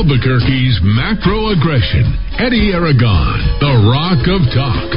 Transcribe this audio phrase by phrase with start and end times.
[0.00, 2.08] Albuquerque's macro aggression.
[2.40, 4.96] Eddy Aragon, the Rock of Talk.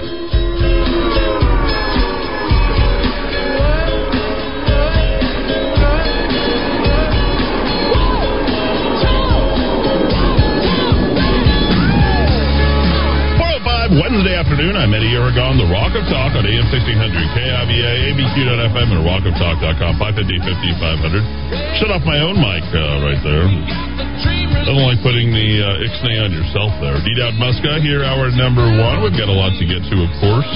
[13.93, 19.03] Wednesday afternoon, I'm Eddy Aragon, the Rock of Talk on AM 1600, KIVA, ABQ.FM, and
[19.03, 20.39] rockoftalk.com, 550
[20.79, 21.77] 5500.
[21.77, 24.12] Shut off my own mic uh, right there.
[24.23, 26.95] Doesn't like putting the uh, ixnay on yourself there.
[27.03, 27.11] D.
[27.19, 29.03] Dowd Muska here, hour number one.
[29.03, 30.47] We've got a lot to get to, of course,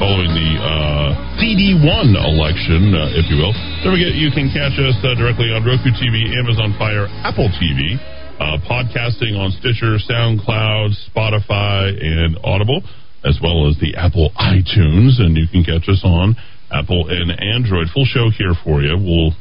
[0.00, 3.52] following the uh, CD1 election, uh, if you will.
[3.84, 8.00] Don't forget, you can catch us uh, directly on Roku TV, Amazon Fire, Apple TV.
[8.40, 12.80] Uh, podcasting on Stitcher, SoundCloud, Spotify, and Audible,
[13.28, 15.20] as well as the Apple iTunes.
[15.20, 16.32] And you can catch us on
[16.72, 17.92] Apple and Android.
[17.92, 18.96] Full show here for you.
[18.96, 19.36] We'll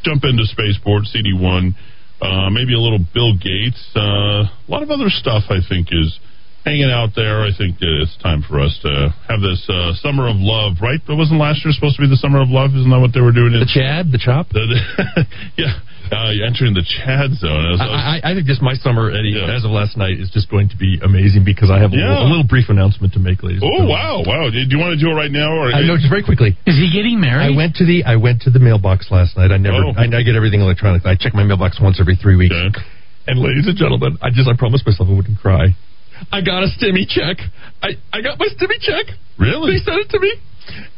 [0.00, 1.76] jump into Spaceport, CD1,
[2.20, 3.80] uh, maybe a little Bill Gates.
[3.94, 6.18] Uh, a lot of other stuff, I think, is
[6.64, 7.42] hanging out there.
[7.42, 11.00] I think it's time for us to have this uh, summer of love, right?
[11.06, 12.76] But wasn't last year supposed to be the summer of love?
[12.76, 13.52] Isn't that what they were doing?
[13.52, 14.50] The Chad, the chop.
[14.50, 15.24] The, the,
[15.56, 15.80] yeah,
[16.12, 17.80] uh, entering the Chad zone.
[17.80, 19.54] I, I, I, think just my summer, Eddie, yeah.
[19.54, 22.24] as of last night, is just going to be amazing because I have a, yeah.
[22.24, 23.62] little, a little, brief announcement to make, ladies.
[23.64, 24.48] Oh wow, wow!
[24.50, 26.56] Do you want to do it right now, or I know just very quickly?
[26.66, 27.50] Is he getting married?
[27.50, 29.52] I went to the I went to the mailbox last night.
[29.52, 29.96] I never, oh.
[29.96, 31.10] I, I, get everything electronically.
[31.10, 32.54] I check my mailbox once every three weeks.
[32.54, 32.84] Okay.
[33.28, 35.76] And ladies and gentlemen, I just I promised myself I wouldn't cry.
[36.32, 37.38] I got a stimmy check.
[37.82, 39.14] I, I got my stimmy check.
[39.38, 39.78] Really?
[39.78, 40.34] They sent it to me.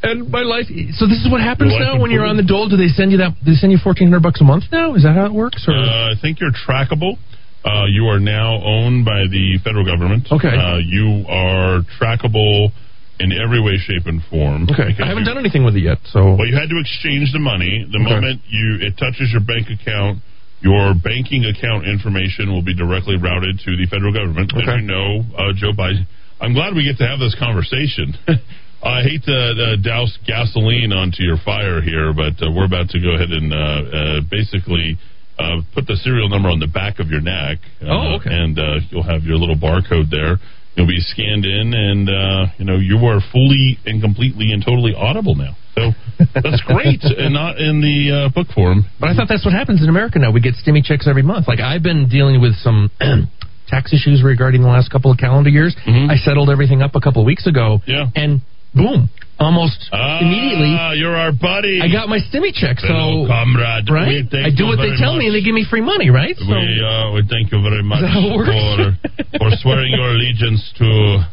[0.02, 0.66] And my life.
[0.96, 2.68] So this is what happens now when you're on the dole.
[2.68, 3.36] Do they send you that?
[3.44, 4.94] They send you fourteen hundred bucks a month now?
[4.94, 5.64] Is that how it works?
[5.68, 5.74] Or?
[5.74, 7.18] Uh, I think you're trackable.
[7.64, 10.26] Uh, you are now owned by the federal government.
[10.32, 10.48] Okay.
[10.48, 12.72] Uh, you are trackable
[13.20, 14.64] in every way, shape, and form.
[14.64, 14.96] Okay.
[14.96, 16.00] I haven't you, done anything with it yet.
[16.08, 16.40] So.
[16.40, 17.84] Well, you had to exchange the money.
[17.84, 18.16] The okay.
[18.16, 20.24] moment you it touches your bank account,
[20.64, 24.56] your banking account information will be directly routed to the federal government.
[24.56, 24.64] Okay.
[24.64, 26.08] As you know, uh, Joe Biden.
[26.40, 28.16] I'm glad we get to have this conversation.
[28.82, 33.00] I hate to uh, douse gasoline onto your fire here, but uh, we're about to
[33.00, 34.96] go ahead and uh, uh basically
[35.38, 37.58] uh, put the serial number on the back of your neck.
[37.82, 38.32] Uh, oh, okay.
[38.32, 38.56] And
[38.88, 40.40] you'll have your little barcode there.
[40.76, 42.08] You'll be scanned in, and
[42.56, 45.56] you know you are fully and completely and totally audible now.
[45.76, 45.92] So
[46.32, 48.86] that's great, and not in the book form.
[48.98, 50.32] But I thought that's what happens in America now.
[50.32, 51.48] We get stimmy checks every month.
[51.48, 52.90] Like I've been dealing with some.
[53.70, 55.76] tax issues regarding the last couple of calendar years.
[55.86, 56.10] Mm-hmm.
[56.10, 57.78] I settled everything up a couple of weeks ago.
[57.86, 58.10] Yeah.
[58.16, 58.42] And
[58.74, 60.74] boom, almost ah, immediately.
[60.98, 61.80] You're our buddy.
[61.82, 62.78] I got my stimmy check.
[62.80, 63.90] Hello, so, comrade.
[63.90, 64.26] right?
[64.30, 65.20] I do what they tell much.
[65.20, 66.36] me, and they give me free money, right?
[66.36, 68.94] So, we uh, we thank you very much for
[69.38, 71.24] for swearing your allegiance to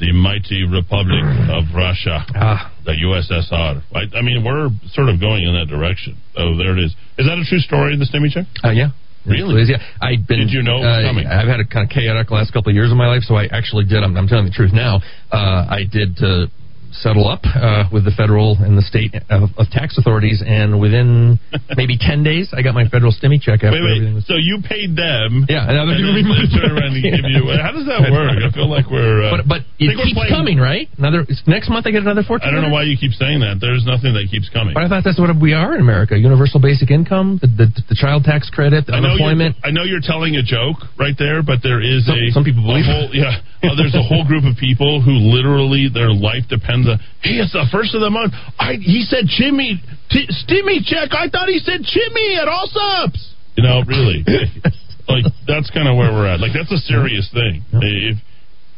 [0.00, 2.72] the mighty Republic of Russia, ah.
[2.86, 3.82] the USSR.
[3.92, 4.08] Right?
[4.14, 6.16] I mean, we're sort of going in that direction.
[6.36, 6.94] Oh, there it is.
[7.18, 7.98] Is that a true story?
[7.98, 8.46] The stimmy check?
[8.62, 8.94] Uh, yeah.
[9.26, 9.68] Really?
[9.68, 10.38] Yeah, I'd been.
[10.40, 11.26] Did you know uh, coming?
[11.26, 13.44] I've had a kind of chaotic last couple of years of my life, so I
[13.50, 14.02] actually did.
[14.02, 15.02] I'm, I'm telling the truth now.
[15.30, 16.46] Uh, I did uh,
[16.92, 21.38] settle up uh, with the federal and the state of, of tax authorities, and within
[21.76, 23.64] maybe ten days, I got my federal stimmy check.
[23.64, 23.96] After wait, wait.
[23.96, 24.26] everything was...
[24.26, 25.46] So you paid them?
[25.48, 27.50] Yeah, and, and then they turn around and give you.
[27.58, 28.38] How does that work?
[28.38, 29.24] I feel like we're.
[29.24, 30.32] Uh, but but it keeps playing...
[30.32, 30.88] coming, right?
[30.98, 32.48] Another next month, I get another fourteen.
[32.48, 33.58] I don't know why you keep saying that.
[33.60, 34.74] There's nothing that keeps coming.
[34.74, 37.96] But I thought that's what we are in America: universal basic income, the, the, the
[37.96, 39.56] child tax credit, the I unemployment.
[39.64, 42.62] I know you're telling a joke right there, but there is some, a some people
[42.62, 42.86] believe.
[42.86, 46.94] Whole, yeah, uh, there's a whole group of people who literally their life depends on.
[46.94, 48.34] Uh, hey, it's the first of the month.
[48.58, 49.80] I he said Jimmy,
[50.10, 51.10] t- stimmy check.
[51.10, 53.34] I thought he said Jimmy at all subs.
[53.56, 54.22] You know, really,
[55.08, 56.38] like that's kind of where we're at.
[56.38, 57.64] Like that's a serious thing.
[57.72, 58.18] If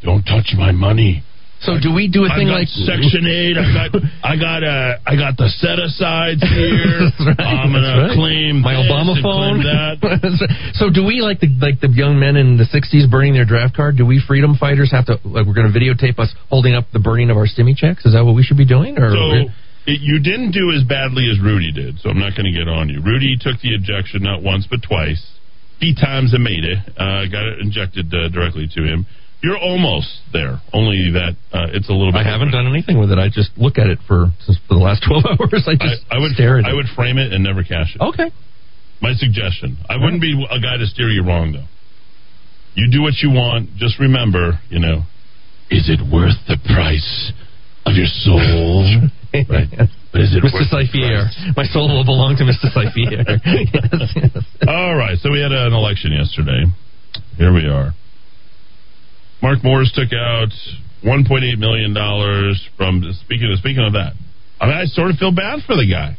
[0.02, 1.22] don't touch my money.
[1.60, 3.60] So do we do a thing like Section Eight?
[3.60, 3.88] I got,
[4.24, 7.12] I got, uh, I got the set asides here.
[7.20, 8.16] right, I'm gonna right.
[8.16, 9.60] claim my Obama phone.
[9.68, 10.00] that.
[10.80, 13.76] so do we like the like the young men in the '60s burning their draft
[13.76, 14.00] card?
[14.00, 17.00] Do we freedom fighters have to like we're going to videotape us holding up the
[17.00, 18.08] burning of our stimmy checks?
[18.08, 18.96] Is that what we should be doing?
[18.96, 19.52] Or so
[19.84, 22.68] it, you didn't do as badly as Rudy did, so I'm not going to get
[22.68, 23.04] on you.
[23.04, 25.20] Rudy took the injection not once but twice.
[25.78, 26.78] Three times I made it.
[26.96, 29.06] Uh, got it injected uh, directly to him.
[29.42, 30.60] You're almost there.
[30.72, 32.20] Only that uh, it's a little bit.
[32.20, 33.18] I haven't done anything with it.
[33.18, 35.64] I just look at it for since for the last twelve hours.
[35.66, 36.76] I just I, I would stare at I it.
[36.76, 38.00] would frame it and never cash it.
[38.04, 38.28] Okay.
[39.00, 39.78] My suggestion.
[39.88, 41.64] I wouldn't be a guy to steer you wrong though.
[42.76, 43.76] You do what you want.
[43.76, 45.08] Just remember, you know,
[45.72, 47.32] is it worth the price
[47.88, 48.84] of your soul?
[49.48, 49.72] right.
[50.12, 50.68] But is it Mr.
[50.68, 51.56] Saifier.
[51.56, 52.68] My soul will belong to Mr.
[52.68, 53.24] Saifier.
[53.46, 54.44] yes, yes.
[54.68, 55.16] All right.
[55.18, 56.64] So we had an election yesterday.
[57.38, 57.94] Here we are.
[59.42, 60.52] Mark Morris took out
[61.04, 64.12] 1.8 million dollars from speaking of speaking of that.
[64.60, 66.16] I mean, I sort of feel bad for the guy.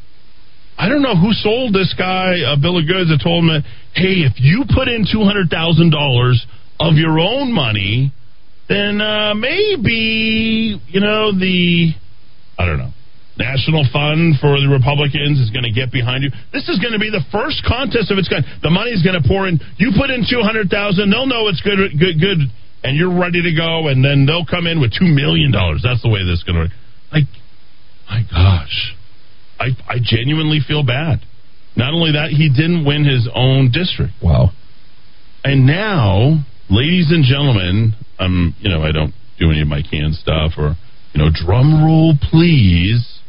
[0.77, 3.61] I don't know who sold this guy a bill of goods that told him,
[3.93, 5.53] hey, if you put in $200,000
[6.79, 8.11] of your own money,
[8.67, 11.93] then uh, maybe, you know, the,
[12.57, 12.89] I don't know,
[13.37, 16.31] National Fund for the Republicans is going to get behind you.
[16.51, 18.43] This is going to be the first contest of its kind.
[18.63, 19.59] The money is going to pour in.
[19.77, 20.65] You put in 200000
[21.09, 22.49] they'll know it's good, good, good,
[22.83, 25.51] and you're ready to go, and then they'll come in with $2 million.
[25.51, 26.71] That's the way this is going to work.
[27.11, 27.29] Like,
[28.09, 28.95] my gosh.
[29.59, 31.21] I, I genuinely feel bad.
[31.75, 34.13] Not only that, he didn't win his own district.
[34.21, 34.49] Wow.
[35.43, 40.15] And now, ladies and gentlemen, I'm you know, I don't do any of my canned
[40.15, 40.75] stuff or,
[41.13, 43.19] you know, drum roll, please.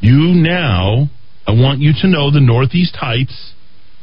[0.00, 1.08] You now,
[1.46, 3.54] I want you to know the Northeast Heights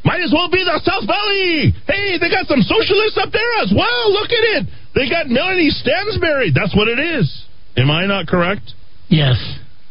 [0.06, 1.74] might as well be the South Valley.
[1.90, 4.14] Hey, they got some socialists up there as well.
[4.14, 4.64] Look at it.
[4.94, 6.54] They got Melanie Stansbury.
[6.54, 7.28] That's what it is.
[7.76, 8.64] Am I not correct?
[9.10, 9.36] Yes.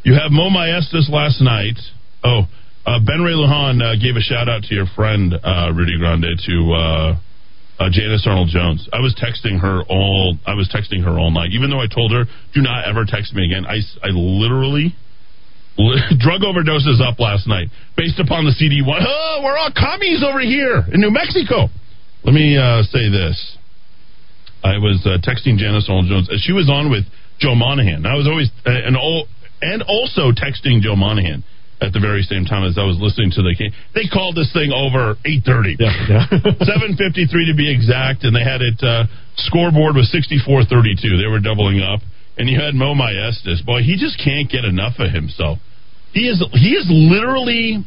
[0.04, 1.76] You have Moe Maestas last night.
[2.22, 2.46] Oh,
[2.86, 6.38] uh, Ben Ray Lujan uh, gave a shout out to your friend uh, Rudy Grande
[6.46, 7.16] to uh,
[7.80, 8.88] uh, Janice Arnold Jones.
[8.92, 10.36] I was texting her all.
[10.46, 12.24] I was texting her all night, even though I told her
[12.54, 13.66] do not ever text me again.
[13.66, 14.94] I, I literally
[16.22, 19.02] drug overdoses up last night based upon the CD one.
[19.02, 21.66] Oh, we're all commies over here in New Mexico.
[22.22, 23.58] Let me uh, say this.
[24.62, 27.04] I was uh, texting Janice Arnold Jones she was on with
[27.38, 28.06] Joe Monahan.
[28.06, 29.26] I was always uh, and all
[29.60, 31.44] and also texting Joe Monahan
[31.82, 33.74] at the very same time as I was listening to the game.
[33.92, 35.76] They called this thing over 8:30.
[35.76, 36.24] Yeah, yeah.
[36.96, 39.04] 7:53 to be exact and they had it uh,
[39.36, 41.18] scoreboard was 64-32.
[41.20, 42.00] They were doubling up
[42.36, 43.64] and you had Moe Maestas.
[43.64, 45.58] Boy, he just can't get enough of himself.
[46.12, 47.84] He is he is literally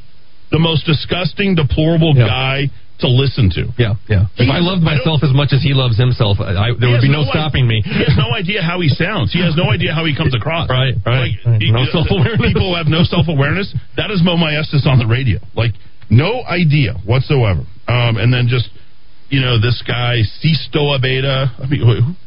[0.51, 2.27] the most disgusting, deplorable yeah.
[2.27, 2.57] guy
[2.99, 3.69] to listen to.
[3.77, 4.25] Yeah, yeah.
[4.37, 7.21] If I loved myself as much as he loves himself, I, there would be no,
[7.21, 7.85] no stopping me.
[7.85, 9.31] He has no idea how he sounds.
[9.31, 10.69] He has no idea how he comes across.
[10.69, 11.31] Right, right.
[11.31, 11.61] Like, right.
[11.61, 12.53] He, no self awareness.
[12.53, 13.69] People have no self awareness.
[13.95, 15.39] That is Moe Maestas on the radio.
[15.55, 15.77] Like
[16.09, 17.63] no idea whatsoever.
[17.87, 18.69] Um, and then just
[19.29, 21.53] you know this guy Sisto Abeyta.
[21.61, 22.17] I mean, who,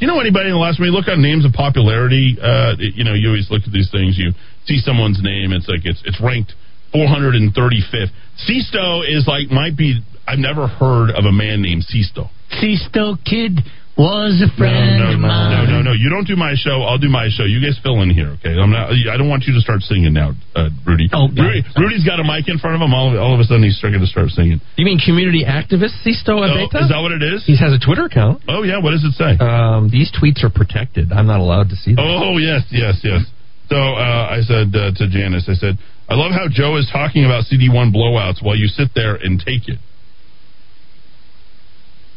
[0.00, 0.80] do you know anybody in the last?
[0.80, 3.92] When you look at names of popularity, uh, you know, you always look at these
[3.92, 4.16] things.
[4.16, 4.32] You
[4.64, 6.56] see someone's name, it's like it's it's ranked
[6.96, 8.08] 435th.
[8.48, 10.00] Sisto is like might be.
[10.26, 12.30] I've never heard of a man named Sisto.
[12.48, 13.60] Cisto kid
[13.98, 15.66] was a friend no, no, of mine.
[15.66, 15.92] No, no, no.
[15.92, 16.82] You don't do my show.
[16.82, 17.44] I'll do my show.
[17.44, 18.54] You guys fill in here, okay?
[18.54, 18.92] I'm not.
[18.92, 21.10] I don't want you to start singing now, uh, Rudy.
[21.12, 22.94] Oh, Rudy, Rudy's got a mic in front of him.
[22.94, 24.60] All, all of a sudden, he's starting to start singing.
[24.76, 26.80] You mean community activist Sisto Abeyta?
[26.80, 27.44] Oh, is that what it is?
[27.44, 28.42] He has a Twitter account.
[28.48, 28.78] Oh yeah.
[28.80, 29.36] What does it say?
[29.36, 31.12] Um, these tweets are protected.
[31.12, 32.04] I'm not allowed to see them.
[32.06, 33.26] Oh yes, yes, yes.
[33.70, 35.78] So uh, I said uh, to Janice, I said,
[36.10, 39.68] I love how Joe is talking about CD1 blowouts while you sit there and take
[39.68, 39.78] it.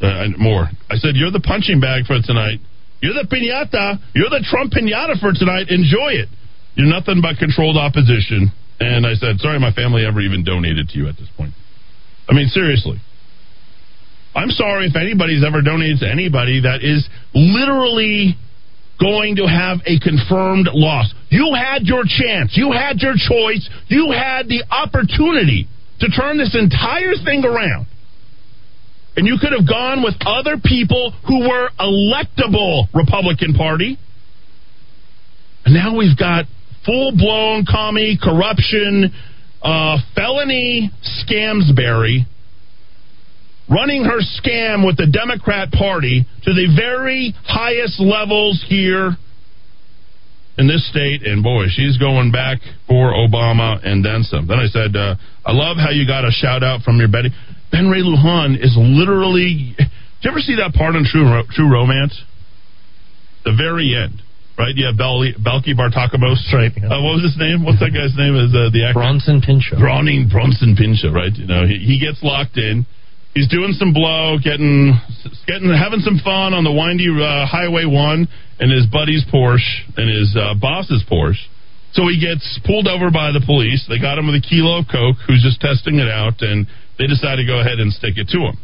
[0.03, 0.67] Uh, more.
[0.91, 2.59] I said, You're the punching bag for tonight.
[2.99, 4.03] You're the pinata.
[4.11, 5.71] You're the Trump pinata for tonight.
[5.71, 6.27] Enjoy it.
[6.75, 8.51] You're nothing but controlled opposition.
[8.83, 11.55] And I said, Sorry, my family ever even donated to you at this point.
[12.27, 12.99] I mean, seriously.
[14.35, 18.35] I'm sorry if anybody's ever donated to anybody that is literally
[18.99, 21.13] going to have a confirmed loss.
[21.29, 22.57] You had your chance.
[22.59, 23.63] You had your choice.
[23.87, 25.67] You had the opportunity
[25.99, 27.87] to turn this entire thing around.
[29.15, 33.97] And you could have gone with other people who were electable Republican Party.
[35.65, 36.45] And now we've got
[36.85, 39.13] full blown commie, corruption,
[39.61, 40.91] uh, felony
[41.23, 42.25] scamsberry
[43.69, 49.15] running her scam with the Democrat Party to the very highest levels here
[50.57, 51.25] in this state.
[51.25, 54.47] And boy, she's going back for Obama and then some.
[54.47, 57.29] Then I said, uh, I love how you got a shout out from your Betty.
[57.73, 59.73] Ben Ray Lujan is literally.
[59.73, 59.89] Did
[60.21, 61.25] you ever see that part on True
[61.57, 62.13] True Romance?
[63.43, 64.21] The very end,
[64.61, 64.77] right?
[64.77, 66.37] Yeah, Bel- Balki Bartokomous.
[66.53, 66.69] Right.
[66.69, 67.65] Uh, what was his name?
[67.65, 68.37] What's that guy's name?
[68.37, 69.01] Is uh, the actor?
[69.01, 69.81] Bronson Pinchot.
[69.81, 71.33] Bronning Bronson Pinchot, right?
[71.33, 72.85] You know, he, he gets locked in.
[73.33, 74.93] He's doing some blow, getting,
[75.49, 78.29] getting, having some fun on the windy uh, Highway One
[78.61, 81.41] and his buddy's Porsche and his uh, boss's Porsche.
[81.97, 83.89] So he gets pulled over by the police.
[83.89, 87.07] They got him with a kilo of coke, who's just testing it out, and they
[87.07, 88.57] decide to go ahead and stick it to him.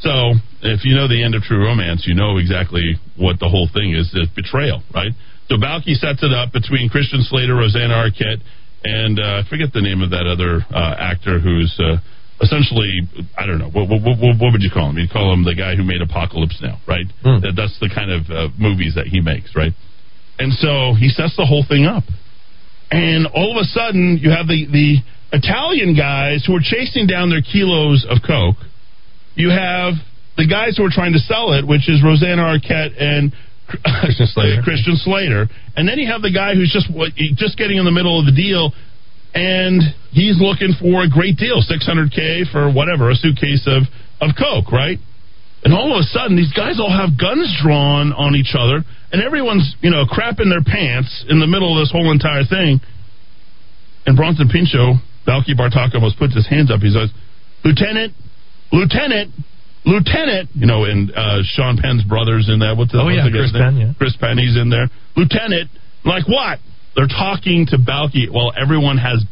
[0.00, 3.68] So, if you know the end of True Romance, you know exactly what the whole
[3.72, 5.12] thing is: it's betrayal, right?
[5.48, 8.44] So Balki sets it up between Christian Slater, Rosanna Arquette,
[8.84, 11.96] and uh, I forget the name of that other uh, actor who's uh,
[12.40, 13.02] essentially,
[13.36, 14.98] I don't know, what, what, what, what, would you call him?
[14.98, 17.06] You'd call him the guy who made Apocalypse Now, right?
[17.24, 17.42] Mm.
[17.42, 19.72] That, that's the kind of uh, movies that he makes, right?
[20.38, 22.04] And so he sets the whole thing up.
[22.90, 27.30] And all of a sudden, you have the, the Italian guys who are chasing down
[27.30, 28.56] their kilos of coke.
[29.34, 29.94] You have
[30.36, 33.32] the guys who are trying to sell it, which is Rosanna Arquette and
[33.68, 34.62] Christian Slater.
[34.62, 35.46] Christian Slater.
[35.76, 36.88] And then you have the guy who's just
[37.36, 38.72] just getting in the middle of the deal,
[39.34, 43.84] and he's looking for a great deal, 600K for whatever, a suitcase of,
[44.24, 44.98] of Coke, right?
[45.64, 48.80] And all of a sudden, these guys all have guns drawn on each other,
[49.12, 52.80] and everyone's, you know, crapping their pants in the middle of this whole entire thing.
[54.06, 56.80] And Bronson Pinchot, Balki Bartokomous puts his hands up.
[56.80, 57.10] He says,
[57.64, 58.14] Lieutenant,
[58.72, 59.32] Lieutenant,
[59.84, 62.76] Lieutenant, you know, and uh, Sean Penn's brothers in that.
[62.76, 63.52] What's the, oh, yeah, the Chris?
[63.52, 63.92] Penn, yeah.
[63.96, 64.88] Chris Penn, he's in there.
[65.16, 65.70] Lieutenant,
[66.04, 66.58] like what?
[66.96, 69.24] They're talking to Balki while everyone has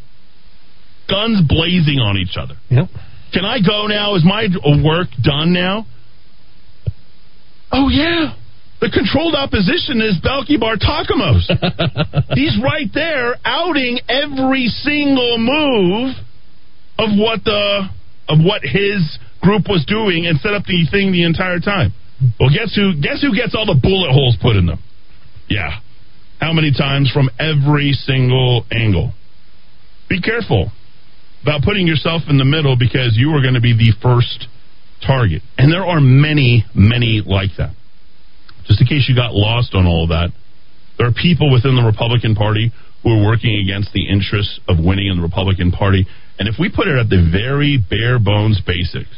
[1.08, 2.54] guns blazing on each other.
[2.70, 2.88] Yep.
[3.32, 4.14] Can I go now?
[4.14, 4.46] Is my
[4.84, 5.86] work done now?
[7.72, 8.34] Oh, yeah.
[8.80, 11.48] The controlled opposition is Balki Bartokomous.
[12.36, 16.14] He's right there outing every single move
[16.98, 17.88] of what the
[18.28, 21.94] of what his group was doing and set up the thing the entire time.
[22.38, 24.82] Well, guess who guess who gets all the bullet holes put in them?
[25.48, 25.80] Yeah.
[26.40, 29.12] How many times from every single angle?
[30.08, 30.70] Be careful
[31.42, 34.48] about putting yourself in the middle because you are going to be the first
[35.06, 35.42] target.
[35.56, 37.74] And there are many, many like that.
[38.66, 40.30] Just in case you got lost on all of that,
[40.98, 45.06] there are people within the Republican Party who are working against the interests of winning
[45.06, 46.06] in the Republican Party.
[46.38, 49.12] And if we put it at the very bare bones basics,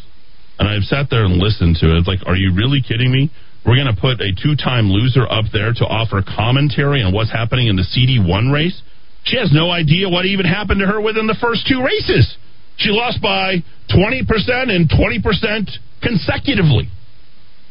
[0.58, 3.30] and I've sat there and listened to it, it's like, are you really kidding me?
[3.64, 7.30] We're going to put a two time loser up there to offer commentary on what's
[7.30, 8.82] happening in the CD1 race.
[9.24, 12.36] She has no idea what even happened to her within the first two races.
[12.76, 14.24] She lost by 20%
[14.70, 15.68] and 20%
[16.00, 16.88] consecutively.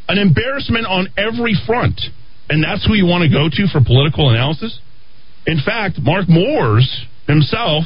[0.07, 1.99] An embarrassment on every front.
[2.49, 4.79] And that's who you want to go to for political analysis?
[5.45, 7.83] In fact, Mark Moores himself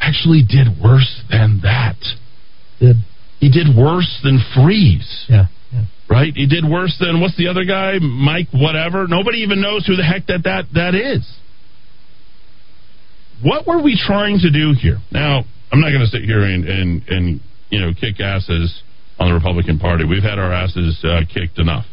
[0.00, 1.96] actually did worse than that.
[2.80, 2.96] Did.
[3.40, 5.26] He did worse than Freeze.
[5.28, 5.46] Yeah.
[5.72, 5.84] yeah.
[6.10, 6.32] Right?
[6.34, 7.98] He did worse than what's the other guy?
[8.00, 9.06] Mike whatever.
[9.06, 11.28] Nobody even knows who the heck that that, that is.
[13.42, 14.98] What were we trying to do here?
[15.12, 17.40] Now, I'm not going to sit here and, and, and
[17.70, 18.82] you know kick asses
[19.18, 20.04] on the Republican Party.
[20.04, 21.84] We've had our asses uh, kicked enough.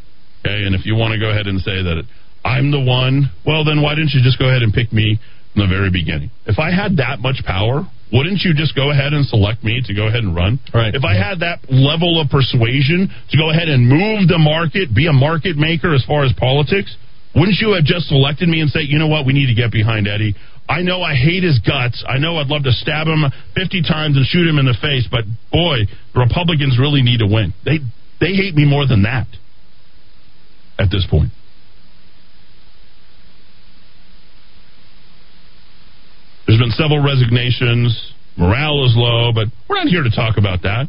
[0.46, 2.04] Okay, and if you want to go ahead and say that
[2.46, 5.18] I'm the one, well, then why didn't you just go ahead and pick me
[5.54, 6.30] from the very beginning?
[6.46, 7.82] If I had that much power,
[8.14, 10.62] wouldn't you just go ahead and select me to go ahead and run?
[10.70, 10.94] Right.
[10.94, 15.10] If I had that level of persuasion to go ahead and move the market, be
[15.10, 16.94] a market maker as far as politics,
[17.34, 19.72] wouldn't you have just selected me and say, you know what, we need to get
[19.72, 20.38] behind Eddie?
[20.68, 22.04] I know I hate his guts.
[22.08, 23.24] I know I'd love to stab him
[23.56, 27.28] 50 times and shoot him in the face, but boy, the Republicans really need to
[27.28, 27.54] win.
[27.64, 27.80] They
[28.20, 29.28] they hate me more than that
[30.80, 31.32] at this point.
[36.48, 38.14] There's been several resignations.
[38.38, 40.88] Morale is low, but we're not here to talk about that.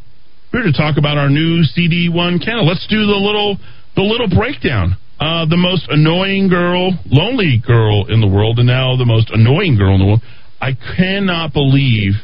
[0.53, 2.65] We're here to talk about our new CD1 candidate.
[2.65, 3.57] Let's do the little
[3.95, 4.97] the little breakdown.
[5.19, 9.77] Uh, the most annoying girl, lonely girl in the world, and now the most annoying
[9.77, 10.23] girl in the world.
[10.61, 12.15] I cannot believe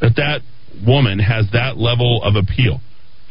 [0.00, 0.40] that that
[0.84, 2.80] woman has that level of appeal.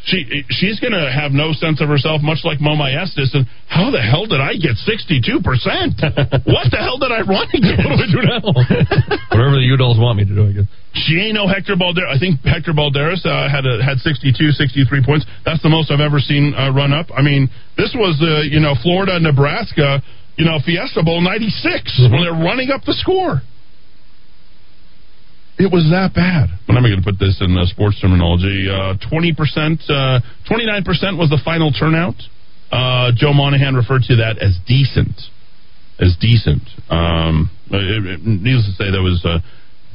[0.06, 3.36] She she's going to have no sense of herself, much like Moe Maestas.
[3.36, 6.00] And how the hell did I get sixty two percent?
[6.50, 7.84] What the hell did I run against?
[7.90, 8.44] What do I do now?
[9.36, 10.68] Whatever the Udalls want me to do, I guess.
[11.06, 12.10] She ain't no Hector Balderas.
[12.10, 15.28] I think Hector Balderas uh, had a, had 62, 63 points.
[15.46, 17.12] That's the most I've ever seen uh, run up.
[17.14, 20.02] I mean, this was uh, you know Florida, Nebraska,
[20.40, 22.14] you know Fiesta Bowl '96 mm-hmm.
[22.14, 23.44] when they're running up the score.
[25.60, 26.48] It was that bad.
[26.72, 28.72] When am I going to put this in uh, sports terminology?
[28.72, 32.16] Uh, twenty percent, uh, twenty nine percent was the final turnout.
[32.72, 35.20] Uh, Joe Monahan referred to that as decent,
[36.00, 36.64] as decent.
[36.88, 39.20] Um, it, it, needless to say, there was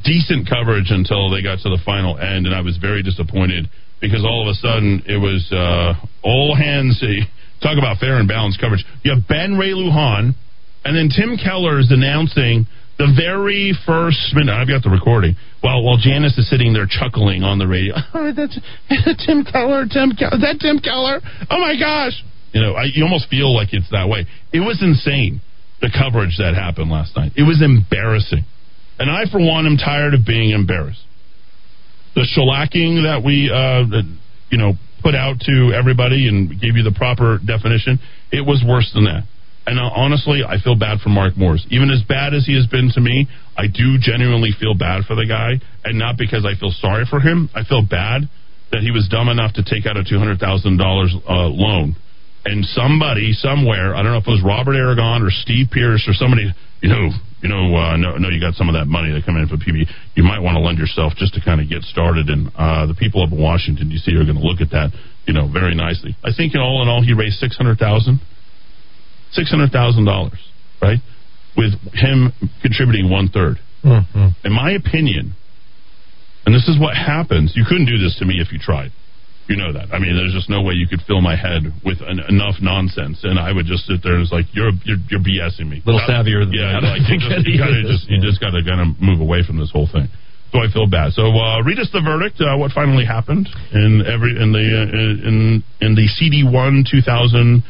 [0.05, 3.65] decent coverage until they got to the final end, and I was very disappointed
[3.99, 5.49] because all of a sudden it was
[6.21, 7.01] all hands.
[7.63, 8.85] Talk about fair and balanced coverage.
[9.01, 10.37] You have Ben Ray Lujan,
[10.85, 15.35] and then Tim Keller is announcing the very first minute, I've got the recording.
[15.61, 18.57] While while Janice is sitting there chuckling on the radio, oh, that's
[19.25, 21.19] Tim Keller, Tim Keller, that Tim Keller.
[21.49, 22.15] Oh my gosh!
[22.53, 24.25] You know, I, you almost feel like it's that way.
[24.53, 25.41] It was insane
[25.81, 27.33] the coverage that happened last night.
[27.35, 28.45] It was embarrassing,
[28.97, 31.03] and I, for one, am tired of being embarrassed.
[32.15, 33.83] The shellacking that we, uh,
[34.49, 37.99] you know, put out to everybody and gave you the proper definition,
[38.31, 39.27] it was worse than that.
[39.65, 41.65] And uh, honestly, I feel bad for Mark Moores.
[41.71, 45.15] Even as bad as he has been to me, I do genuinely feel bad for
[45.15, 47.49] the guy, and not because I feel sorry for him.
[47.55, 48.29] I feel bad
[48.71, 51.95] that he was dumb enough to take out a two hundred thousand uh, dollars loan,
[52.45, 56.13] and somebody somewhere, I don't know if it was Robert Aragon or Steve Pearce or
[56.13, 56.45] somebody,
[56.81, 57.09] you know,
[57.41, 59.57] you know, uh, no, no, you got some of that money that come in for
[59.57, 59.89] PB.
[60.13, 62.93] You might want to lend yourself just to kind of get started, and uh, the
[62.93, 64.13] people up in Washington D.C.
[64.13, 64.93] are going to look at that,
[65.25, 66.13] you know, very nicely.
[66.21, 68.21] I think in all in all, he raised six hundred thousand.
[68.21, 68.34] dollars
[69.31, 70.39] six hundred thousand dollars,
[70.81, 70.99] right?
[71.57, 73.57] With him contributing one third.
[73.83, 74.27] Mm-hmm.
[74.43, 75.35] In my opinion,
[76.45, 77.53] And this is what happens.
[77.55, 78.91] You couldn't do this to me if you tried.
[79.47, 79.93] You know that.
[79.93, 83.21] I mean, there's just no way you could fill my head with an, enough nonsense,
[83.21, 85.85] and I would just sit there and it's like, "You're you're, you're BSing me." A
[85.85, 86.97] little savvier than yeah, that.
[86.97, 89.69] like you just you gotta just you just gotta kind of move away from this
[89.69, 90.09] whole thing.
[90.49, 91.13] So I feel bad.
[91.13, 92.41] So uh, read us the verdict.
[92.41, 97.05] Uh, what finally happened in every in the uh, in in the CD one two
[97.05, 97.61] thousand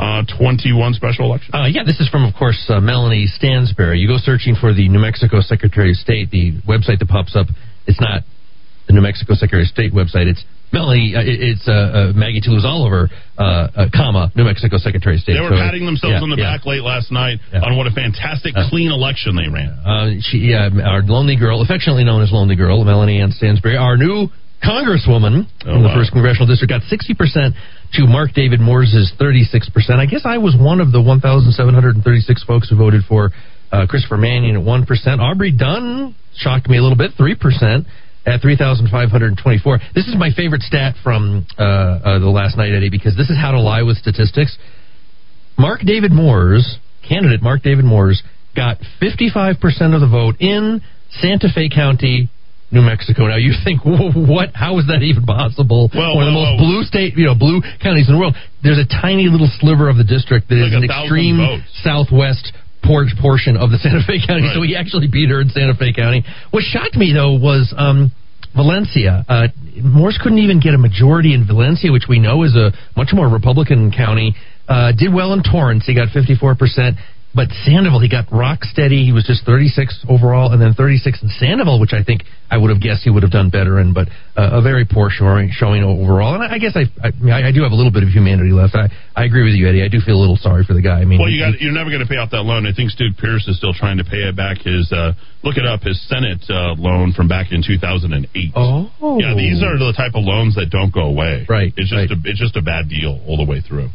[0.00, 1.52] uh, twenty one special election?
[1.54, 4.00] Uh, yeah, this is from, of course, uh, Melanie Stansbury.
[4.00, 7.46] You go searching for the New Mexico Secretary of State, the website that pops up.
[7.86, 8.22] It's not
[8.88, 10.26] the New Mexico Secretary of State website.
[10.26, 10.42] It's
[10.72, 11.14] Melanie.
[11.16, 15.34] Uh, it's uh, uh, Maggie Toulouse Oliver, uh, uh, comma New Mexico Secretary of State.
[15.34, 16.56] They were So, patting themselves yeah, on the yeah.
[16.56, 17.60] back late last night Yeah.
[17.66, 19.70] on what a fantastic clean election they ran.
[19.84, 23.96] Uh, she, yeah, our lonely girl, affectionately known as Lonely Girl, Melanie Ann Stansbury, our
[23.96, 24.28] new
[24.62, 25.94] Congresswoman Oh, in the wow.
[25.96, 27.52] first congressional district, got 60%
[27.94, 29.90] to Mark David Moore's 36%.
[29.98, 33.30] I guess I was one of the 1,736 folks who voted for
[33.72, 35.18] uh, Christopher Manning at 1%.
[35.18, 37.86] Aubrey Dunn shocked me a little bit, 3%.
[38.26, 39.78] At 3,524.
[39.94, 43.36] This is my favorite stat from uh, uh, the last night, Eddie, because this is
[43.40, 44.58] how to lie with statistics.
[45.58, 46.76] Mark David Moore's
[47.08, 48.22] candidate, Mark David Moore's,
[48.54, 49.56] got 55%
[49.94, 52.28] of the vote in Santa Fe County,
[52.70, 53.26] New Mexico.
[53.26, 54.54] Now you think, what?
[54.54, 55.90] How is that even possible?
[55.94, 58.36] Well, One of the most blue state, you know, blue counties in the world.
[58.62, 61.66] There's a tiny little sliver of the district that is Like a an extreme votes.
[61.82, 62.52] southwest
[62.86, 64.46] por- portion of the Santa Fe County.
[64.46, 64.54] Right.
[64.54, 66.22] So he actually beat her in Santa Fe County.
[66.54, 68.12] What shocked me though was um,
[68.54, 69.24] Valencia.
[69.28, 69.48] Uh,
[69.82, 73.28] Moores couldn't even get a majority in Valencia, which we know is a much more
[73.28, 74.34] Republican county.
[74.68, 75.84] Uh, did well in Torrance.
[75.86, 76.96] He got 54 percent.
[77.32, 79.06] But Sandoval, he got rock steady.
[79.06, 82.74] He was just 36 overall, and then 36 in Sandoval, which I think I would
[82.74, 83.94] have guessed he would have done better in.
[83.94, 86.34] But uh, a very poor showing, showing overall.
[86.34, 88.74] And I, I guess I, I, I do have a little bit of humanity left.
[88.74, 89.84] I, I agree with you, Eddie.
[89.84, 90.98] I do feel a little sorry for the guy.
[90.98, 92.66] I mean, Well, you got you're never going to pay off that loan.
[92.66, 94.58] I think Stu Pearce is still trying to pay it back.
[94.66, 95.14] His uh,
[95.46, 98.26] look it up, his Senate uh, loan from back in 2008.
[98.58, 98.90] Oh,
[99.22, 101.46] Yeah, these are the type of loans that don't go away.
[101.48, 102.10] Right, It's just right.
[102.10, 103.90] a it's just a bad deal all the way through.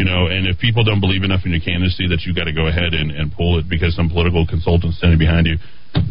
[0.00, 2.56] You know, and if people don't believe enough in your candidacy that you got to
[2.56, 5.60] go ahead and, and pull it because some political consultant's standing behind you,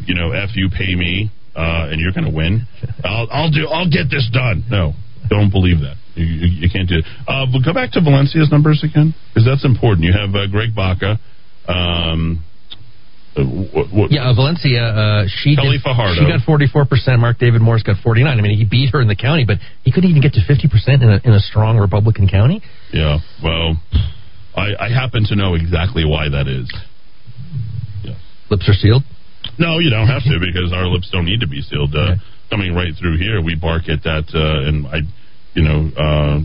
[0.06, 2.70] you know, f you pay me, uh, and you're going to win.
[3.04, 4.62] I'll I'll do I'll get this done.
[4.70, 4.94] No,
[5.26, 5.98] don't believe that.
[6.14, 7.06] You, you, you can't do it.
[7.26, 10.06] Uh, but go back to Valencia's numbers again because that's important.
[10.06, 11.18] You have uh, Greg Baca.
[11.66, 12.46] Um,
[13.38, 14.82] uh, what, what, Yeah, uh, Valencia.
[14.84, 16.16] Uh, she Kelly did, Fajardo.
[16.16, 17.20] She got forty four percent.
[17.20, 18.40] Mark David Morris got forty nine.
[18.40, 20.68] I mean, he beat her in the county, but he couldn't even get to fifty
[20.68, 22.62] percent in a in a strong Republican county.
[22.92, 23.78] Yeah, well,
[24.56, 26.72] I, I happen to know exactly why that is.
[28.50, 29.04] Lips are sealed.
[29.60, 31.94] No, you don't have to because our lips don't need to be sealed.
[31.96, 32.22] Uh, Okay.
[32.50, 35.06] Coming right through here, we bark at that, uh, and I,
[35.54, 36.42] you know, uh,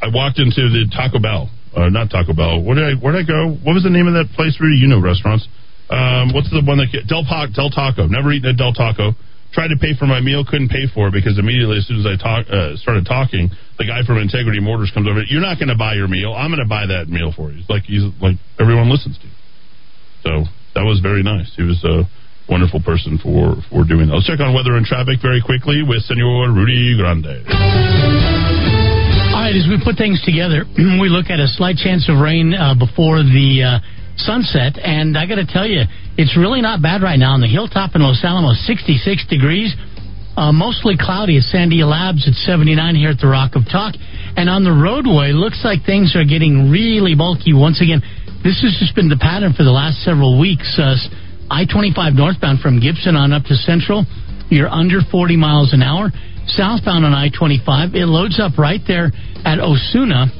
[0.00, 2.62] I walked into the Taco Bell, uh, not Taco Bell.
[2.62, 2.94] Where did I?
[3.02, 3.50] Where did I go?
[3.50, 4.56] What was the name of that place?
[4.60, 5.48] Where you know restaurants?
[5.88, 8.06] Um, what's the one that Del, Del Taco?
[8.06, 9.16] Never eaten at Del Taco.
[9.56, 12.06] Tried to pay for my meal, couldn't pay for it because immediately as soon as
[12.06, 13.48] I talk, uh, started talking,
[13.80, 15.24] the guy from Integrity Mortars comes over.
[15.24, 16.36] You're not going to buy your meal.
[16.36, 17.64] I'm going to buy that meal for you.
[17.64, 19.24] It's like he's like everyone listens to.
[19.24, 19.36] You.
[20.20, 20.32] So
[20.76, 21.48] that was very nice.
[21.56, 22.04] He was a
[22.44, 24.20] wonderful person for for doing that.
[24.20, 27.48] Let's check on weather and traffic very quickly with Senor Rudy Grande.
[29.32, 30.68] All right, as we put things together,
[31.00, 33.80] we look at a slight chance of rain uh, before the uh,
[34.18, 35.82] sunset, and I got to tell you,
[36.16, 37.32] it's really not bad right now.
[37.32, 39.74] On the hilltop in Los Alamos, 66 degrees.
[40.38, 43.98] Uh, mostly cloudy at Sandia Labs at 79 here at the Rock of Talk.
[44.38, 47.98] And on the roadway, looks like things are getting really bulky once again.
[48.46, 50.78] This has just been the pattern for the last several weeks.
[50.78, 50.94] Uh,
[51.50, 54.06] I 25 northbound from Gibson on up to Central,
[54.50, 56.10] you're under 40 miles an hour.
[56.46, 59.12] Southbound on I 25, it loads up right there
[59.44, 60.30] at Osuna,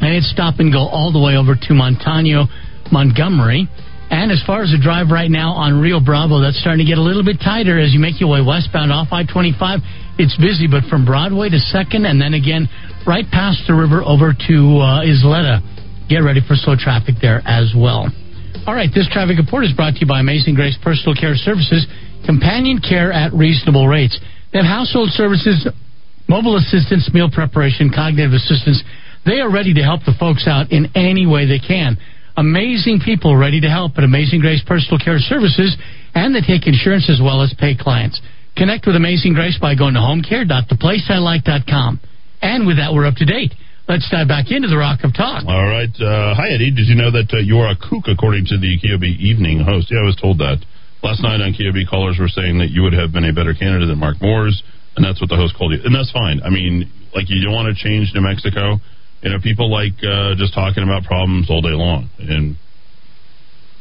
[0.00, 2.48] and it's stop and go all the way over to Montano,
[2.92, 3.68] Montgomery.
[4.08, 6.98] And as far as the drive right now on Rio Bravo, that's starting to get
[6.98, 9.82] a little bit tighter as you make your way westbound off I 25.
[10.18, 12.70] It's busy, but from Broadway to 2nd, and then again
[13.06, 15.58] right past the river over to uh, Isleta.
[16.08, 18.06] Get ready for slow traffic there as well.
[18.66, 21.86] All right, this traffic report is brought to you by Amazing Grace Personal Care Services,
[22.24, 24.18] companion care at reasonable rates.
[24.52, 25.66] They have household services,
[26.28, 28.82] mobile assistance, meal preparation, cognitive assistance.
[29.26, 31.98] They are ready to help the folks out in any way they can.
[32.36, 35.74] Amazing people ready to help at Amazing Grace Personal Care Services,
[36.14, 38.20] and they take insurance as well as pay clients.
[38.56, 42.00] Connect with Amazing Grace by going to homecare.theplaceilike.com.
[42.42, 43.54] And with that, we're up to date.
[43.88, 45.44] Let's dive back into the Rock of Talk.
[45.46, 45.88] All right.
[45.94, 46.72] Uh, hi, Eddie.
[46.72, 49.90] Did you know that uh, you are a kook according to the KOB evening host?
[49.90, 50.58] Yeah, I was told that.
[51.06, 53.88] Last night on KOB, callers were saying that you would have been a better candidate
[53.88, 54.60] than Mark Moores,
[54.96, 55.78] and that's what the host called you.
[55.84, 56.42] And that's fine.
[56.42, 58.82] I mean, like, you don't want to change New Mexico.
[59.26, 62.06] You know, people like uh, just talking about problems all day long.
[62.22, 62.54] And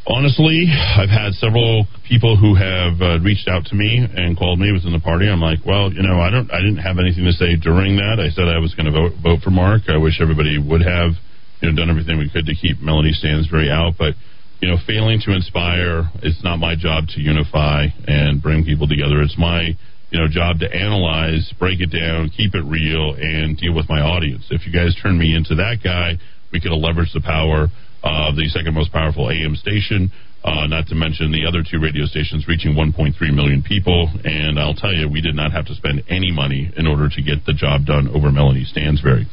[0.07, 4.71] Honestly, I've had several people who have uh, reached out to me and called me
[4.71, 5.27] within the party.
[5.27, 8.21] I'm like, well, you know, I don't, I didn't have anything to say during that.
[8.21, 9.89] I said I was going to vote vote for Mark.
[9.89, 11.17] I wish everybody would have,
[11.61, 14.13] you know, done everything we could to keep Melanie Stansbury out, but
[14.61, 19.21] you know, failing to inspire, it's not my job to unify and bring people together.
[19.21, 19.73] It's my
[20.11, 24.01] you know job to analyze, break it down, keep it real, and deal with my
[24.01, 24.45] audience.
[24.49, 26.17] If you guys turn me into that guy,
[26.51, 27.67] we could leverage the power
[28.03, 30.11] of the second most powerful AM station.
[30.45, 34.07] Uh, not to mention the other two radio stations reaching 1.3 million people.
[34.23, 37.21] And I'll tell you, we did not have to spend any money in order to
[37.23, 39.25] get the job done over Melanie Stansbury.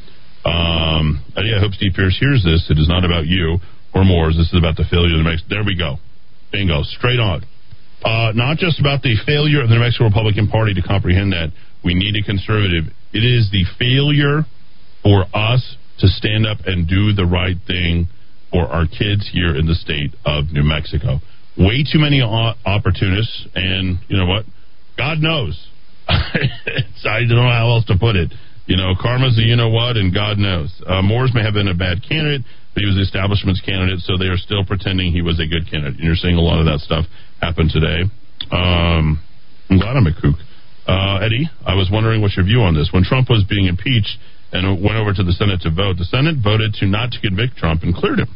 [0.43, 2.65] Um, yeah, I hope Steve Pearce hears this.
[2.69, 3.59] It is not about you
[3.93, 4.35] or Moores.
[4.35, 5.37] This is about the failure of the.
[5.47, 5.97] There we go.
[6.51, 6.81] Bingo.
[6.81, 7.45] Straight on.
[8.03, 11.53] Uh, not just about the failure of the New Mexico Republican Party to comprehend that
[11.83, 12.91] we need a conservative.
[13.13, 14.43] It is the failure
[15.03, 18.07] for us to stand up and do the right thing
[18.51, 21.19] for our kids here in the state of New Mexico.
[21.57, 24.45] Way too many opportunists, and you know what?
[24.97, 25.55] God knows.
[26.07, 28.33] I don't know how else to put it.
[28.65, 30.73] You know, karma's a you know what, and God knows.
[30.85, 32.41] Uh, Moores may have been a bad candidate,
[32.73, 35.69] but he was the establishment's candidate, so they are still pretending he was a good
[35.69, 36.01] candidate.
[36.01, 37.05] And you're seeing a lot of that stuff
[37.39, 38.09] happen today.
[38.49, 39.21] Um,
[39.69, 40.41] I'm glad I'm a kook.
[40.89, 42.89] Uh, Eddie, I was wondering what's your view on this.
[42.91, 44.17] When Trump was being impeached
[44.51, 47.55] and went over to the Senate to vote, the Senate voted to not to convict
[47.55, 48.29] Trump and cleared him.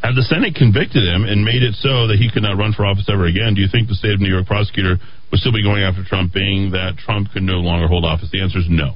[0.00, 2.86] Had the Senate convicted him and made it so that he could not run for
[2.86, 4.96] office ever again, do you think the state of New York prosecutor
[5.30, 8.30] would still be going after Trump, being that Trump could no longer hold office?
[8.30, 8.94] The answer is no.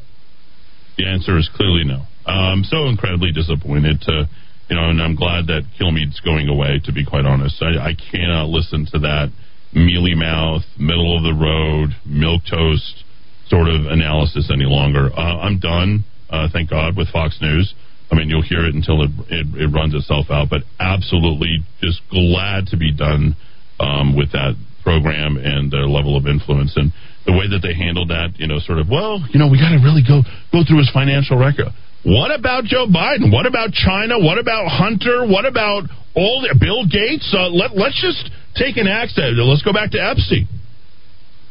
[0.97, 2.07] The answer is clearly no.
[2.27, 4.29] I'm so incredibly disappointed to,
[4.69, 6.81] you know, and I'm glad that Kilmeade's going away.
[6.85, 9.33] To be quite honest, I, I cannot listen to that
[9.73, 13.05] mealy mouth, middle of the road, milk toast
[13.49, 15.11] sort of analysis any longer.
[15.13, 16.05] Uh, I'm done.
[16.31, 17.75] Uh, thank God with Fox News.
[18.11, 22.01] I mean, you'll hear it until it, it, it runs itself out, but absolutely just
[22.11, 23.37] glad to be done
[23.81, 26.93] um, with that program and their level of influence and
[27.25, 28.37] the way that they handled that.
[28.37, 30.91] You know, sort of, well, you know, we got to really go go through his
[30.93, 31.73] financial record.
[32.05, 33.31] What about Joe Biden?
[33.31, 34.19] What about China?
[34.19, 35.23] What about Hunter?
[35.27, 35.85] What about
[36.15, 37.31] all the, Bill Gates?
[37.31, 39.39] Uh, let let's just take an axe to it.
[39.39, 40.49] Let's go back to Epstein.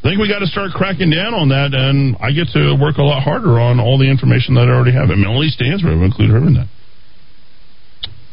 [0.03, 2.97] I think we got to start cracking down on that, and I get to work
[2.97, 5.13] a lot harder on all the information that I already have.
[5.13, 6.69] And Melanie Stansbury, I've included her in that.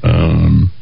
[0.03, 0.73] Um,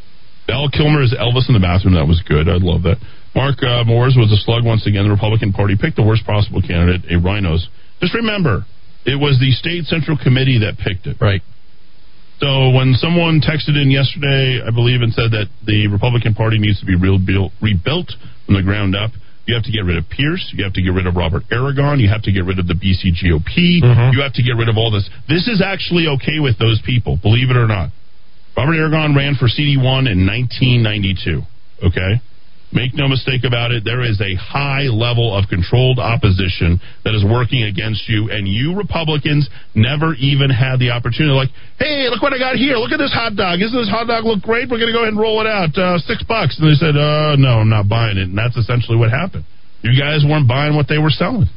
[0.73, 1.95] kilmer is Elvis in the bathroom.
[1.95, 2.49] That was good.
[2.49, 3.03] I love that.
[3.35, 5.05] Mark uh, Moores was a slug once again.
[5.05, 7.69] The Republican Party picked the worst possible candidate, a rhinos.
[8.01, 8.65] Just remember,
[9.07, 11.17] it was the state central committee that picked it.
[11.21, 11.41] Right.
[12.43, 16.79] So when someone texted in yesterday, I believe, and said that the Republican Party needs
[16.81, 18.13] to be rebuilt, rebuilt
[18.45, 19.13] from the ground up,
[19.47, 20.43] you have to get rid of Pearce.
[20.53, 22.03] You have to get rid of Robert Aragon.
[22.03, 23.81] You have to get rid of the BC GOP.
[23.81, 24.13] Mm-hmm.
[24.13, 25.09] You have to get rid of all this.
[25.31, 27.95] This is actually okay with those people, believe it or not.
[28.57, 31.47] Robert Aragon ran for CD1 in 1992.
[31.87, 32.21] Okay?
[32.77, 36.77] Make no mistake about it, there is a high level of controlled opposition
[37.09, 41.33] that is working against you, and you Republicans never even had the opportunity.
[41.33, 41.49] Like,
[41.81, 42.77] hey, look what I got here.
[42.77, 43.65] Look at this hot dog.
[43.65, 44.69] Isn't this hot dog look great?
[44.69, 45.73] We're going to go ahead and roll it out.
[45.73, 46.61] Uh, six bucks.
[46.61, 48.29] And they said, uh, no, I'm not buying it.
[48.29, 49.49] And that's essentially what happened.
[49.81, 51.49] You guys weren't buying what they were selling.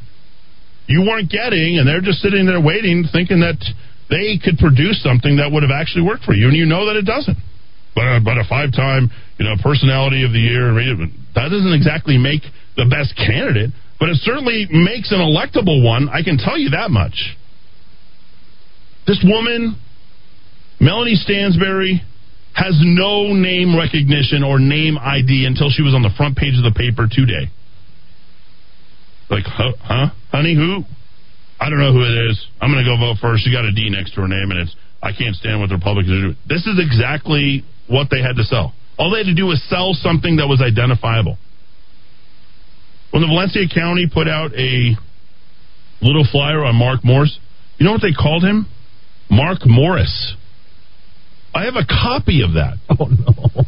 [0.88, 3.60] You weren't getting, and they're just sitting there waiting, thinking that
[4.08, 6.96] they could produce something that would have actually worked for you, and you know that
[6.96, 7.36] it doesn't
[7.96, 10.72] Uh, but a, but a five time you know personality of the year.
[11.34, 12.42] That doesn't exactly make
[12.76, 16.08] the best candidate, but it certainly makes an electable one.
[16.08, 17.36] I can tell you that much.
[19.06, 19.76] This woman,
[20.78, 22.02] Melanie Stansbury,
[22.54, 26.64] has no name recognition or name ID until she was on the front page of
[26.64, 27.50] the paper today.
[29.30, 30.06] Like, huh, huh?
[30.30, 30.82] honey, who?
[31.60, 32.46] I don't know who it is.
[32.60, 33.36] I'm going to go vote her.
[33.38, 35.76] She got a D next to her name, and it's I can't stand what the
[35.76, 36.36] Republicans are doing.
[36.48, 38.72] This is exactly what they had to sell.
[38.98, 41.36] All they had to do was sell something that was identifiable.
[43.10, 44.94] When the Valencia County put out a
[46.00, 47.38] little flyer on Mark Morris,
[47.78, 48.66] you know what they called him?
[49.28, 50.36] Mark Morris.
[51.54, 52.78] I have a copy of that.
[53.00, 53.64] Oh, no.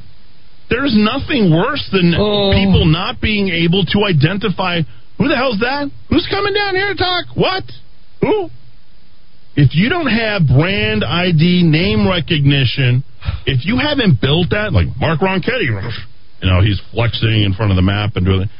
[0.68, 2.52] There's nothing worse than oh.
[2.54, 4.80] people not being able to identify
[5.18, 5.90] who the hell's that?
[6.08, 7.36] Who's coming down here to talk?
[7.36, 7.64] What?
[8.22, 8.48] Who?
[9.54, 13.04] If you don't have brand ID, name recognition,
[13.46, 15.68] if you haven't built that, like Mark Ronchetti,
[16.42, 18.50] you know, he's flexing in front of the map and doing it.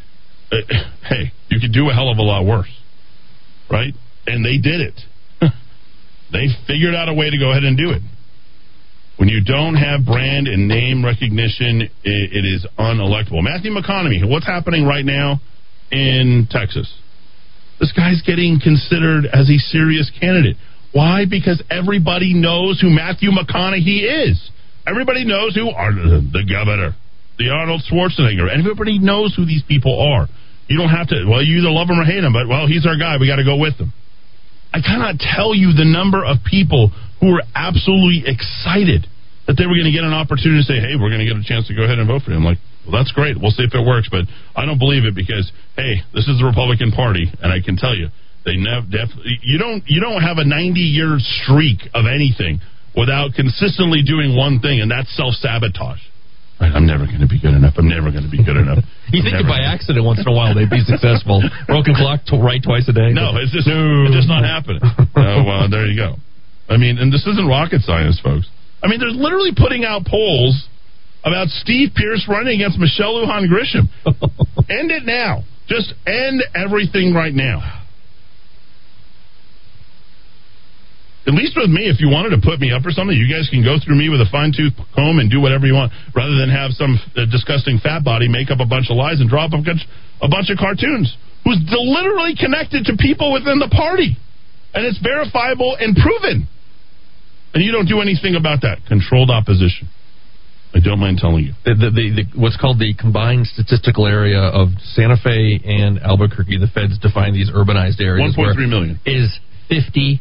[0.53, 0.75] Uh,
[1.09, 2.71] hey, you could do a hell of a lot worse,
[3.71, 3.95] right?
[4.27, 5.01] And they did it.
[6.33, 8.03] they figured out a way to go ahead and do it.
[9.17, 13.43] When you don't have brand and name recognition, it, it is unelectable.
[13.43, 15.41] Matthew McConaughey, what's happening right now
[15.91, 16.93] in Texas?
[17.79, 20.57] This guy's getting considered as a serious candidate.
[20.93, 21.25] Why?
[21.29, 24.51] Because everybody knows who Matthew McConaughey is.
[24.87, 26.95] Everybody knows who the governor,
[27.39, 28.51] the Arnold Schwarzenegger.
[28.51, 30.29] Everybody knows who these people are.
[30.69, 31.27] You don't have to.
[31.29, 33.17] Well, you either love him or hate him, but well, he's our guy.
[33.19, 33.93] We got to go with him.
[34.73, 39.07] I cannot tell you the number of people who were absolutely excited
[39.47, 41.37] that they were going to get an opportunity to say, "Hey, we're going to get
[41.37, 43.39] a chance to go ahead and vote for him." Like, well, that's great.
[43.39, 44.27] We'll see if it works, but
[44.57, 47.95] I don't believe it because, hey, this is the Republican Party, and I can tell
[47.95, 48.09] you,
[48.45, 48.87] they never.
[48.89, 49.83] Def- you don't.
[49.87, 52.61] You don't have a 90 year streak of anything
[52.97, 56.01] without consistently doing one thing, and that's self sabotage.
[56.61, 57.75] Right, I'm never going to be good enough.
[57.77, 58.85] I'm never going to be good enough.
[59.13, 61.45] You think Never if by gonna- accident once in a while they'd be successful.
[61.69, 63.13] Broken clock, to right twice a day.
[63.13, 64.81] No, it's just it's just not happening.
[65.13, 66.17] So uh, there you go.
[66.73, 68.49] I mean, and this isn't rocket science, folks.
[68.83, 70.67] I mean, they're literally putting out polls
[71.25, 73.93] about Steve Pearce running against Michelle Lujan Grisham.
[74.71, 75.45] end it now.
[75.69, 77.82] Just end everything right now.
[81.23, 83.47] At least with me, if you wanted to put me up or something, you guys
[83.47, 86.35] can go through me with a fine tooth comb and do whatever you want, rather
[86.35, 89.47] than have some uh, disgusting fat body make up a bunch of lies and draw
[89.47, 89.87] up a bunch,
[90.19, 91.15] a bunch of cartoons
[91.47, 94.19] who's literally connected to people within the party.
[94.75, 96.49] And it's verifiable and proven.
[97.55, 98.83] And you don't do anything about that.
[98.89, 99.87] Controlled opposition.
[100.75, 101.53] I don't mind telling you.
[101.65, 106.57] The, the, the, the, what's called the combined statistical area of Santa Fe and Albuquerque,
[106.59, 108.35] the feds define these urbanized areas.
[108.35, 108.99] 1.3 million.
[109.05, 110.19] Is 55%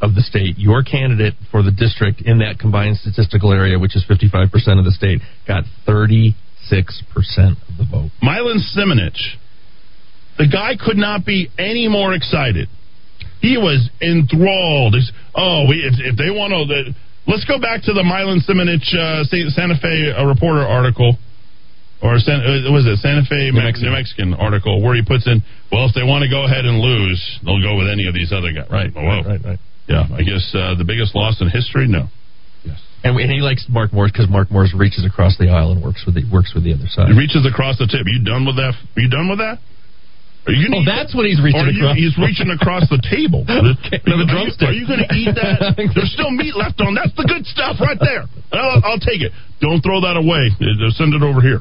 [0.00, 0.58] of the state.
[0.58, 4.92] Your candidate for the district in that combined statistical area, which is 55% of the
[4.92, 6.34] state, got 36%
[6.70, 8.10] of the vote.
[8.22, 9.36] Milan Simonich.
[10.38, 12.68] The guy could not be any more excited.
[13.40, 14.94] He was enthralled.
[14.94, 16.94] He's, oh, we, if, if they want to,
[17.26, 21.16] let's go back to the Milan Simonich uh, Santa Fe uh, Reporter article,
[22.02, 23.92] or San, uh, was it Santa Fe New Mexican.
[23.92, 24.34] Mexican.
[24.34, 27.62] article where he puts in, well, if they want to go ahead and lose, they'll
[27.62, 28.68] go with any of these other guys.
[28.70, 29.22] Right, Oh, whoa.
[29.22, 29.60] right, right, right.
[29.88, 31.86] Yeah, I guess uh, the biggest loss in history.
[31.90, 32.06] No.
[32.62, 32.78] Yes.
[33.02, 36.04] And, and he likes Mark Morris because Mark Morris reaches across the aisle and works
[36.06, 37.10] with the works with the other side.
[37.10, 38.06] It reaches across the tip.
[38.06, 38.74] You done with that?
[38.76, 39.58] Are you done with that?
[40.46, 41.16] Are you Oh, gonna eat that's that?
[41.18, 41.96] what he's reaching you- across.
[41.98, 43.42] He's reaching across the table.
[43.50, 44.68] Okay, Are you- drumstick.
[44.68, 45.74] Are you going to eat that?
[45.94, 46.94] There's still meat left on.
[46.94, 48.24] That's the good stuff right there.
[48.54, 49.32] I'll, I'll take it.
[49.60, 50.48] Don't throw that away.
[50.56, 51.60] Uh, Send it over here.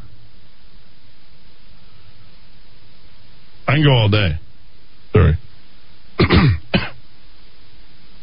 [3.69, 4.33] I can go all day.
[5.13, 5.37] Sorry.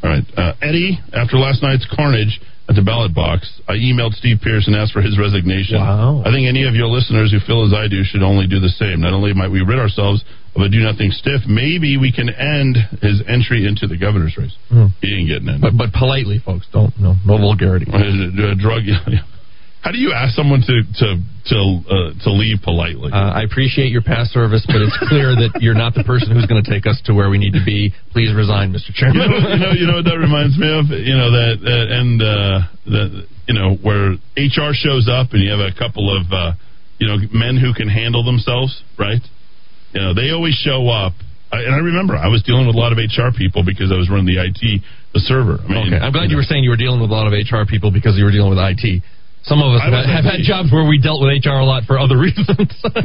[0.02, 0.98] all right, uh, Eddie.
[1.14, 5.02] After last night's carnage at the ballot box, I emailed Steve Pearce and asked for
[5.02, 5.78] his resignation.
[5.78, 6.26] Wow.
[6.26, 8.74] I think any of your listeners who feel as I do should only do the
[8.74, 9.06] same.
[9.06, 10.24] Not only might we rid ourselves
[10.56, 14.56] of a do nothing stiff, maybe we can end his entry into the governor's race.
[14.68, 14.90] Hmm.
[14.98, 15.60] He ain't getting in.
[15.62, 17.86] But but politely, folks, don't no no vulgarity.
[17.94, 18.82] Uh, drug.
[19.82, 21.06] How do you ask someone to to
[21.54, 23.12] to uh, to leave politely?
[23.14, 26.46] Uh, I appreciate your past service, but it's clear that you're not the person who's
[26.46, 27.94] going to take us to where we need to be.
[28.10, 28.90] Please resign, Mr.
[28.90, 29.30] you Chairman.
[29.30, 30.90] know, you know, you know what that reminds me of.
[30.90, 32.58] You know that, that and uh,
[32.90, 33.08] that
[33.46, 36.58] you know where HR shows up and you have a couple of uh,
[36.98, 39.22] you know men who can handle themselves, right?
[39.94, 41.14] You know they always show up.
[41.54, 43.96] I, and I remember I was dealing with a lot of HR people because I
[43.96, 44.82] was running the IT,
[45.14, 45.62] the server.
[45.62, 46.42] I mean, okay, I'm glad you know.
[46.42, 48.50] were saying you were dealing with a lot of HR people because you were dealing
[48.50, 48.82] with IT.
[49.46, 51.98] Some of us have, have had jobs where we dealt with HR a lot for
[52.02, 52.50] other reasons.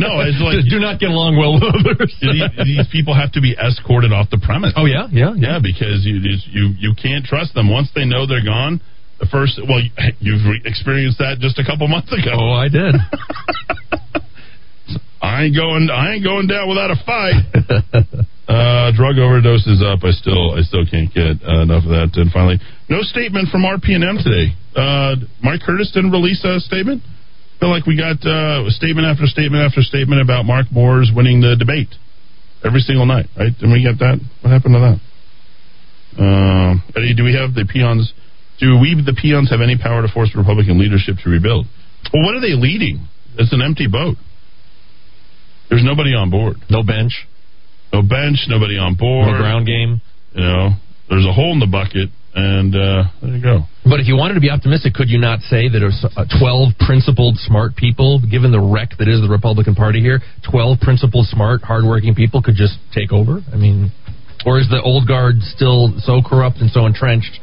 [0.01, 2.09] No, it's like- do not get along well with others.
[2.21, 4.73] these, these people have to be escorted off the premise.
[4.75, 8.25] oh yeah, yeah, Yeah, because you just- you you can't trust them once they know
[8.25, 8.81] they're gone.
[9.21, 9.77] The first, well,
[10.19, 12.33] you've re- experienced that just a couple months ago.
[12.33, 12.95] Oh, I did.
[15.21, 15.89] I ain't going.
[15.93, 17.45] I ain't going down without a fight.
[18.51, 20.03] Uh, drug overdose is up.
[20.03, 22.11] I still, I still can't get uh, enough of that.
[22.19, 22.59] And finally,
[22.89, 24.51] no statement from RPM today.
[24.75, 27.01] Uh, Mike Curtis didn't release a statement.
[27.07, 31.39] I feel like we got uh, statement after statement after statement about Mark Moore's winning
[31.39, 31.95] the debate
[32.65, 33.31] every single night.
[33.37, 33.53] Right?
[33.55, 34.19] Didn't we get that?
[34.41, 34.99] What happened to that?
[36.19, 38.11] Um, Eddie, do we have the peons?
[38.59, 41.65] Do we, the peons, have any power to force Republican leadership to rebuild?
[42.13, 43.07] Well, what are they leading?
[43.37, 44.17] It's an empty boat.
[45.69, 46.57] There's nobody on board.
[46.69, 47.25] No bench,
[47.93, 49.27] No bench, nobody on board.
[49.27, 50.01] no ground game.
[50.33, 50.69] You know,
[51.09, 53.67] there's a hole in the bucket, and uh, there you go.
[53.83, 56.79] But if you wanted to be optimistic, could you not say that there's uh, 12
[56.79, 61.61] principled, smart people, given the wreck that is the Republican Party here, 12 principled, smart,
[61.63, 63.41] hardworking people could just take over?
[63.51, 63.91] I mean,
[64.45, 67.39] or is the old guard still so corrupt and so entrenched,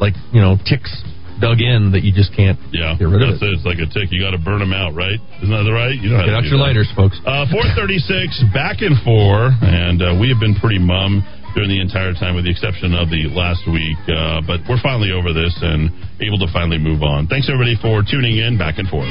[0.00, 0.90] like, you know, ticks
[1.40, 3.42] dug in that you just can't Yeah, get rid of it?
[3.42, 3.50] it.
[3.58, 4.10] It's like a tick.
[4.14, 5.18] You got to burn them out, right?
[5.42, 5.94] Isn't that right?
[5.94, 6.70] You know Get out your that.
[6.74, 7.18] lighters, folks.
[7.26, 11.22] Uh, 436, back and four, and uh, we have been pretty mum
[11.54, 13.94] during the entire time, with the exception of the last week.
[14.10, 15.86] Uh, but we're finally over this and
[16.18, 17.26] able to finally move on.
[17.30, 18.58] Thanks everybody for tuning in.
[18.58, 19.06] Back and forth.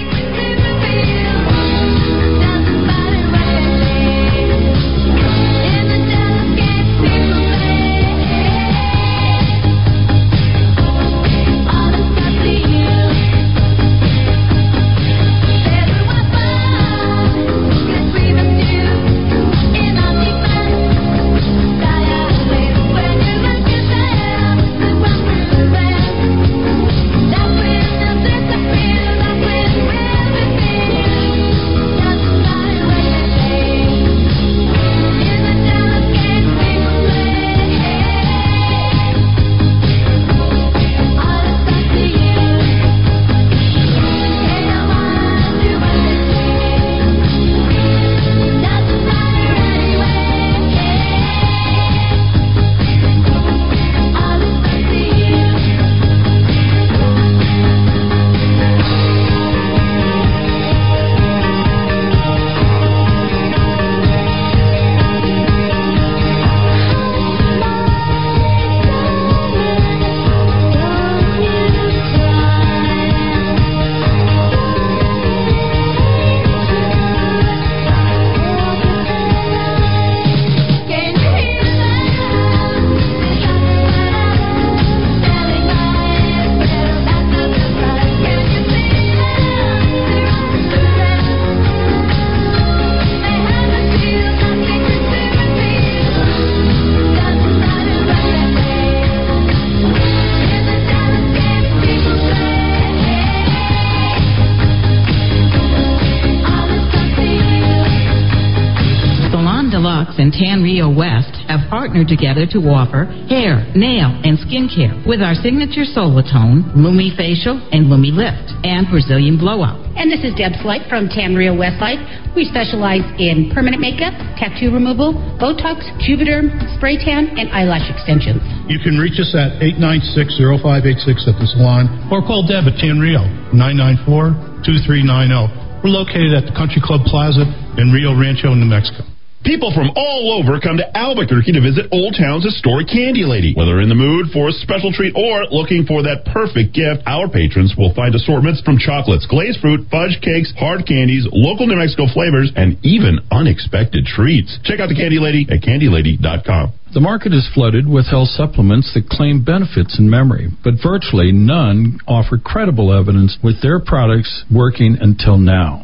[111.93, 117.61] Partnered together to offer hair, nail, and skin care with our signature Solatone, Lumi Facial,
[117.69, 119.77] and Lumi Lift, and Brazilian Blowout.
[119.93, 122.01] And this is Deb Slight from Tan Rio Westside.
[122.33, 126.49] We specialize in permanent makeup, tattoo removal, Botox, Juvederm,
[126.81, 128.41] spray tan, and eyelash extensions.
[128.65, 133.21] You can reach us at 896-0586 at the salon or call Deb at Tan Rio,
[133.53, 135.85] 994-2390.
[135.85, 137.45] We're located at the Country Club Plaza
[137.77, 139.12] in Rio Rancho, New Mexico.
[139.43, 143.51] People from all over come to Albuquerque to visit Old Town's historic Candy Lady.
[143.51, 147.27] Whether in the mood for a special treat or looking for that perfect gift, our
[147.27, 152.07] patrons will find assortments from chocolates, glazed fruit, fudge cakes, hard candies, local New Mexico
[152.07, 154.63] flavors, and even unexpected treats.
[154.63, 156.71] Check out the Candy Lady at candylady.com.
[156.93, 161.99] The market is flooded with health supplements that claim benefits in memory, but virtually none
[162.07, 165.83] offer credible evidence with their products working until now.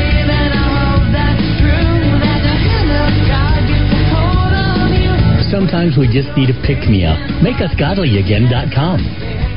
[5.51, 7.19] Sometimes we just need a pick me up.
[7.43, 9.51] MakeUsGodlyAgain.com.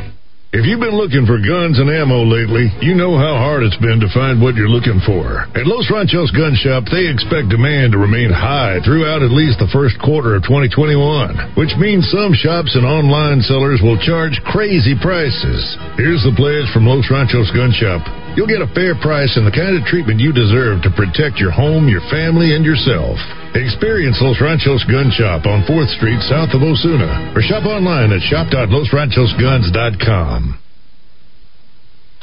[0.54, 3.98] If you've been looking for guns and ammo lately, you know how hard it's been
[3.98, 5.50] to find what you're looking for.
[5.50, 9.66] At Los Ranchos Gun Shop, they expect demand to remain high throughout at least the
[9.74, 15.58] first quarter of 2021, which means some shops and online sellers will charge crazy prices.
[15.98, 18.06] Here's the pledge from Los Ranchos Gun Shop.
[18.38, 21.50] You'll get a fair price and the kind of treatment you deserve to protect your
[21.50, 23.18] home, your family, and yourself.
[23.54, 28.20] Experience Los Ranchos Gun Shop on 4th Street south of Osuna or shop online at
[28.22, 30.58] shop.losranchosguns.com.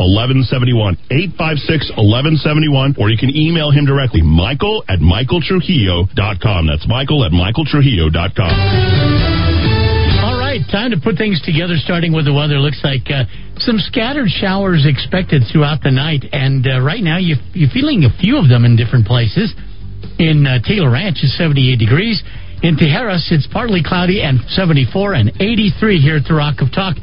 [0.00, 0.96] 1171.
[1.12, 2.96] 856 1171.
[2.98, 6.66] Or you can email him directly, Michael at michaeltrujillo.com.
[6.66, 8.52] That's Michael at michaeltrujillo.com.
[10.24, 12.58] All right, time to put things together, starting with the weather.
[12.58, 13.24] Looks like uh,
[13.60, 16.24] some scattered showers expected throughout the night.
[16.32, 19.54] And uh, right now, you, you're feeling a few of them in different places.
[20.18, 22.22] In uh, Taylor Ranch, it's 78 degrees.
[22.62, 26.96] In Tijeras, it's partly cloudy and 74 and 83 here at the Rock of Talk.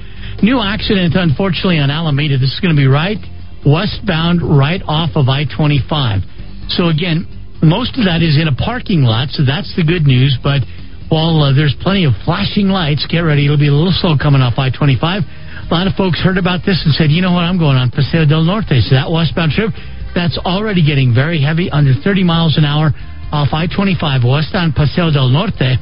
[0.44, 2.38] New accident, unfortunately, on Alameda.
[2.38, 3.18] This is going to be right
[3.66, 6.22] westbound, right off of I 25.
[6.70, 7.26] So, again,
[7.66, 10.38] most of that is in a parking lot, so that's the good news.
[10.46, 10.62] But
[11.10, 13.50] while uh, there's plenty of flashing lights, get ready.
[13.50, 15.02] It'll be a little slow coming off I 25.
[15.02, 17.90] A lot of folks heard about this and said, you know what, I'm going on
[17.90, 18.78] Paseo del Norte.
[18.86, 19.74] So that westbound trip,
[20.14, 22.94] that's already getting very heavy, under 30 miles an hour
[23.34, 25.82] off I 25 west on Paseo del Norte,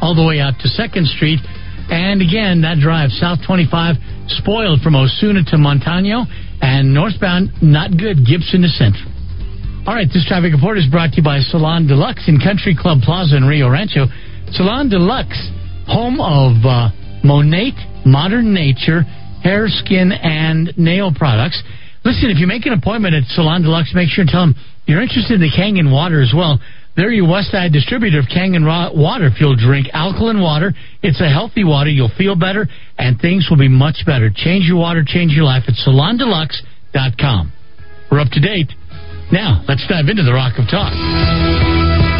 [0.00, 1.38] all the way out to 2nd Street.
[1.90, 3.96] And again, that drive, South 25,
[4.40, 6.24] spoiled from Osuna to Montano,
[6.60, 9.10] and northbound, not good, Gibson to Central.
[9.86, 13.04] All right, this traffic report is brought to you by Salon Deluxe in Country Club
[13.04, 14.06] Plaza in Rio Rancho.
[14.52, 15.36] Salon Deluxe,
[15.86, 16.88] home of uh,
[17.22, 17.76] Monat
[18.06, 19.04] Modern Nature
[19.44, 21.62] hair, skin, and nail products.
[22.02, 24.56] Listen, if you make an appointment at Salon Deluxe, make sure to tell them
[24.86, 26.58] you're interested in the Kangen water as well.
[26.96, 28.64] They're your West Side distributor of Kangen
[28.94, 29.26] water.
[29.26, 30.72] If you'll drink alkaline water,
[31.02, 31.90] it's a healthy water.
[31.90, 32.68] You'll feel better,
[32.98, 34.30] and things will be much better.
[34.34, 37.52] Change your water, change your life at salondeluxe.com.
[38.10, 38.70] We're up to date.
[39.32, 42.13] Now, let's dive into the Rock of Talk.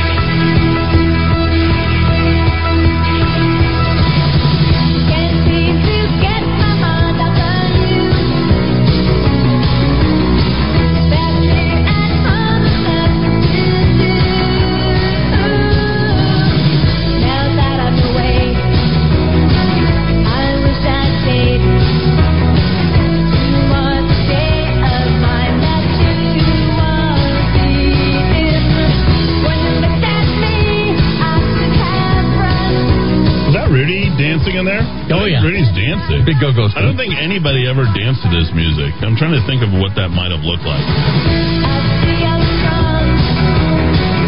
[36.25, 36.41] Dancing.
[36.41, 36.69] Big go-go.
[36.73, 38.97] I don't think anybody ever danced to this music.
[39.05, 40.85] I'm trying to think of what that might have looked like.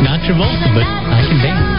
[0.05, 1.77] Not Travolta, but I can dance.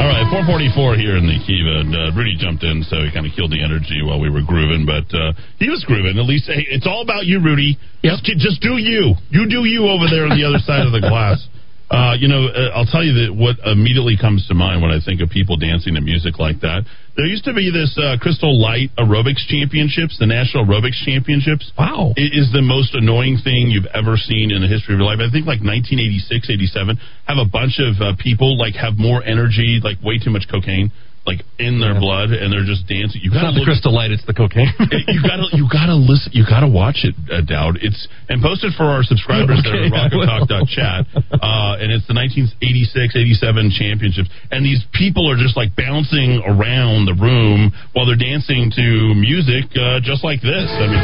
[0.00, 1.84] All right, 444 here in the Kiva.
[1.84, 4.42] And, uh, Rudy jumped in, so he kind of killed the energy while we were
[4.46, 4.86] grooving.
[4.86, 6.16] But uh, he was grooving.
[6.16, 7.76] At least hey, it's all about you, Rudy.
[8.02, 8.24] Yep.
[8.24, 9.14] Just, just do you.
[9.28, 11.44] You do you over there on the other side of the glass.
[11.90, 15.02] Uh, you know, uh, I'll tell you that what immediately comes to mind when I
[15.02, 16.86] think of people dancing to music like that.
[17.18, 21.74] There used to be this uh, Crystal Light Aerobics Championships, the National Aerobics Championships.
[21.74, 22.14] Wow.
[22.14, 25.18] It is the most annoying thing you've ever seen in the history of your life.
[25.18, 26.94] I think like 1986, 87,
[27.26, 30.94] have a bunch of uh, people like have more energy, like way too much cocaine
[31.26, 32.00] like in their yeah.
[32.00, 33.20] blood, and they're just dancing.
[33.20, 34.72] You it's not look, the crystal light; it's the cocaine.
[35.12, 36.32] you gotta, you gotta listen.
[36.32, 37.78] You gotta watch it, uh, Dowd.
[37.84, 41.06] It's and posted for our subscribers okay, there at rockoftalk.chat.
[41.40, 47.06] Uh, and it's the 1986, 87 championships, and these people are just like bouncing around
[47.06, 50.68] the room while they're dancing to music, uh, just like this.
[50.68, 51.00] I mean,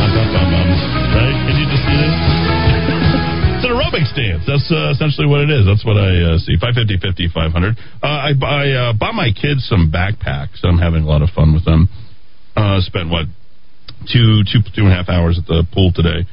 [0.00, 0.68] bum, bum, bum,
[1.12, 1.36] right?
[1.44, 2.37] Can you just see this?
[3.88, 4.44] Aerobics dance.
[4.46, 5.64] That's uh, essentially what it is.
[5.64, 6.60] That's what I uh, see.
[6.60, 7.76] 550, 50, 500.
[8.02, 10.60] Uh, I, I uh, bought my kids some backpacks.
[10.62, 11.88] I'm having a lot of fun with them.
[12.56, 13.26] Uh, spent, what,
[14.12, 16.28] two, two, two and a half hours at the pool today.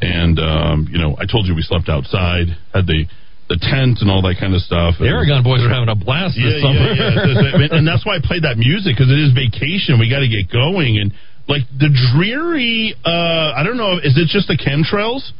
[0.00, 3.06] And, um, you know, I told you we slept outside, had the
[3.48, 5.00] the tent and all that kind of stuff.
[5.00, 6.84] The Aragon boys are having a blast yeah, summer.
[6.92, 7.72] Yeah, yeah.
[7.80, 9.96] and that's why I played that music because it is vacation.
[9.96, 11.00] We got to get going.
[11.00, 11.16] And
[11.48, 15.32] like the dreary, uh, I don't know, is it just the chemtrails?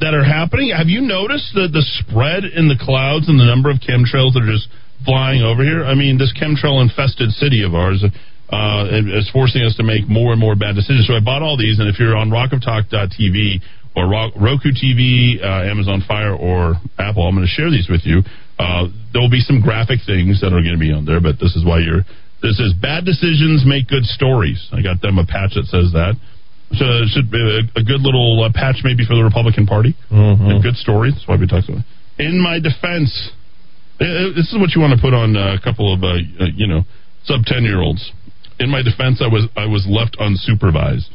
[0.00, 0.72] That are happening.
[0.76, 4.42] Have you noticed the the spread in the clouds and the number of chemtrails that
[4.42, 4.68] are just
[5.04, 5.84] flying over here?
[5.84, 8.04] I mean, this chemtrail infested city of ours
[8.50, 11.06] uh, is forcing us to make more and more bad decisions.
[11.06, 13.62] So I bought all these, and if you're on rockoftalk.tv
[13.94, 18.22] or Roku TV, uh, Amazon Fire, or Apple, I'm going to share these with you.
[18.58, 21.38] Uh, there will be some graphic things that are going to be on there, but
[21.38, 22.02] this is why you're.
[22.42, 24.56] This is bad decisions make good stories.
[24.72, 26.16] I got them a patch that says that.
[26.72, 29.96] So it should be a, a good little uh, patch maybe for the Republican Party.
[30.10, 30.58] Mm-hmm.
[30.58, 31.10] A good story.
[31.10, 32.22] That's why we talked about it.
[32.22, 33.10] In my defense,
[34.00, 36.46] uh, uh, this is what you want to put on a couple of, uh, uh,
[36.54, 36.82] you know,
[37.24, 38.12] sub 10 year olds.
[38.60, 41.08] In my defense, I was I was left unsupervised.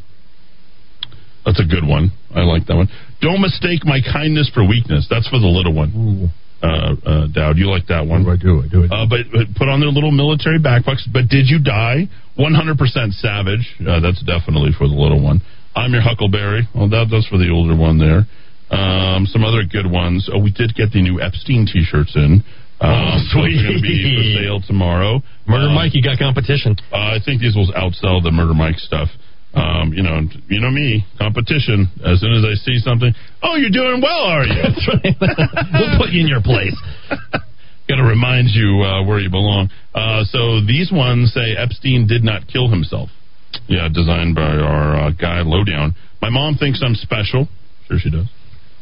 [1.45, 2.11] That's a good one.
[2.33, 2.89] I like that one.
[3.21, 5.05] Don't mistake my kindness for weakness.
[5.09, 5.93] That's for the little one.
[5.93, 6.29] Ooh.
[6.65, 8.25] Uh, uh, Dowd, you like that one?
[8.25, 8.63] I do.
[8.63, 8.83] I do.
[8.83, 8.93] I do.
[8.93, 11.05] Uh, but, but, put on their little military backpacks.
[11.11, 12.09] But did you die?
[12.39, 13.65] 100% savage.
[13.85, 15.41] Uh, that's definitely for the little one.
[15.75, 16.67] I'm your Huckleberry.
[16.73, 18.25] Well, that, that's for the older one there.
[18.71, 20.27] Um, some other good ones.
[20.31, 22.41] Oh, we did get the new Epstein T-shirts in.
[22.81, 23.61] Um, oh, sweet.
[23.61, 25.21] going to be for sale tomorrow.
[25.47, 26.75] Murder um, Mike, you got competition.
[26.91, 29.07] Uh, I think these will outsell the Murder Mike stuff.
[29.55, 31.87] Um, you know, you know me, competition.
[32.03, 34.61] As soon as I see something, oh, you're doing well, are you?
[34.61, 35.15] That's right.
[35.73, 36.75] we'll put you in your place.
[37.87, 39.69] Got to remind you uh, where you belong.
[39.93, 43.09] Uh, so these ones say Epstein did not kill himself.
[43.67, 45.95] Yeah, designed by our uh, guy Lowdown.
[46.21, 47.47] My mom thinks I'm special.
[47.87, 48.27] Sure, she does.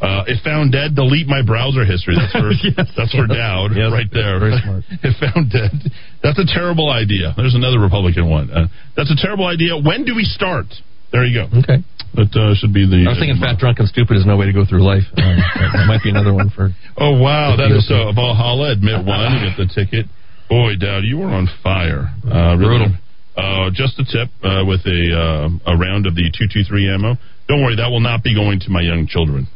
[0.04, 2.20] Uh, if found dead, delete my browser history.
[2.20, 2.92] That's for yes.
[2.92, 3.88] that's for Dowd yes.
[3.88, 4.36] right there.
[4.36, 4.84] Very smart.
[5.00, 5.72] if found dead,
[6.20, 7.32] that's a terrible idea.
[7.40, 8.52] There's another Republican one.
[8.52, 8.68] Uh,
[9.00, 9.80] that's a terrible idea.
[9.80, 10.68] When do we start?
[11.16, 11.48] There you go.
[11.56, 11.80] Okay.
[12.20, 13.08] That uh, should be the.
[13.08, 15.08] I was thinking fat, drunk, and stupid is no way to go through life.
[15.16, 16.76] Um, that might be another one for.
[16.94, 18.14] Oh wow, that is so.
[18.14, 20.06] Valhalla admit one, get the ticket.
[20.46, 22.14] Boy, Dowd, you were on fire.
[22.22, 22.94] Uh, Brutal.
[23.34, 26.86] Uh, just a tip uh, with a uh, a round of the two two three
[26.86, 27.18] ammo.
[27.48, 29.48] Don't worry, that will not be going to my young children.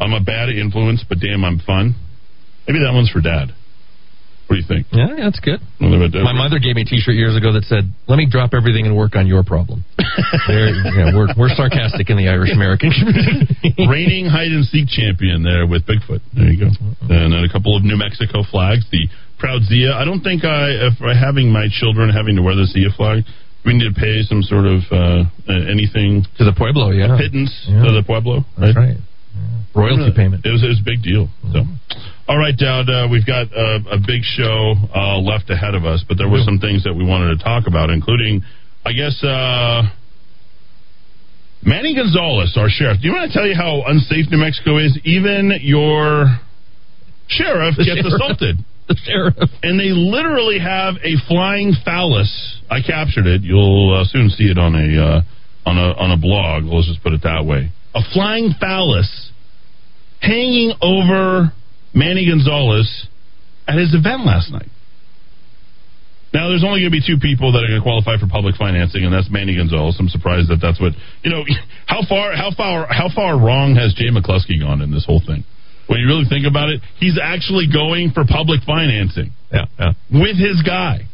[0.00, 1.94] I'm a bad influence, but damn, I'm fun.
[2.66, 3.54] Maybe that one's for dad.
[4.46, 4.86] What do you think?
[4.92, 5.56] Yeah, that's good.
[5.80, 8.92] My mother gave me a T-shirt years ago that said, "Let me drop everything and
[8.94, 9.84] work on your problem."
[10.48, 10.68] there,
[11.16, 13.48] we're we're sarcastic in the Irish American community.
[13.88, 16.20] reigning hide and seek champion there with Bigfoot.
[16.36, 16.70] There you go.
[17.08, 18.84] And then a couple of New Mexico flags.
[18.92, 19.08] The
[19.40, 19.96] proud Zia.
[19.96, 23.24] I don't think I, if I having my children having to wear the Zia flag,
[23.64, 27.80] we need to pay some sort of uh, anything to the Pueblo, yeah, pittance Yeah.
[27.88, 28.44] to the Pueblo.
[28.60, 29.00] That's right.
[29.74, 30.46] Royalty payment.
[30.46, 31.28] It was, it was a big deal.
[31.52, 31.64] So,
[32.28, 36.04] all right, Dowd, uh, we've got uh, a big show uh, left ahead of us,
[36.06, 38.42] but there were some things that we wanted to talk about, including,
[38.86, 39.82] I guess, uh,
[41.62, 43.00] Manny Gonzalez, our sheriff.
[43.00, 44.98] Do you want to tell you how unsafe New Mexico is?
[45.04, 46.38] Even your
[47.28, 48.14] sheriff The gets sheriff.
[48.14, 48.56] assaulted.
[48.86, 49.48] The sheriff.
[49.62, 52.60] And they literally have a flying phallus.
[52.68, 53.40] I captured it.
[53.40, 55.22] You'll uh, soon see it on a uh,
[55.64, 56.64] on a on a blog.
[56.64, 57.72] Let's just put it that way.
[57.94, 59.23] A flying phallus
[60.20, 61.52] hanging over
[61.92, 63.08] Manny Gonzalez
[63.66, 64.68] at his event last night.
[66.34, 68.58] Now, there's only going to be two people that are going to qualify for public
[68.58, 69.94] financing, and that's Manny Gonzalez.
[70.02, 70.92] I'm surprised that that's what
[71.22, 71.46] you know.
[71.86, 75.44] How far, how far, how far wrong has Jay McCleskey gone in this whole thing?
[75.86, 79.30] When you really think about it, he's actually going for public financing.
[79.52, 79.92] Yeah, yeah.
[80.10, 81.06] With his guy.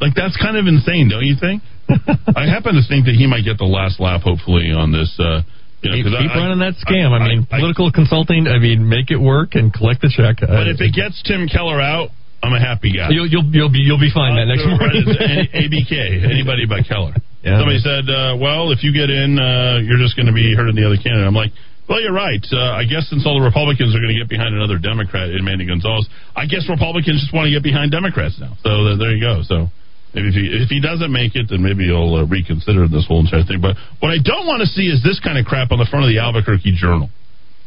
[0.00, 1.60] Like, that's kind of insane, don't you think?
[2.32, 5.12] I happen to think that he might get the last laugh, hopefully, on this.
[5.18, 5.42] Uh,
[5.82, 7.10] you know, Keep, keep I- running that scam.
[7.12, 8.46] I, mean, I- political consulting.
[8.46, 10.42] I mean, make it work and collect the check.
[10.42, 12.10] Uh, But if it gets Tim Keller out,
[12.42, 13.10] I'm a happy guy.
[13.10, 15.06] you'll you'll you'll be you'll be fine that next Uh, morning.
[15.54, 15.94] ABK,
[16.30, 17.14] anybody but Keller.
[17.42, 17.58] Yeah.
[17.58, 20.74] Somebody said, uh, "Well, if you get in, uh, you're just going to be hurting
[20.74, 21.50] the other candidate." I'm like,
[21.88, 22.42] "Well, you're right.
[22.50, 25.42] Uh, I guess since all the Republicans are going to get behind another Democrat in
[25.44, 29.10] Manny Gonzalez, I guess Republicans just want to get behind Democrats now." So th- there
[29.14, 29.42] you go.
[29.46, 29.70] So
[30.14, 33.20] maybe if he if he doesn't make it, then maybe he'll uh, reconsider this whole
[33.20, 33.60] entire thing.
[33.60, 36.04] But what I don't want to see is this kind of crap on the front
[36.04, 37.08] of the Albuquerque Journal.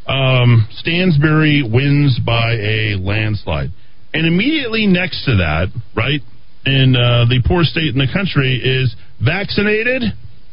[0.06, 3.70] Um, Stansbury wins by a landslide.
[4.14, 6.20] And immediately next to that, right,
[6.64, 10.02] in uh, the poor state in the country is vaccinated,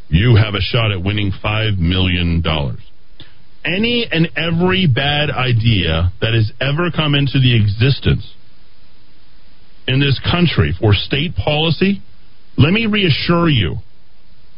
[0.10, 2.44] you have a shot at winning $5 million.
[3.66, 8.28] Any and every bad idea that has ever come into the existence
[9.88, 12.02] in this country for state policy,
[12.58, 13.78] let me reassure you,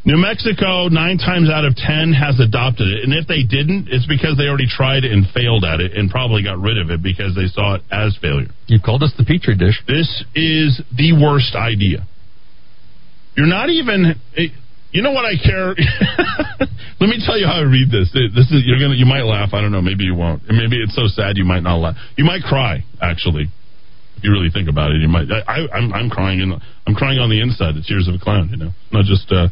[0.04, 3.02] New Mexico, nine times out of ten, has adopted it.
[3.02, 6.08] And if they didn't, it's because they already tried it and failed at it and
[6.08, 8.46] probably got rid of it because they saw it as failure.
[8.68, 9.82] You've called us the petri dish.
[9.88, 10.06] This
[10.36, 12.06] is the worst idea.
[13.36, 14.14] You're not even.
[14.36, 14.54] eh,
[14.92, 15.74] You know what I care?
[17.00, 18.08] Let me tell you how I read this.
[18.14, 18.94] This is you're gonna.
[18.94, 19.50] You might laugh.
[19.52, 19.82] I don't know.
[19.82, 20.42] Maybe you won't.
[20.48, 21.96] Maybe it's so sad you might not laugh.
[22.16, 22.84] You might cry.
[23.02, 23.50] Actually,
[24.26, 25.30] you really think about it, you might.
[25.30, 26.42] I, I, I'm, I'm crying.
[26.42, 27.78] In, I'm crying on the inside.
[27.78, 28.50] The tears of a clown.
[28.50, 29.30] You know, not just.
[29.30, 29.46] Uh,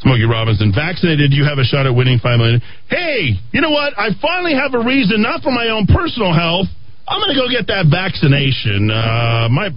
[0.00, 2.60] Smokey Robinson, vaccinated, you have a shot at winning five million.
[2.90, 3.96] Hey, you know what?
[3.96, 6.66] I finally have a reason, not for my own personal health.
[7.08, 8.90] I'm going to go get that vaccination.
[8.90, 9.70] Uh, my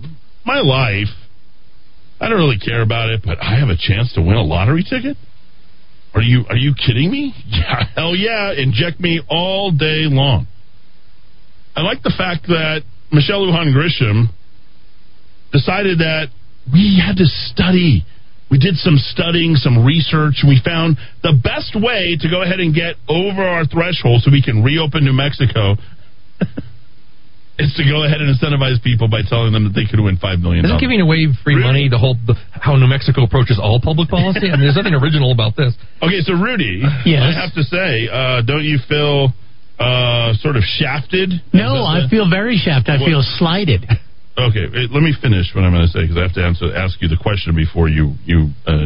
[0.43, 1.13] my life,
[2.19, 4.83] I don't really care about it, but I have a chance to win a lottery
[4.83, 5.15] ticket.
[6.13, 7.33] Are you are you kidding me?
[7.47, 8.51] Yeah, hell yeah!
[8.51, 10.47] Inject me all day long.
[11.75, 12.81] I like the fact that
[13.11, 14.27] Michelle Lujan Grisham
[15.51, 16.27] decided that
[16.71, 18.03] we had to study.
[18.49, 22.73] We did some studying, some research, we found the best way to go ahead and
[22.73, 25.75] get over our threshold so we can reopen New Mexico
[27.59, 30.39] is to go ahead and incentivize people by telling them that they could win 5
[30.39, 30.63] million.
[30.63, 34.47] Isn't giving away free money the whole the, how New Mexico approaches all public policy?
[34.47, 35.73] I mean, there's nothing original about this.
[36.01, 37.19] Okay, so Rudy, Yes.
[37.23, 39.33] I have to say, uh, don't you feel
[39.79, 41.33] uh, sort of shafted?
[41.51, 42.93] No, I feel very shafted.
[42.95, 43.89] I What- feel slighted.
[44.37, 46.75] Okay, eh, let me finish what I'm going to say because I have to answer,
[46.75, 48.85] ask you the question before you you uh,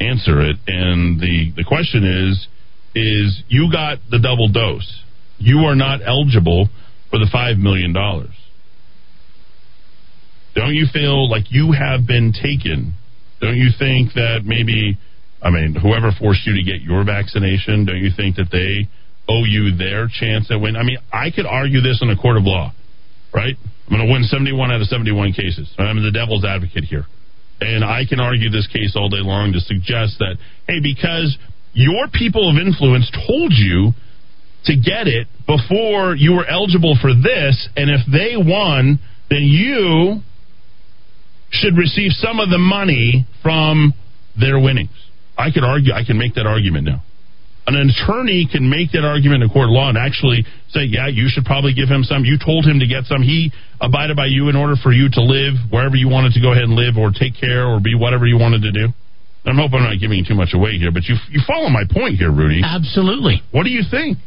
[0.00, 0.56] answer it.
[0.66, 2.48] And the the question is
[2.94, 5.04] is you got the double dose.
[5.38, 6.68] You are not eligible
[7.10, 8.34] for the five million dollars.
[10.54, 12.94] Don't you feel like you have been taken?
[13.40, 14.98] Don't you think that maybe,
[15.40, 18.88] I mean, whoever forced you to get your vaccination, don't you think that they
[19.28, 20.74] owe you their chance at win?
[20.74, 22.72] I mean, I could argue this in a court of law,
[23.32, 23.54] right?
[23.88, 25.72] I'm going to win 71 out of 71 cases.
[25.78, 27.06] I'm the devil's advocate here.
[27.60, 30.36] And I can argue this case all day long to suggest that,
[30.68, 31.36] hey, because
[31.72, 33.92] your people of influence told you
[34.66, 38.98] to get it before you were eligible for this, and if they won,
[39.30, 40.20] then you
[41.50, 43.94] should receive some of the money from
[44.38, 44.90] their winnings.
[45.36, 47.02] I could argue, I can make that argument now.
[47.68, 51.28] An attorney can make that argument in court of law and actually say, yeah, you
[51.28, 52.24] should probably give him some.
[52.24, 53.20] You told him to get some.
[53.20, 56.52] He abided by you in order for you to live wherever you wanted to go
[56.52, 58.88] ahead and live or take care or be whatever you wanted to do.
[59.44, 61.84] I'm hoping I'm not giving you too much away here, but you you follow my
[61.88, 62.60] point here, Rudy.
[62.64, 63.40] Absolutely.
[63.52, 64.18] What do you think?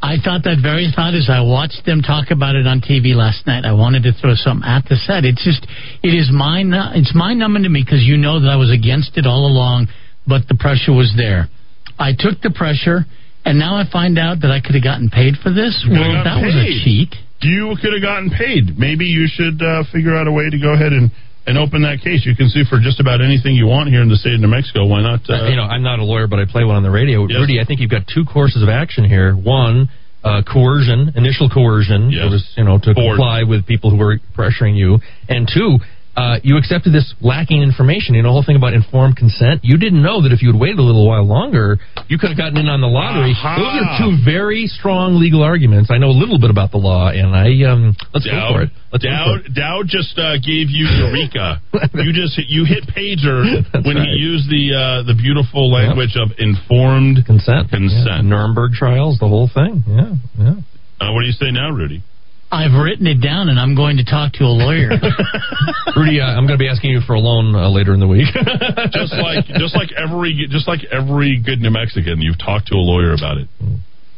[0.00, 3.46] I thought that very thought as I watched them talk about it on TV last
[3.46, 3.68] night.
[3.68, 5.28] I wanted to throw something at the set.
[5.28, 5.60] It's just,
[6.02, 9.18] it is mind, it's mind numbing to me because you know that I was against
[9.18, 9.88] it all along,
[10.26, 11.52] but the pressure was there.
[12.00, 13.04] I took the pressure,
[13.44, 15.76] and now I find out that I could have gotten paid for this.
[15.84, 17.12] Well, got that was a cheat.
[17.44, 18.76] You could have gotten paid.
[18.76, 21.12] Maybe you should uh, figure out a way to go ahead and,
[21.46, 22.24] and open that case.
[22.24, 24.48] You can sue for just about anything you want here in the state of New
[24.48, 24.84] Mexico.
[24.84, 25.20] Why not?
[25.28, 27.24] Uh, you know, I'm not a lawyer, but I play one on the radio.
[27.28, 27.38] Yes.
[27.40, 29.32] Rudy, I think you've got two courses of action here.
[29.32, 29.88] One,
[30.24, 32.12] uh, coercion, initial coercion.
[32.12, 32.28] Yes.
[32.28, 33.16] It was, you know, to Forward.
[33.16, 34.98] comply with people who were pressuring you.
[35.28, 35.78] And two,
[36.16, 38.14] uh, you accepted this lacking information.
[38.14, 39.62] You know, the whole thing about informed consent.
[39.62, 42.38] You didn't know that if you had waited a little while longer, you could have
[42.38, 43.30] gotten in on the lottery.
[43.30, 43.56] Aha.
[43.56, 45.90] Those are two very strong legal arguments.
[45.90, 48.70] I know a little bit about the law, and I um, let's go for it.
[48.90, 49.54] Let's go for Dowd, it.
[49.54, 51.62] Dowd just uh, gave you Eureka.
[51.94, 54.10] you just you hit pager when right.
[54.10, 57.70] he used the uh, the beautiful language of informed consent.
[57.70, 58.06] Consent.
[58.06, 58.26] Yeah.
[58.26, 59.86] Nuremberg trials, the whole thing.
[59.86, 60.56] Yeah, yeah.
[61.00, 62.02] Uh, what do you say now, Rudy?
[62.50, 64.90] I've written it down, and I'm going to talk to a lawyer.
[65.96, 68.08] Rudy, uh, I'm going to be asking you for a loan uh, later in the
[68.08, 68.26] week.
[68.90, 72.82] just like just like every just like every good New Mexican, you've talked to a
[72.82, 73.48] lawyer about it.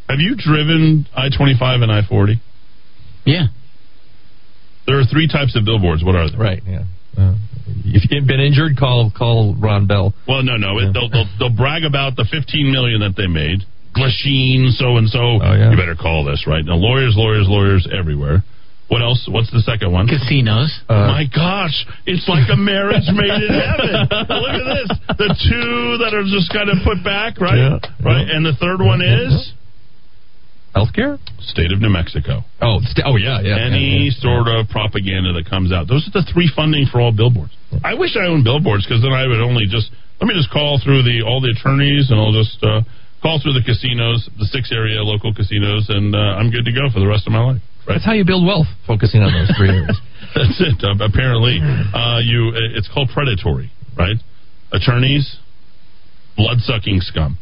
[0.09, 2.41] Have you driven I twenty five and I forty?
[3.25, 3.53] yeah.
[4.85, 6.03] There are three types of billboards.
[6.03, 6.37] What are they?
[6.37, 6.63] Right.
[6.67, 6.85] Yeah.
[7.17, 7.37] Uh,
[7.85, 10.13] if you've been injured, call call Ron Bell.
[10.27, 10.79] Well, no, no.
[10.79, 13.63] It, they'll, they'll they'll brag about the fifteen million that they made.
[13.97, 15.41] Machine, so and so.
[15.43, 15.71] Oh.
[15.71, 16.75] You better call this right now.
[16.77, 18.43] Lawyers, lawyers, lawyers everywhere.
[18.89, 19.25] What else?
[19.25, 20.05] What's the second one?
[20.07, 20.69] Casinos.
[20.89, 21.73] Uh, My gosh,
[22.05, 23.89] it's like a marriage made in heaven.
[24.29, 24.89] Look at this.
[25.17, 27.57] The two that are just kind of put back, right?
[27.57, 28.21] Yeah, right.
[28.29, 28.37] yeah.
[28.37, 29.57] And the third one is
[30.77, 31.17] Healthcare?
[31.41, 32.41] state of New Mexico.
[32.61, 33.61] Oh, st- oh yeah, yeah.
[33.61, 34.21] Any yeah, yeah.
[34.25, 35.89] sort of propaganda that comes out.
[35.89, 37.53] Those are the three funding for all billboards.
[37.85, 39.89] I wish I owned billboards because then I would only just
[40.21, 42.81] let me just call through the all the attorneys and I'll just uh,
[43.23, 46.91] call through the casinos, the six area local casinos, and uh, I'm good to go
[46.93, 47.63] for the rest of my life.
[47.87, 47.95] Right?
[47.95, 49.99] That's how you build wealth, focusing on those three areas.
[50.35, 50.83] That's it.
[50.83, 54.17] Uh, apparently, uh, you it's called predatory, right?
[54.73, 55.39] Attorneys,
[56.37, 57.39] blood sucking scum.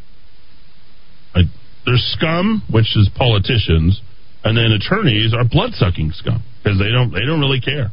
[1.35, 1.49] Uh,
[1.87, 4.01] there's scum, which is politicians,
[4.45, 7.93] and then attorneys are blood sucking scum because they don't they don't really care.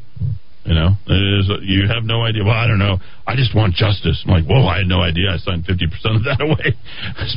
[0.67, 2.43] You know, it is, you have no idea.
[2.43, 2.99] Well, I don't know.
[3.23, 4.19] I just want justice.
[4.27, 5.31] I'm like, whoa, I had no idea.
[5.31, 5.87] I signed 50%
[6.19, 6.75] of that away.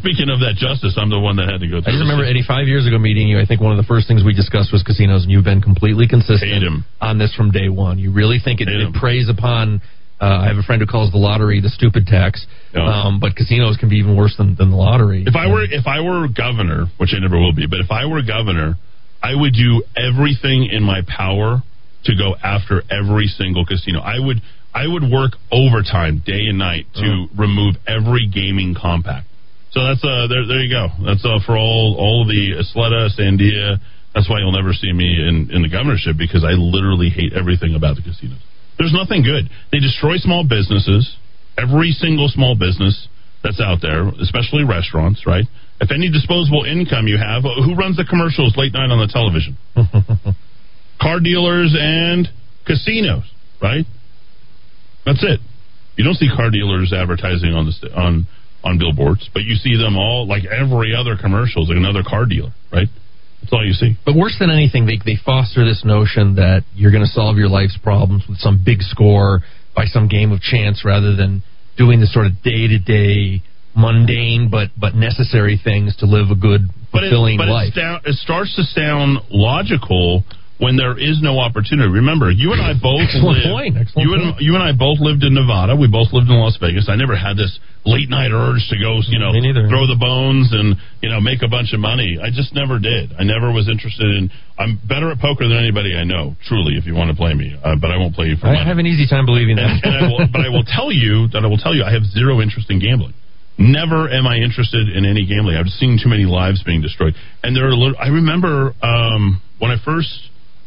[0.03, 2.43] Speaking of that justice, I'm the one that had to go I just remember Eddy
[2.43, 3.39] five years ago meeting you.
[3.39, 6.11] I think one of the first things we discussed was casinos, and you've been completely
[6.11, 8.03] consistent on this from day one.
[8.03, 9.79] You really think it, it preys upon.
[10.21, 12.83] Uh, I have a friend who calls the lottery the stupid tax, Yeah.
[12.83, 15.23] um, but casinos can be even worse than, than the lottery.
[15.25, 18.05] If I were if I were governor, which I never will be, but if I
[18.05, 18.75] were governor,
[19.23, 21.63] I would do everything in my power
[22.05, 24.01] to go after every single casino.
[24.01, 24.41] I would
[24.73, 29.27] I would work overtime day and night to remove every gaming compact.
[29.73, 30.89] So that's uh there there you go.
[31.05, 33.79] That's uh for all all the Isleta, Sandia.
[34.15, 37.75] That's why you'll never see me in in the governorship because I literally hate everything
[37.75, 38.41] about the casinos.
[38.79, 39.51] There's nothing good.
[39.73, 41.17] They destroy small businesses.
[41.59, 43.09] Every single small business
[43.43, 45.45] that's out there, especially restaurants, right?
[45.81, 49.57] If any disposable income you have, who runs the commercials late night on the television?
[51.01, 52.29] Car dealers and
[52.67, 53.25] casinos,
[53.63, 53.85] right?
[55.07, 55.41] That's it.
[55.97, 58.27] You don't see car dealers advertising on the st- on
[58.63, 62.27] on billboards, but you see them all like every other commercial is like another car
[62.27, 62.89] dealer, right?
[63.41, 63.97] That's all you see.
[64.05, 67.49] But worse than anything, they they foster this notion that you're going to solve your
[67.49, 69.41] life's problems with some big score
[69.75, 71.43] by some game of chance, rather than
[71.77, 73.43] doing the sort of day to day
[73.75, 77.69] mundane but but necessary things to live a good but it, fulfilling but life.
[77.69, 80.25] It, sound, it starts to sound logical
[80.61, 81.89] when there is no opportunity.
[81.89, 83.49] Remember, you and I both Excellent lived.
[83.49, 84.45] point, excellent you and point.
[84.45, 85.73] you and I both lived in Nevada.
[85.75, 86.85] We both lived in Las Vegas.
[86.93, 87.49] I never had this
[87.89, 89.33] late night urge to go, you know,
[89.73, 92.21] throw the bones and you know make a bunch of money.
[92.21, 93.17] I just never did.
[93.17, 94.29] I never was interested in.
[94.61, 96.77] I'm better at poker than anybody I know, truly.
[96.77, 98.61] If you want to play me, uh, but I won't play you for I money.
[98.61, 99.81] I have an easy time believing that.
[99.81, 101.93] And, and I will, but I will tell you that I will tell you I
[101.97, 103.17] have zero interest in gambling.
[103.57, 105.57] Never am I interested in any gambling.
[105.57, 107.13] I've seen too many lives being destroyed.
[107.43, 107.73] And there are.
[107.97, 110.09] I remember um, when I first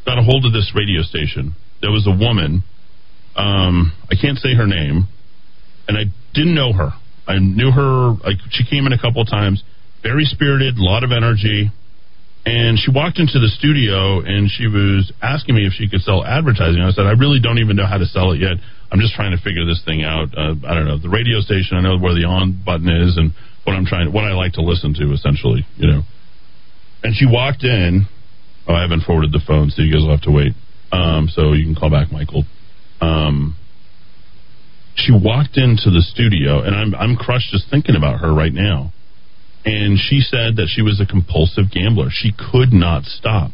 [0.06, 1.56] got a hold of this radio station.
[1.82, 2.64] There was a woman.
[3.36, 5.08] Um, I can't say her name,
[5.88, 6.92] and I didn't know her.
[7.28, 8.14] I knew her.
[8.24, 9.64] Like she came in a couple of times.
[10.02, 11.72] Very spirited, a lot of energy.
[12.46, 16.26] And she walked into the studio and she was asking me if she could sell
[16.26, 16.82] advertising.
[16.82, 18.60] I said, I really don't even know how to sell it yet.
[18.92, 20.28] I'm just trying to figure this thing out.
[20.36, 21.00] Uh, I don't know.
[21.00, 23.32] The radio station, I know where the on button is and
[23.64, 26.02] what I'm trying, what I like to listen to, essentially, you know.
[27.02, 28.08] And she walked in.
[28.68, 30.54] Oh, I haven't forwarded the phone, so you guys will have to wait.
[30.92, 32.44] Um, so you can call back Michael.
[33.02, 33.56] Um,
[34.96, 38.94] she walked into the studio, and I'm I'm crushed just thinking about her right now.
[39.66, 42.10] and she said that she was a compulsive gambler.
[42.12, 43.52] She could not stop.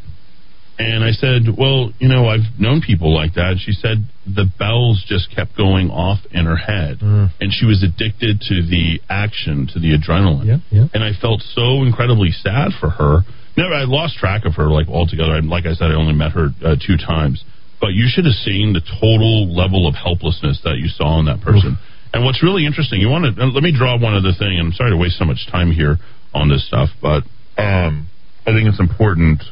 [0.80, 3.58] And I said, Well, you know, I've known people like that.
[3.60, 7.00] She said the bells just kept going off in her head.
[7.00, 7.32] Mm.
[7.40, 10.46] And she was addicted to the action, to the adrenaline.
[10.48, 10.88] Yeah, yeah.
[10.94, 13.22] And I felt so incredibly sad for her.
[13.68, 15.36] I lost track of her like altogether.
[15.36, 17.44] And like I said, I only met her uh, two times.
[17.82, 21.42] But you should have seen the total level of helplessness that you saw in that
[21.42, 21.78] person.
[22.14, 24.60] And what's really interesting, you want to let me draw one other thing.
[24.60, 25.98] I'm sorry to waste so much time here
[26.34, 27.24] on this stuff, but
[27.58, 28.08] um,
[28.46, 29.44] I think it's important.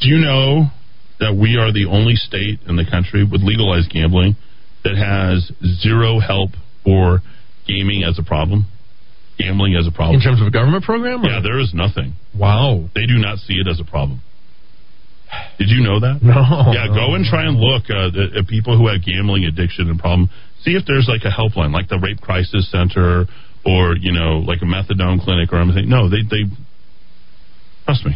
[0.00, 0.66] Do you know
[1.20, 4.36] that we are the only state in the country with legalized gambling
[4.84, 6.50] that has zero help
[6.82, 7.20] for
[7.66, 8.66] gaming as a problem?
[9.38, 10.16] Gambling as a problem.
[10.16, 11.22] In terms of a government program?
[11.24, 12.14] or- Yeah, there is nothing.
[12.38, 12.88] Wow.
[12.94, 14.20] They do not see it as a problem.
[15.58, 16.22] Did you know that?
[16.22, 16.38] No.
[16.72, 19.98] Yeah, go and try and look uh, at, at people who have gambling addiction and
[19.98, 20.30] problem.
[20.62, 23.26] See if there's like a helpline, like the Rape Crisis Center,
[23.66, 25.88] or you know, like a methadone clinic or anything.
[25.88, 26.44] No, they they
[27.84, 28.14] trust me.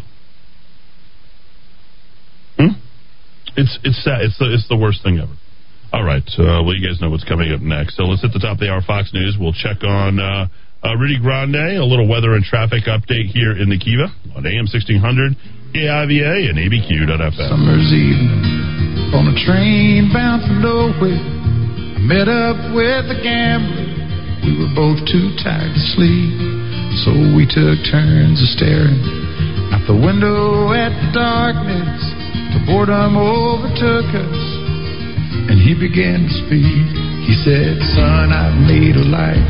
[2.59, 2.79] Hmm?
[3.57, 4.21] It's it's sad.
[4.23, 5.33] It's the it's the worst thing ever.
[5.93, 7.97] All right, uh, well, you guys know what's coming up next.
[7.97, 8.83] So let's hit the top of the hour.
[8.87, 9.37] Fox News.
[9.41, 10.47] We'll check on uh,
[10.85, 14.71] uh, Rudy Grande, a little weather and traffic update here in the Kiva on AM
[14.71, 15.35] 1600,
[15.75, 17.49] KIVA, and ABQ.FM.
[17.51, 18.59] Summer's evening
[19.13, 21.19] on a train bound for nowhere.
[21.19, 23.89] I met up with a gambler.
[24.47, 26.31] We were both too tired to sleep,
[27.03, 29.03] so we took turns of staring
[29.75, 32.01] out the window at the darkness.
[32.55, 34.41] The boredom overtook us,
[35.49, 36.87] and he began to speak.
[37.29, 39.49] He said, Son, I've made a life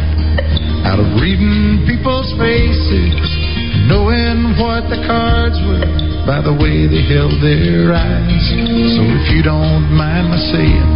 [0.87, 3.19] out of reading people's faces,
[3.87, 5.87] knowing what the cards were
[6.27, 8.45] by the way they held their eyes.
[8.95, 10.91] So if you don't mind my saying,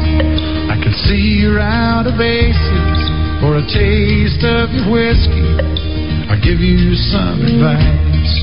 [0.68, 2.98] I can see you're out of aces
[3.40, 5.82] for a taste of your whiskey.
[6.30, 8.34] I'll give you some advice.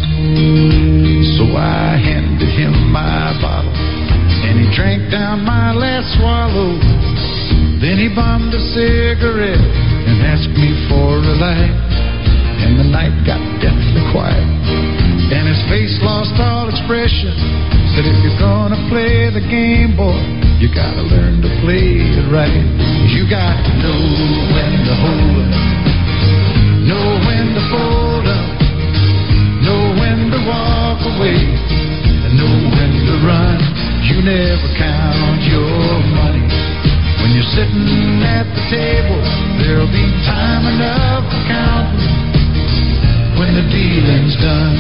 [1.40, 3.72] So I handed him my bottle,
[4.46, 6.80] and he drank down my last swallow.
[7.80, 9.64] Then he bummed a cigarette
[10.08, 11.76] and asked me for a light.
[12.60, 14.44] And the night got deathly quiet,
[15.32, 17.32] and his face lost all expression.
[17.96, 20.20] Said, if you're gonna play the game, boy,
[20.60, 22.64] you gotta learn to play it right.
[23.08, 24.02] You got to know
[24.52, 25.59] when to hold
[34.10, 36.42] You never count your money.
[37.22, 39.22] When you're sitting at the table,
[39.62, 42.10] there'll be time enough for counting
[43.38, 44.78] when the dealing's done.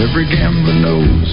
[0.00, 1.28] Every gambler knows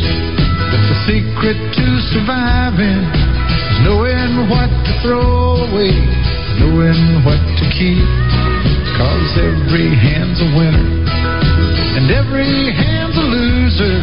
[0.76, 5.95] that the secret to surviving is knowing what to throw away,
[6.60, 8.06] knowing what to keep.
[8.99, 11.02] Cause every hand's a winner,
[11.98, 14.00] and every hand's a loser.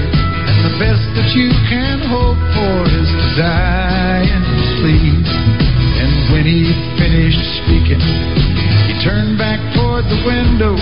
[0.49, 5.24] And the best that you can hope for is to die your sleep.
[5.24, 6.68] And when he
[7.01, 8.03] finished speaking,
[8.89, 10.76] he turned back toward the window,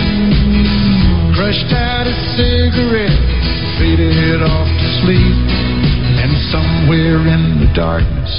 [1.35, 3.19] crushed out his cigarette,
[3.79, 5.37] faded off to sleep.
[6.17, 8.33] And somewhere in the darkness,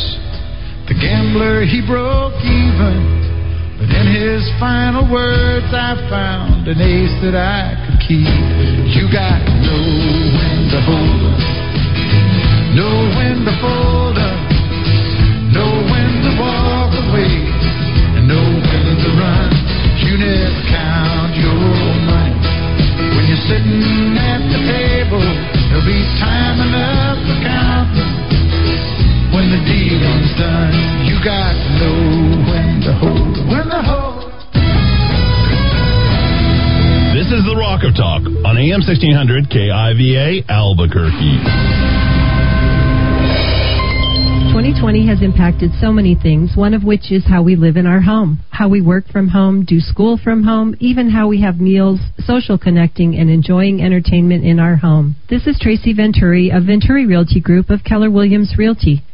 [0.89, 3.28] the gambler he broke even.
[3.79, 8.27] But in his final words, I found an ace that I could keep.
[8.91, 9.87] You got to know
[10.35, 11.39] when to hold up,
[12.75, 14.41] know when to fold up,
[15.55, 17.31] know when to walk away,
[18.19, 19.51] and know when to run.
[20.03, 21.63] You never count your
[22.03, 22.35] money
[23.15, 25.23] when you're sitting at the table.
[25.71, 27.58] There'll be time enough for counting
[29.49, 30.73] when the dealing's done.
[31.09, 31.97] You got to know
[32.53, 34.29] when to hold, when to hold.
[37.17, 41.41] This is the Rock of Talk on AM 1600 KIVA Albuquerque.
[44.53, 48.01] 2020 has impacted so many things, one of which is how we live in our
[48.01, 52.01] home, how we work from home, do school from home, even how we have meals,
[52.19, 55.17] social connecting, and enjoying entertainment in our home.
[55.31, 59.05] This is Tracy Venturi of Venturi Realty Group of Keller Williams Realty.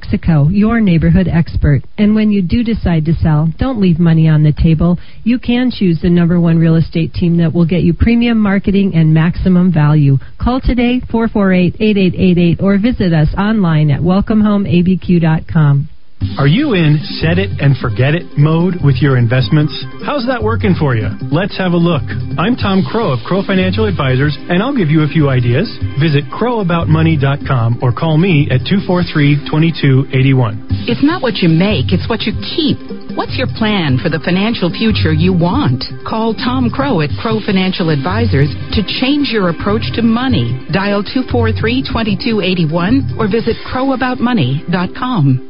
[0.00, 1.82] Mexico, your neighborhood expert.
[1.98, 4.96] And when you do decide to sell, don't leave money on the table.
[5.24, 8.92] You can choose the number one real estate team that will get you premium marketing
[8.94, 10.16] and maximum value.
[10.40, 15.89] Call today 448-8888 or visit us online at welcomehomeabq.com.
[16.38, 19.72] Are you in set it and forget it mode with your investments?
[20.04, 21.08] How's that working for you?
[21.28, 22.04] Let's have a look.
[22.40, 25.68] I'm Tom Crow of Crow Financial Advisors, and I'll give you a few ideas.
[26.00, 30.88] Visit crowaboutmoney.com or call me at 243 2281.
[30.88, 32.80] It's not what you make, it's what you keep.
[33.16, 35.84] What's your plan for the financial future you want?
[36.08, 40.56] Call Tom Crow at Crow Financial Advisors to change your approach to money.
[40.72, 45.49] Dial 243 2281 or visit crowaboutmoney.com.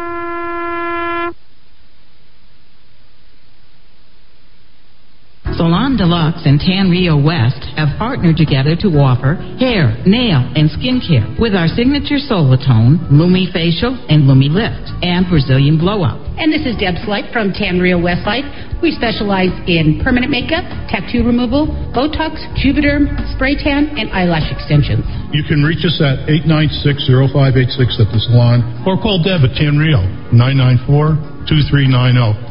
[5.57, 11.27] Salon Deluxe and Tan Rio West have partnered together to offer hair, nail, and skincare
[11.39, 16.23] with our signature Solatone, Lumi Facial, and Lumi Lift, and Brazilian Blowout.
[16.39, 18.47] And this is Deb Slight from Tan Rio Westside.
[18.81, 25.05] We specialize in permanent makeup, tattoo removal, Botox, Juvederm, spray tan, and eyelash extensions.
[25.35, 30.01] You can reach us at 896-0586 at the salon or call Deb at Tan Rio,
[30.33, 32.50] 994-2390.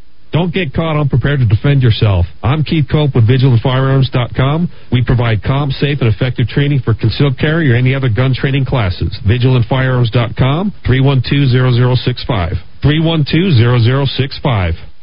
[0.31, 2.25] Don't get caught unprepared to defend yourself.
[2.41, 4.71] I'm Keith Cope with VigilantFirearms.com.
[4.91, 8.63] We provide calm, safe, and effective training for concealed carry or any other gun training
[8.65, 9.19] classes.
[9.27, 12.55] VigilantFirearms.com, 312-0065.
[12.81, 14.90] 312-0065.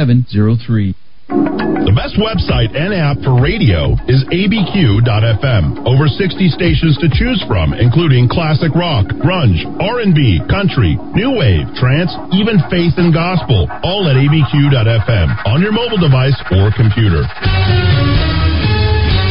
[0.00, 0.96] 9703.
[1.28, 5.84] The best website and app for radio is abq.fm.
[5.84, 12.10] Over 60 stations to choose from, including classic rock, grunge, R&B, country, new wave, trance,
[12.32, 17.28] even faith and gospel, all at abq.fm on your mobile device or computer.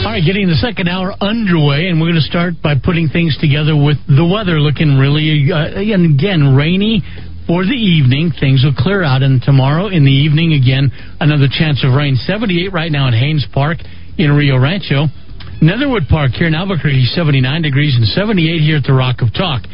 [0.05, 3.37] All right, getting the second hour underway, and we're going to start by putting things
[3.41, 7.03] together with the weather looking really, uh, again, rainy
[7.49, 8.29] for the evening.
[8.37, 12.13] Things will clear out, and tomorrow in the evening, again, another chance of rain.
[12.13, 13.81] 78 right now at Haynes Park
[14.21, 15.09] in Rio Rancho.
[15.57, 19.65] Netherwood Park here in Albuquerque, 79 degrees, and 78 here at the Rock of Talk.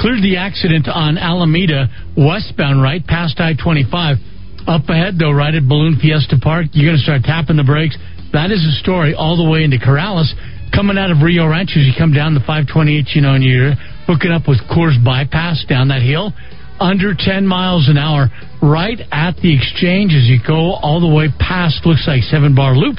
[0.00, 4.16] Cleared the accident on Alameda, westbound, right past I 25.
[4.64, 8.00] Up ahead, though, right at Balloon Fiesta Park, you're going to start tapping the brakes.
[8.32, 10.32] That is the story all the way into Corrales.
[10.72, 13.76] Coming out of Rio Rancho, as you come down the 528, you know, and you're
[14.08, 16.32] hooking up with Coors Bypass down that hill,
[16.80, 18.30] under 10 miles an hour,
[18.62, 22.74] right at the exchange as you go all the way past, looks like Seven Bar
[22.74, 22.98] Loop.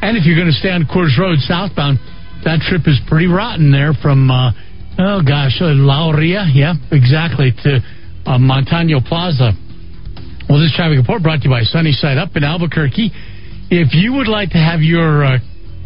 [0.00, 1.98] And if you're going to stay on Coors Road southbound,
[2.44, 4.52] that trip is pretty rotten there from, uh,
[4.98, 7.80] oh gosh, uh, La Orilla, yeah, exactly, to
[8.26, 9.52] uh, Montano Plaza.
[10.48, 13.10] Well, this traffic report brought to you by Sunnyside Up in Albuquerque.
[13.70, 15.38] If you would like to have your uh,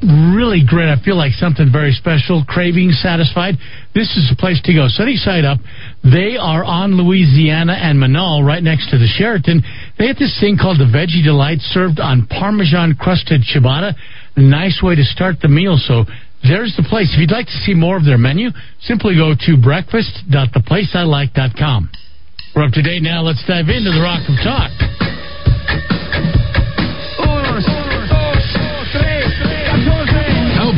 [0.03, 3.57] really great, I feel like something very special, craving satisfied,
[3.94, 4.88] this is the place to go.
[4.88, 5.59] Sunny Side Up,
[6.03, 9.62] they are on Louisiana and Menaul, right next to the Sheraton.
[9.98, 13.94] They have this thing called the Veggie Delight served on Parmesan crusted ciabatta.
[14.36, 15.78] Nice way to start the meal.
[15.78, 16.05] So
[16.42, 17.14] there's the place.
[17.14, 18.50] If you'd like to see more of their menu,
[18.80, 21.90] simply go to breakfast.theplaceilike.com.
[22.55, 23.22] We're up to date now.
[23.22, 25.01] Let's dive into the Rock of Talk.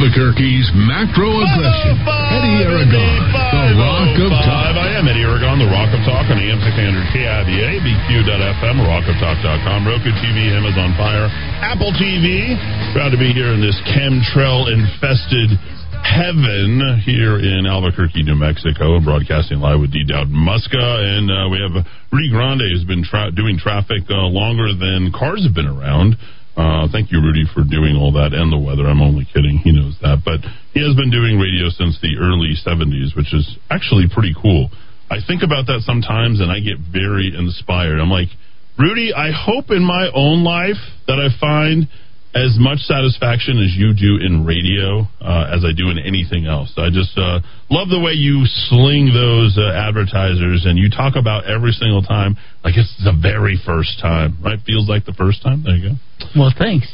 [0.04, 1.96] Albuquerque's macro aggression.
[2.28, 4.76] Eddy Aragon, the Rock of Talk.
[4.76, 10.12] I am Eddy Aragon, the Rock of Talk on AM 600 KIVA, BQ.FM, rockoftalk.com, Roku
[10.20, 11.32] TV, Amazon Fire,
[11.64, 12.52] Apple TV.
[12.92, 15.56] Proud to be here in this chemtrail infested
[16.04, 20.04] heaven here in Albuquerque, New Mexico, broadcasting live with D.
[20.04, 20.84] Dowd Muska.
[20.84, 21.80] And uh, we have
[22.12, 26.20] Rudy Grande who's been tra- doing traffic uh, longer than cars have been around.
[26.56, 28.86] Uh, thank you, Rudy, for doing all that and the weather.
[28.86, 29.58] I'm only kidding.
[29.58, 30.22] He knows that.
[30.24, 30.40] But
[30.70, 34.70] he has been doing radio since the early 70s, which is actually pretty cool.
[35.10, 37.98] I think about that sometimes and I get very inspired.
[37.98, 38.30] I'm like,
[38.78, 41.86] Rudy, I hope in my own life that I find
[42.34, 46.74] as much satisfaction as you do in radio uh, as I do in anything else.
[46.76, 47.38] I just uh,
[47.70, 52.34] love the way you sling those uh, advertisers and you talk about every single time
[52.66, 54.58] like it's the very first time, right?
[54.66, 55.62] Feels like the first time.
[55.62, 55.94] There you go.
[56.36, 56.86] Well, thanks.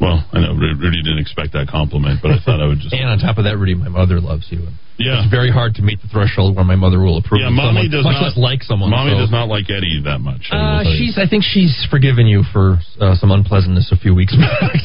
[0.00, 2.94] Well, I know Rudy didn't expect that compliment, but I thought I would just.
[2.96, 4.64] and on top of that, Rudy, my mother loves you.
[4.96, 5.20] Yeah.
[5.24, 7.40] It's very hard to meet the threshold where my mother will approve.
[7.40, 8.88] Yeah, mommy someone, does much not less like someone.
[8.92, 10.48] Mommy so- does not like Eddy that much.
[10.52, 11.16] I Uh, she's.
[11.20, 14.76] I think she's forgiven you for uh, some unpleasantness a few weeks back.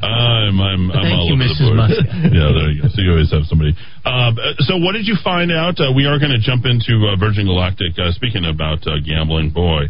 [0.00, 1.58] I'm, I'm, I'm Thank all you, over Mrs.
[1.60, 1.76] the board.
[1.76, 2.00] Musk.
[2.32, 2.88] yeah, there you go.
[2.92, 3.72] So you always have somebody.
[4.04, 5.80] Um, uh, so what did you find out?
[5.80, 7.96] Uh, we are going to jump into uh, Virgin Galactic.
[8.00, 9.88] Uh, speaking about uh, gambling, boy,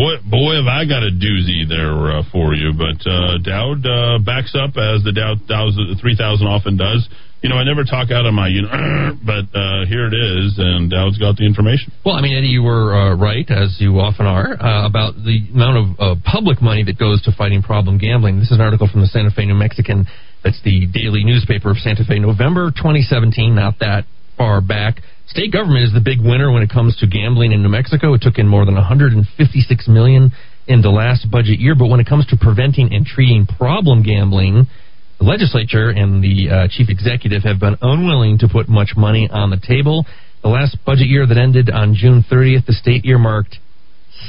[0.00, 2.72] boy, boy, have I got a doozy there uh, for you.
[2.72, 7.04] But uh, Dowd uh, backs up as the Dow Dow's three thousand often does.
[7.42, 8.68] You know, I never talk out of my, you know,
[9.24, 11.92] but uh, here it is, and Dowd's got the information.
[12.04, 15.48] Well, I mean, Eddy, you were uh, right, as you often are, uh, about the
[15.48, 18.40] amount of uh, public money that goes to fighting problem gambling.
[18.40, 20.04] This is an article from the Santa Fe New Mexican.
[20.44, 24.04] That's the daily newspaper of Santa Fe, November 2017, not that
[24.36, 25.00] far back.
[25.30, 28.14] State government is the big winner when it comes to gambling in New Mexico.
[28.14, 29.30] It took in more than 156
[29.88, 30.32] million
[30.66, 31.76] in the last budget year.
[31.78, 34.66] But when it comes to preventing and treating problem gambling,
[35.20, 39.50] the legislature and the uh, chief executive have been unwilling to put much money on
[39.50, 40.04] the table.
[40.42, 43.56] The last budget year that ended on June 30th, the state earmarked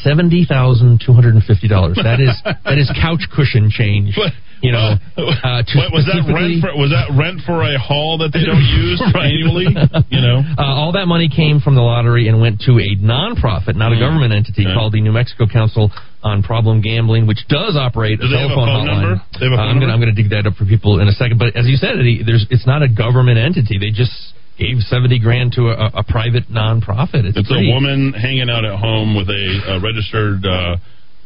[0.03, 1.97] seventy thousand two hundred and fifty dollars.
[2.01, 4.17] That is that is couch cushion change.
[4.61, 6.61] You know, uh, was that rent?
[6.61, 9.67] For, was that rent for a hall that they don't use annually?
[10.13, 10.41] You know.
[10.61, 13.95] Uh, all that money came from the lottery and went to a nonprofit, not a
[13.95, 13.99] Mm.
[13.99, 14.73] government entity, Okay.
[14.75, 15.89] called the New Mexico Council
[16.21, 19.01] on Problem Gambling, which does operate Do a a telephone phone hotline.
[19.01, 19.21] number?
[19.39, 21.37] They have a Uh, I'm going to dig that up for people in a second.
[21.39, 23.77] But as you said, it's not a government entity.
[23.79, 24.13] They just
[24.59, 27.25] gave 70 grand to a, a private nonprofit.
[27.25, 30.77] It's, It's a woman hanging out at home with a, a registered uh,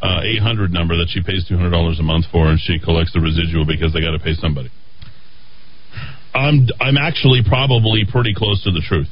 [0.01, 3.65] uh, 800 number that she pays $200 a month for, and she collects the residual
[3.65, 4.69] because they got to pay somebody.
[6.33, 9.07] I'm I'm actually probably pretty close to the truth.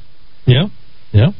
[0.45, 0.67] Yeah,
[1.11, 1.31] yeah.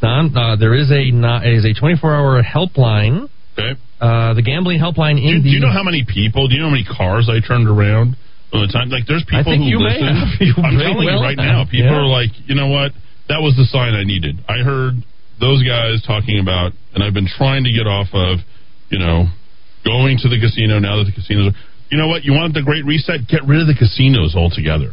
[0.00, 3.28] Don, uh, there is a not, is a 24 hour helpline.
[3.58, 3.78] Okay.
[4.00, 5.50] Uh, the gambling helpline Do you, in do the.
[5.50, 6.48] you know how many people?
[6.48, 8.16] Do you know how many cars I turned around
[8.54, 8.88] on the time?
[8.88, 10.16] Like, there's I people think who you may listen.
[10.16, 10.28] have.
[10.40, 12.00] You I'm telling you well right now, people Yeah.
[12.00, 12.92] are like, you know what?
[13.28, 14.38] That was the sign I needed.
[14.48, 15.02] I heard
[15.42, 18.38] those guys talking about, and I've been trying to get off of,
[18.90, 19.26] you know,
[19.84, 21.54] going to the casino now that the casinos.
[21.54, 21.56] Are,
[21.90, 22.24] you know what?
[22.24, 23.24] You want the great reset?
[23.28, 24.92] Get rid of the casinos altogether.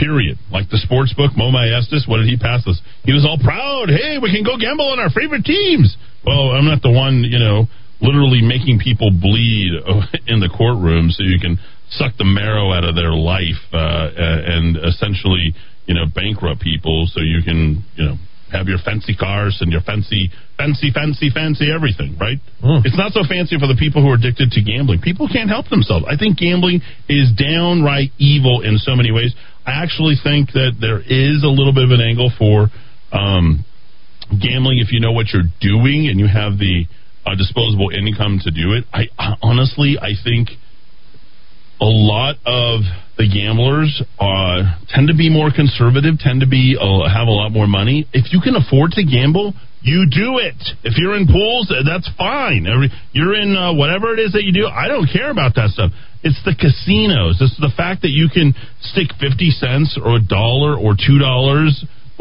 [0.00, 0.40] Period.
[0.48, 2.80] Like the sports book, Moe Maestas, what did he pass us?
[3.04, 3.92] He was all proud.
[3.92, 5.92] Hey, we can go gamble on our favorite teams.
[6.24, 7.68] Well, I'm not the one, you know,
[8.00, 9.76] literally making people bleed
[10.26, 11.60] in the courtroom so you can
[11.92, 15.52] suck the marrow out of their life uh, and essentially,
[15.84, 18.16] you know, bankrupt people so you can, you know,
[18.52, 22.36] have your fancy cars and your fancy, fancy, fancy, fancy everything, right?
[22.84, 25.00] It's not so fancy for the people who are addicted to gambling.
[25.00, 26.04] People can't help themselves.
[26.06, 29.34] I think gambling is downright evil in so many ways.
[29.64, 32.68] I actually think that there is a little bit of an angle for
[33.12, 33.64] um,
[34.30, 36.84] gambling if you know what you're doing and you have the
[37.24, 38.84] uh, disposable income to do it.
[38.92, 40.50] I, I honestly, I think
[41.82, 42.86] a lot of
[43.18, 43.90] the gamblers
[44.22, 48.06] uh, tend to be more conservative, tend to be uh, have a lot more money.
[48.14, 49.52] If you can afford to gamble,
[49.82, 50.56] you do it.
[50.86, 52.66] If you're in pools, uh, that's fine.
[52.70, 54.66] Every, you're in uh, whatever it is that you do.
[54.70, 55.90] I don't care about that stuff.
[56.22, 57.42] It's the casinos.
[57.42, 61.18] It's the fact that you can stick 50 cents or a dollar or $2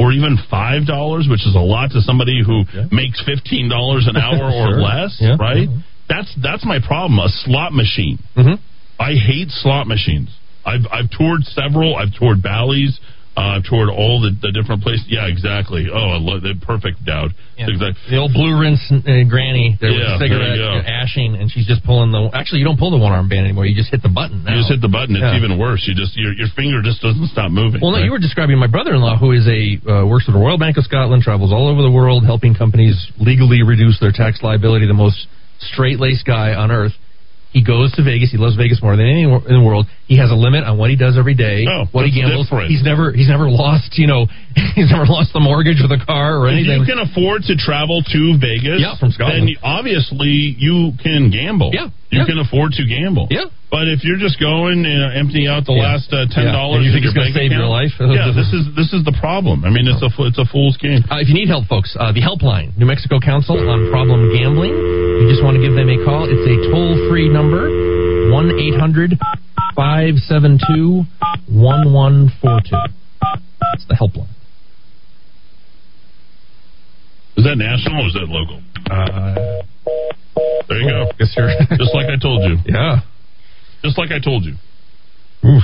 [0.01, 4.73] or even $5, which is a lot to somebody who makes $15 an hour or
[4.73, 4.81] Sure.
[4.81, 5.37] less, Yeah.
[5.39, 5.69] right?
[6.09, 7.19] That's that's my problem.
[7.19, 8.17] A slot machine.
[8.35, 8.57] Mm-hmm.
[9.01, 10.29] I hate slot machines.
[10.65, 11.95] I've I've toured several.
[11.97, 12.99] I've toured Bally's.
[13.31, 15.07] Uh, I've toured all the, the different places.
[15.07, 15.87] Yeah, exactly.
[15.87, 17.31] Oh, I love the perfect Dowd.
[17.55, 17.71] Yeah.
[17.71, 18.11] Exactly.
[18.11, 20.83] The old blue rinse uh, granny there Yeah, with there cigarette you go.
[20.83, 22.27] uh, ashing, and she's just pulling the.
[22.35, 23.63] Actually, you don't pull the one arm band anymore.
[23.65, 24.43] You just hit the button.
[24.43, 24.51] Now.
[24.51, 25.15] You just hit the button.
[25.15, 25.39] It's Yeah.
[25.39, 25.79] even worse.
[25.87, 27.79] You just your your finger just doesn't stop moving.
[27.79, 30.59] Well, no, you were describing my brother-in-law, who is a uh, works for the Royal
[30.59, 34.85] Bank of Scotland, travels all over the world, helping companies legally reduce their tax liability.
[34.91, 35.25] The most
[35.71, 36.93] straight-laced guy on earth.
[37.51, 38.31] He goes to Vegas.
[38.31, 39.85] He loves Vegas more than anyone in the world.
[40.07, 41.65] He has a limit on what he does every day.
[41.67, 42.47] Oh, what he gambles.
[42.47, 42.71] different.
[42.71, 43.99] He's never he's never lost.
[43.99, 44.27] You know,
[44.75, 46.79] he's never lost the mortgage or the car or If anything.
[46.79, 49.47] you can afford to travel to Vegas, Yeah, from Scotland.
[49.51, 51.71] then obviously you can gamble.
[51.73, 52.25] Yeah, you yeah.
[52.27, 53.27] can afford to gamble.
[53.31, 53.47] Yeah.
[53.71, 55.95] But if you're just going and emptying out the Yeah.
[55.95, 57.95] last uh, ten dollars, And you think it's gonna bank save your life?
[57.99, 59.63] yeah, this is this is the problem.
[59.63, 61.07] I mean, it's a it's a fool's game.
[61.07, 64.75] Uh, if you need help, folks, uh, the helpline, New Mexico Council on Problem Gambling.
[64.75, 66.27] You just want to give them a call.
[66.27, 67.71] It's a toll free number
[68.27, 69.15] 1 800
[69.75, 71.07] 572
[71.47, 72.75] 1142.
[73.71, 74.27] That's the helpline.
[77.39, 78.59] Is that national or is that local?
[80.71, 81.11] There you go.
[81.19, 81.51] You're.
[81.77, 82.55] Just like I told you.
[82.65, 83.01] yeah.
[83.83, 84.55] Just like I told you.
[85.43, 85.63] Oof.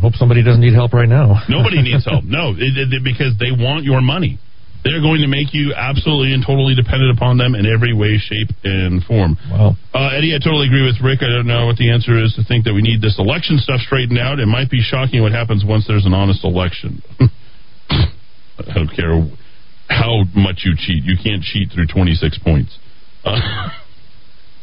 [0.00, 1.42] Hope somebody doesn't need help right now.
[1.48, 2.24] Nobody needs help.
[2.24, 4.38] No, it, it- because they want your money.
[4.84, 8.52] They're going to make you absolutely and totally dependent upon them in every way, shape,
[8.64, 9.38] and form.
[9.50, 9.76] Wow.
[9.96, 11.24] Uh, Eddy, I totally agree with Rick.
[11.24, 13.80] I don't know what the answer is to think that we need this election stuff
[13.80, 14.40] straightened out.
[14.40, 17.00] It might be shocking what happens once there's an honest election.
[17.88, 19.24] I don't care
[19.88, 21.02] how much you cheat.
[21.04, 22.76] You can't cheat through 26 points.
[23.24, 23.40] Uh,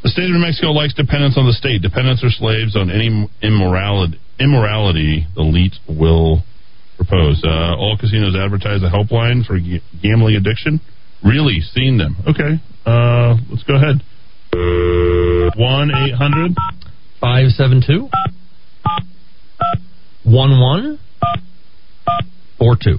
[0.04, 1.82] the state of New Mexico likes dependence on the state.
[1.82, 4.20] Dependents are slaves on any immorality.
[4.40, 6.44] Immorality, the elite will
[6.98, 7.42] propose.
[7.46, 10.80] Uh, all casinos advertise a helpline for ga- gambling addiction.
[11.24, 12.16] Really, seen them.
[12.28, 14.02] Okay, uh, let's go ahead.
[15.58, 16.56] One eight hundred
[17.22, 18.10] 572
[20.24, 22.98] 1142.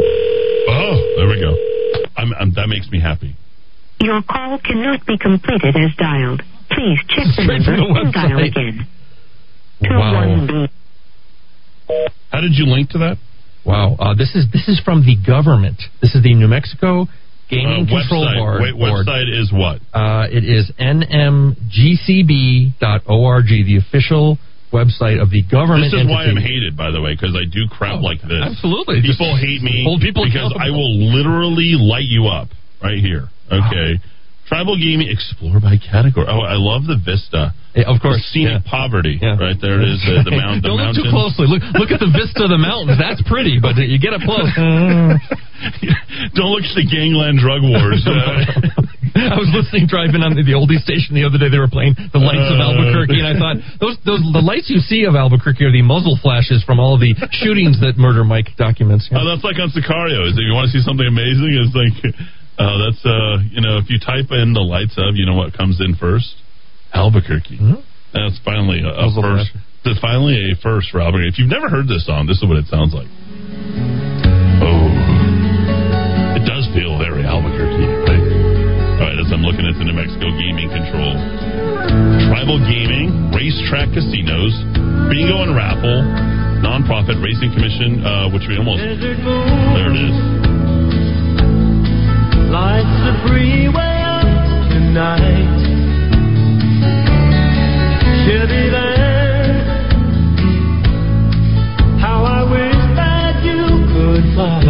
[0.00, 1.54] Oh, there we go.
[2.16, 3.36] I'm, I'm, that makes me happy.
[4.00, 6.42] Your call cannot be completed as dialed.
[6.70, 8.86] Please check the Straight number the and dial again.
[9.82, 10.66] Wow.
[12.32, 13.18] How did you link to that?
[13.64, 13.94] Wow.
[13.98, 15.80] Uh, this is this is from the government.
[16.02, 17.06] This is the New Mexico
[17.48, 18.36] Gaming Uh, Control website.
[18.38, 18.60] Board.
[18.62, 19.06] Wait, board.
[19.06, 19.80] website is what?
[19.92, 21.54] Uh, it is nmgcb.org,
[23.46, 24.38] the official
[24.74, 25.94] website of the government.
[25.94, 28.42] This is why I'm hated, by the way, because I do crap like this.
[28.42, 29.00] absolutely.
[29.06, 32.50] People hate me hold people because I will literally light you up
[32.82, 33.30] right here.
[33.46, 34.02] Okay.
[34.44, 36.28] Tribal gaming, explore by category.
[36.28, 37.56] Oh, I love the vista.
[37.72, 38.70] Yeah, of course, scenic yeah.
[38.70, 39.16] poverty.
[39.16, 39.40] Yeah.
[39.40, 40.04] Right there it is.
[40.04, 41.48] The, the, mount, the Don't look too closely.
[41.48, 43.00] Look, look at the vista of the mountains.
[43.00, 44.52] That's pretty, but you get up close.
[46.36, 48.04] Don't look at the gangland drug wars.
[48.14, 48.82] Uh,
[49.30, 51.46] I was listening driving on the, the oldie station the other day.
[51.46, 52.66] They were playing the lights of Uh.
[52.74, 56.18] Albuquerque, and I thought those those the lights you see of Albuquerque are the muzzle
[56.18, 59.06] flashes from all the shootings that Murder Mike documents.
[59.14, 60.26] Oh, that's like on Sicario.
[60.26, 61.94] Is if you want to see something amazing, it's like,
[62.58, 65.54] uh, that's uh, you know, if you type in the lights of, you know what
[65.54, 66.34] comes in first?
[66.90, 67.62] Albuquerque.
[68.10, 69.54] That's finally a, a first.
[69.86, 71.30] That's finally a first for Albuquerque.
[71.30, 73.06] If you've never heard this song, this is what it sounds like.
[74.58, 74.90] Oh,
[76.34, 77.13] it does feel very
[79.78, 81.14] the New Mexico Gaming Control,
[82.30, 84.54] tribal gaming, racetrack casinos,
[85.10, 86.02] bingo and raffle,
[86.62, 90.16] nonprofit racing commission, uh, which we almost there it is.
[92.50, 94.26] Lights the freeway up
[94.70, 95.64] tonight.
[102.00, 104.62] How I wish that you could fly.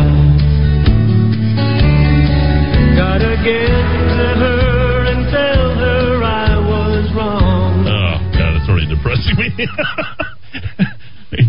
[2.97, 3.94] Gotta get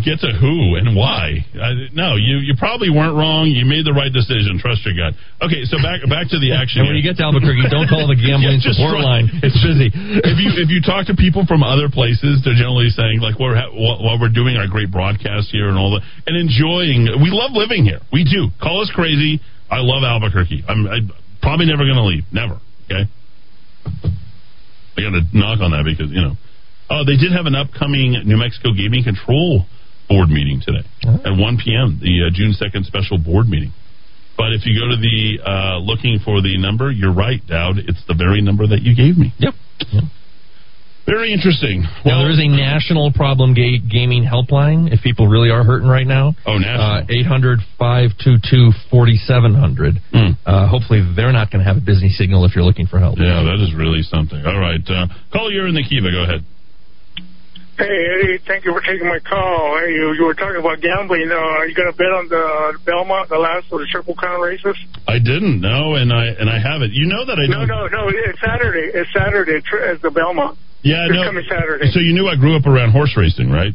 [0.02, 1.46] Get to who and why?
[1.54, 3.46] I, no, you you probably weren't wrong.
[3.46, 4.58] You made the right decision.
[4.58, 5.14] Trust your gut.
[5.38, 6.82] Okay, so back back to the action.
[6.82, 9.30] And when you get to Albuquerque, don't call the gambling Yeah, support line.
[9.46, 9.94] It's busy.
[9.94, 13.54] if you if you talk to people from other places, they're generally saying like we're
[13.54, 17.06] ha- we're doing our great broadcast here and all that, and enjoying.
[17.22, 18.02] We love living here.
[18.10, 18.50] We do.
[18.58, 19.38] Call us crazy.
[19.70, 20.66] I love Albuquerque.
[20.66, 20.98] I'm I,
[21.38, 22.26] probably never going to leave.
[22.34, 22.58] Never.
[22.90, 23.06] Okay.
[23.86, 26.34] I got to knock on that because you know.
[26.88, 29.66] Oh, they did have an upcoming New Mexico Gaming Control
[30.08, 31.98] board meeting today at 1 p.m.
[32.00, 33.72] The uh, June 2nd special board meeting.
[34.38, 37.78] But if you go to the uh, looking for the number, you're right, Dowd.
[37.78, 39.32] It's the very number that you gave me.
[39.38, 39.54] Yep.
[41.06, 41.84] Very interesting.
[42.04, 46.06] Well, there is a national problem ga- gaming helpline if people really are hurting right
[46.06, 46.34] now.
[46.44, 47.06] Oh, national.
[47.06, 50.02] Uh, 800 522 4700.
[50.44, 53.18] Uh, hopefully, they're not going to have a busy signal if you're looking for help.
[53.18, 54.42] Yeah, that is really something.
[54.44, 54.82] All right.
[54.82, 56.10] Uh, call you're in the Kiva.
[56.10, 56.42] Go ahead.
[57.78, 59.76] Hey, Eddy, thank you for taking my call.
[59.84, 61.28] Hey, you, you were talking about gambling.
[61.30, 64.40] Uh, are you going to bet on the Belmont, the last of the Triple Crown
[64.40, 64.76] races?
[65.06, 66.92] I didn't know, and I and I haven't.
[66.96, 67.92] You know that I No, don't.
[67.92, 68.08] no, no.
[68.08, 68.96] It's Saturday.
[68.96, 69.60] It's Saturday.
[69.60, 70.56] It's the Belmont.
[70.82, 71.24] Yeah, it's no.
[71.28, 71.90] coming Saturday.
[71.92, 73.74] So you knew I grew up around horse racing, right?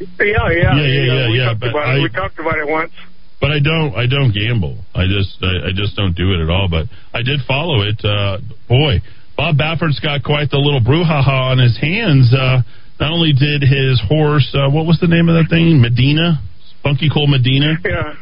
[0.00, 2.02] yeah, yeah, Yeah, yeah, yeah, we yeah, talked about I- it.
[2.02, 2.92] We talked about it once.
[3.40, 3.96] But I don't.
[3.96, 4.76] I don't gamble.
[4.94, 5.40] I just.
[5.42, 6.68] I, I just don't do it at all.
[6.70, 7.98] But I did follow it.
[8.04, 8.38] Uh,
[8.68, 9.00] boy,
[9.42, 12.30] Bob Baffert's got quite the little brouhaha on his hands.
[12.30, 12.62] Uh,
[13.02, 15.82] not only did his horse, uh, what was the name of that thing?
[15.82, 16.38] Medina,
[16.86, 17.74] Funky Cole Medina.
[17.82, 18.14] Yeah.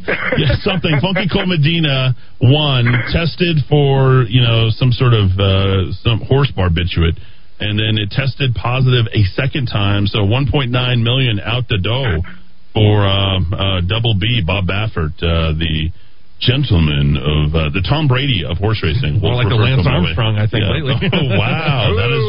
[0.40, 0.96] yeah, something.
[1.04, 7.20] Funky Cole Medina won, tested for you know some sort of uh, some horse barbiturate,
[7.60, 10.08] and then it tested positive a second time.
[10.08, 10.72] So 1.9
[11.04, 12.24] million out the door
[12.72, 15.92] for um, uh, Double B, Bob Baffert, uh, the
[16.38, 19.20] gentleman of uh, the Tom Brady of horse racing.
[19.24, 20.12] More like a refer to Lance him that way.
[20.12, 20.76] Armstrong, I think, Yeah.
[20.76, 20.94] lately.
[21.16, 22.24] Oh wow, that is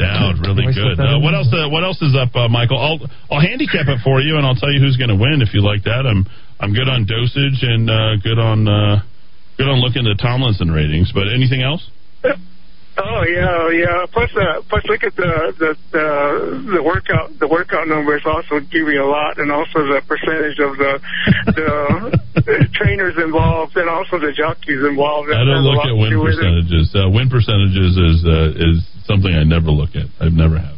[0.00, 0.98] down really Can I slip good.
[0.98, 1.48] Uh, what else?
[1.52, 2.80] Uh, what else is up, uh, Michael?
[2.80, 5.52] I'll I'll handicap it for you, and I'll tell you who's going to win if
[5.52, 6.08] you like that.
[6.08, 6.24] I'm
[6.58, 9.04] I'm good on dosage and uh, good on uh,
[9.60, 11.12] good on looking at Tomlinson ratings.
[11.12, 11.84] But anything else?
[12.98, 14.06] Oh yeah, yeah.
[14.10, 16.06] Plus, uh, plus, look at the the the,
[16.74, 17.38] the workout.
[17.38, 20.98] The workout numbers also give you a lot, and also the percentage of the
[21.54, 25.30] the trainers involved, and also the jockeys involved.
[25.30, 26.42] I don't That has a look at win do with it.
[26.42, 26.86] percentages.
[26.90, 30.10] Uh, win percentages is uh, is something I never look at.
[30.18, 30.77] I've never have.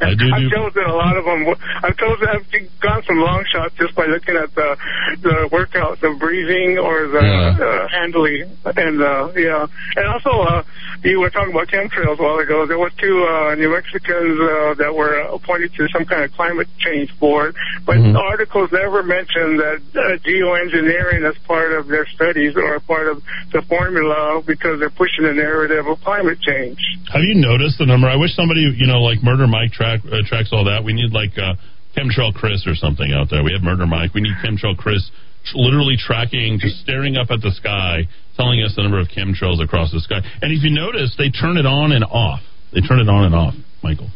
[0.00, 1.46] I do I've chosen a lot of them.
[1.82, 2.26] I've chosen.
[2.28, 2.46] I've
[2.80, 4.76] gone some long shots just by looking at the
[5.22, 7.56] the workout, the breathing or the Yeah.
[7.58, 9.66] uh, handling, and uh, yeah.
[9.96, 10.62] And also, uh,
[11.04, 12.66] you were talking about chemtrails a while ago.
[12.66, 16.68] There were two uh, New Mexicans uh, that were appointed to some kind of climate
[16.78, 17.54] change board,
[17.86, 18.14] but Mm-hmm.
[18.14, 23.22] the articles never mentioned that uh, geoengineering as part of their studies or part of
[23.52, 26.78] the formula because they're pushing the narrative of climate change.
[27.12, 28.08] Have you noticed the number?
[28.08, 30.84] I wish somebody, you know, like Murder Mike track uh, tracks all that.
[30.84, 31.56] We need like uh,
[31.96, 33.42] Chemtrail Chris or something out there.
[33.42, 34.12] We have Murder Mike.
[34.12, 35.10] We need Chemtrail Chris
[35.54, 38.04] literally tracking, just staring up at the sky,
[38.36, 40.20] telling us the number of chemtrails across the sky.
[40.42, 42.40] And if you notice, they turn it on and off.
[42.74, 44.10] They turn it on and off, Michael.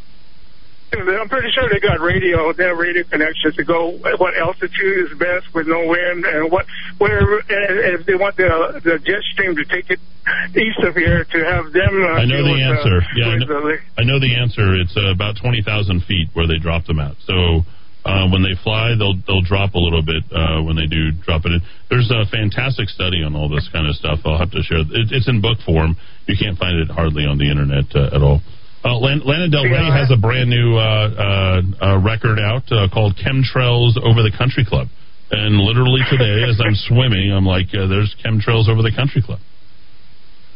[0.92, 5.18] I'm pretty sure they got radio, they have radio connections to go what altitude is
[5.18, 6.64] best with no wind and what
[6.98, 9.98] where and if they want the the jet stream to take it
[10.56, 11.90] east of here to have them.
[12.02, 12.96] Uh, I know the uh, answer.
[13.16, 14.74] yeah, I know, the- I know the answer.
[14.80, 17.16] It's uh, about twenty thousand feet where they drop them at.
[17.26, 17.62] So
[18.06, 21.42] uh, when they fly, they'll they'll drop a little bit uh, when they do drop
[21.44, 21.60] it in.
[21.90, 24.20] There's a fantastic study on all this kind of stuff.
[24.24, 24.78] I'll have to share.
[24.86, 25.96] It, it's in book form.
[26.26, 28.40] You can't find it hardly on the internet uh, at all.
[28.84, 32.88] Uh, Lan- Lana Del Rey has a brand new uh, uh, uh, record out uh,
[32.92, 34.88] called Chemtrails Over the Country Club.
[35.30, 39.40] And literally today, as I'm swimming, I'm like, uh, "There's chemtrails over the country club."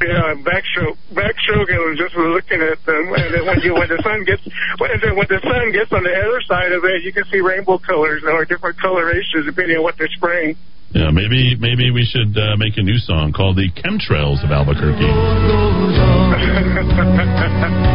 [0.01, 3.13] Yeah, backstroke, backstroke, and just looking at them.
[3.13, 4.41] And then when you when the sun gets
[4.81, 7.41] when the, when the sun gets on the other side of it, you can see
[7.41, 10.57] rainbow colors or different colorations depending on what they're spraying.
[10.97, 15.05] Yeah, maybe maybe we should uh, make a new song called "The Chemtrails of Albuquerque."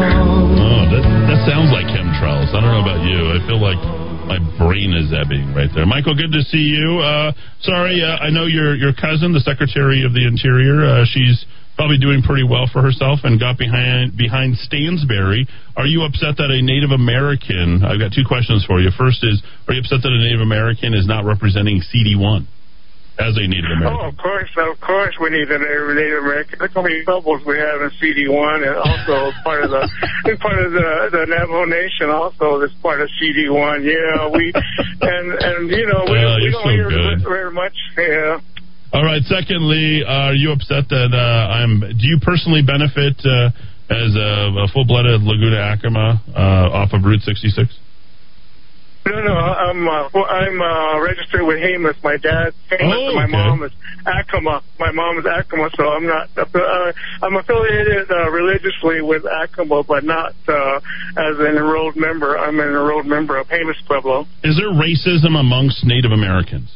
[0.00, 2.48] Oh, that that sounds like chemtrails.
[2.56, 3.36] I don't know about you.
[3.36, 3.76] I feel like
[4.30, 5.82] my brain is ebbing right there.
[5.86, 7.02] Michael, good to see you.
[7.02, 7.34] Uh,
[7.66, 10.86] sorry, uh, I know your your cousin, the Secretary of the Interior.
[10.86, 11.42] Uh, she's
[11.74, 15.50] probably doing pretty well for herself and got behind behind Stansbury.
[15.74, 17.82] Are you upset that a Native American?
[17.82, 18.94] I've got two questions for you.
[18.94, 22.46] First is, are you upset that a Native American is not representing CD one
[23.20, 24.00] as a Native American?
[24.00, 26.58] Oh, of course, of course, we need an Native American.
[26.58, 29.84] Look how many bubbles we have in CD one, and also part of the
[30.40, 32.08] part of the the Navajo Nation.
[32.10, 33.84] Also, this part of CD one.
[33.84, 34.50] Yeah, we
[35.04, 37.22] and and you know we, Oh, we don't so hear good.
[37.22, 37.76] very much.
[37.96, 38.40] Yeah.
[38.92, 39.22] All right.
[39.22, 41.80] Secondly, are you upset that uh, I'm?
[41.80, 43.52] Do you personally benefit uh,
[43.90, 47.70] as a, a full-blooded Laguna Acoma uh, off of Route 66?
[49.10, 51.96] No, no, I'm uh, well, I'm uh, registered with Jemez.
[52.04, 53.32] My dad's Jemez, Oh, and my okay.
[53.32, 53.72] mom is
[54.06, 54.62] Acoma.
[54.78, 56.28] My mom is Acoma, so I'm not.
[56.38, 56.92] Uh,
[57.22, 60.76] I'm affiliated uh, religiously with Acoma, but not uh,
[61.18, 62.38] as an enrolled member.
[62.38, 64.26] I'm an enrolled member of Jemez Pueblo.
[64.44, 66.70] Is there racism amongst Native Americans?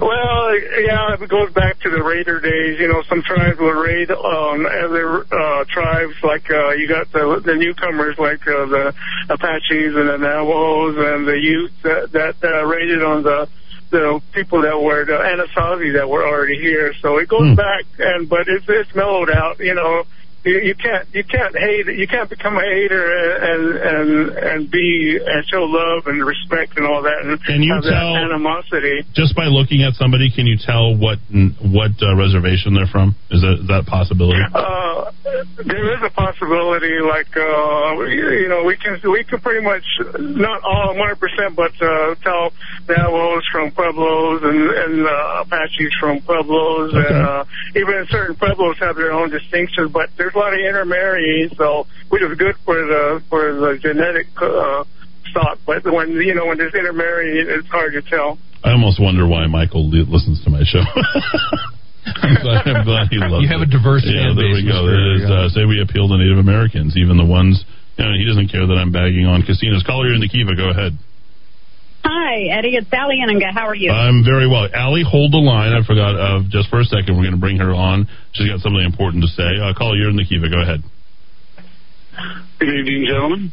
[0.00, 2.78] Well, yeah, it goes back to the raider days.
[2.78, 7.42] You know, some tribes will raid um, other uh, tribes, like uh, you got the
[7.44, 8.94] the newcomers, like uh, the
[9.28, 13.48] Apaches and the Navajos and the Utes that, that uh, raided on the
[13.90, 16.94] the people that were the Anasazi that were already here.
[17.00, 19.60] So it goes back, and but it's it's mellowed out.
[19.60, 20.04] You know,
[20.44, 23.04] you, you can't you can't hate you can't become a hater
[23.38, 27.74] and and and be and show love and respect and all that and Can you
[27.74, 29.04] have tell- animosity.
[29.14, 31.18] Just by looking at somebody, can you tell what
[31.62, 33.14] what uh, reservation they're from?
[33.30, 34.40] Is that is that a possibility?
[34.52, 35.10] Uh,
[35.64, 39.84] there is a possibility, like uh, you know, we can we can pretty much
[40.18, 42.52] not all 100 percent, but uh, tell
[42.88, 47.44] Navajos from Pueblos and and uh, Apaches from Pueblos, and uh,
[47.76, 49.90] even certain Pueblos have their own distinctions.
[49.92, 54.26] But there's a lot of intermarrying, so which is good for the for the genetic
[54.40, 54.84] uh,
[55.30, 55.58] stock.
[55.66, 58.38] But when you know when there's intermarrying, it's hard to tell.
[58.64, 60.82] I almost wonder why Michael li- listens to my show.
[62.22, 63.70] I'm, glad, I'm glad he loves You have it.
[63.70, 64.82] a diverse Yeah, fan there we go.
[64.82, 64.86] Mr.
[64.90, 65.24] There it is.
[65.30, 67.62] Uh, say we appeal to Native Americans, even the ones.
[67.98, 69.82] You know, he doesn't care that I'm bagging on casinos.
[69.86, 70.54] Caller, you're in the Kiva.
[70.56, 70.94] Go ahead.
[72.04, 72.74] Hi, Eddy.
[72.76, 73.52] It's Sally Henninga.
[73.54, 73.90] How are you?
[73.90, 74.68] I'm very well.
[74.74, 75.72] Allie, hold the line.
[75.72, 77.14] I forgot uh, just for a second.
[77.16, 78.08] We're going to bring her on.
[78.32, 79.46] She's got something important to say.
[79.62, 80.50] Uh, caller, you're in the Kiva.
[80.50, 80.82] Go ahead.
[82.58, 83.52] Good evening, gentlemen.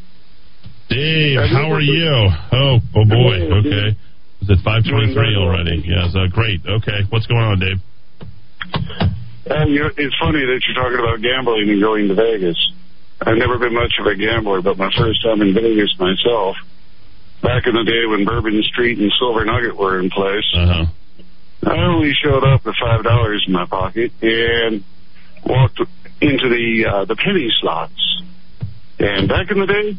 [0.88, 2.10] Dave, how are you?
[2.52, 3.38] Oh, oh boy.
[3.62, 3.94] Okay.
[4.42, 5.84] Is it 523 already?
[5.86, 6.10] Yes.
[6.16, 6.60] Uh, great.
[6.66, 7.06] Okay.
[7.10, 7.78] What's going on, Dave?
[9.50, 12.58] Uh, you it's funny that you're talking about gambling and going to Vegas.
[13.20, 16.56] I've never been much of a gambler, but my first time in Vegas myself,
[17.42, 20.86] back in the day when Bourbon Street and Silver Nugget were in place, uh-huh.
[21.66, 24.82] I only showed up with five dollars in my pocket and
[25.44, 25.80] walked
[26.20, 28.22] into the uh, the penny slots.
[28.98, 29.96] And back in the day,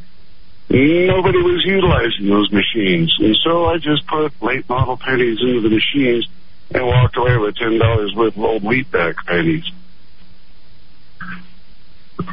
[0.70, 5.70] nobody was utilizing those machines, and so I just put late model pennies into the
[5.70, 6.28] machines
[6.74, 9.66] and walked away with ten dollars worth of old wheatback pennies.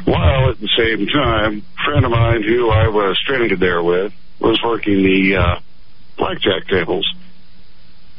[0.05, 4.13] While at the same time, a friend of mine who I was stranded there with
[4.39, 5.59] was working the uh,
[6.17, 7.07] blackjack tables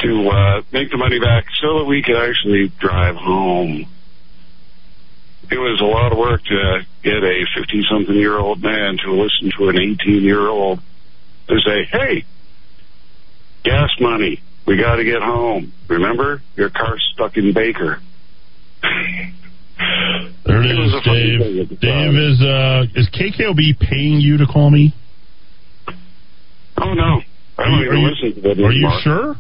[0.01, 3.87] to uh, make the money back so that we could actually drive home.
[5.51, 9.13] It was a lot of work to get a 50 something year old man to
[9.13, 10.81] listen to an 18 year old
[11.49, 12.25] to say, hey,
[13.65, 15.73] gas money, we got to get home.
[15.89, 18.01] Remember, your car's stuck in Baker.
[20.47, 21.81] There it is, Dave.
[21.81, 24.95] Dave is uh, is KKOB paying you to call me?
[26.81, 27.21] Oh no,
[27.59, 28.71] I don't Are you- even listen to that anymore.
[28.71, 29.37] Are you sure?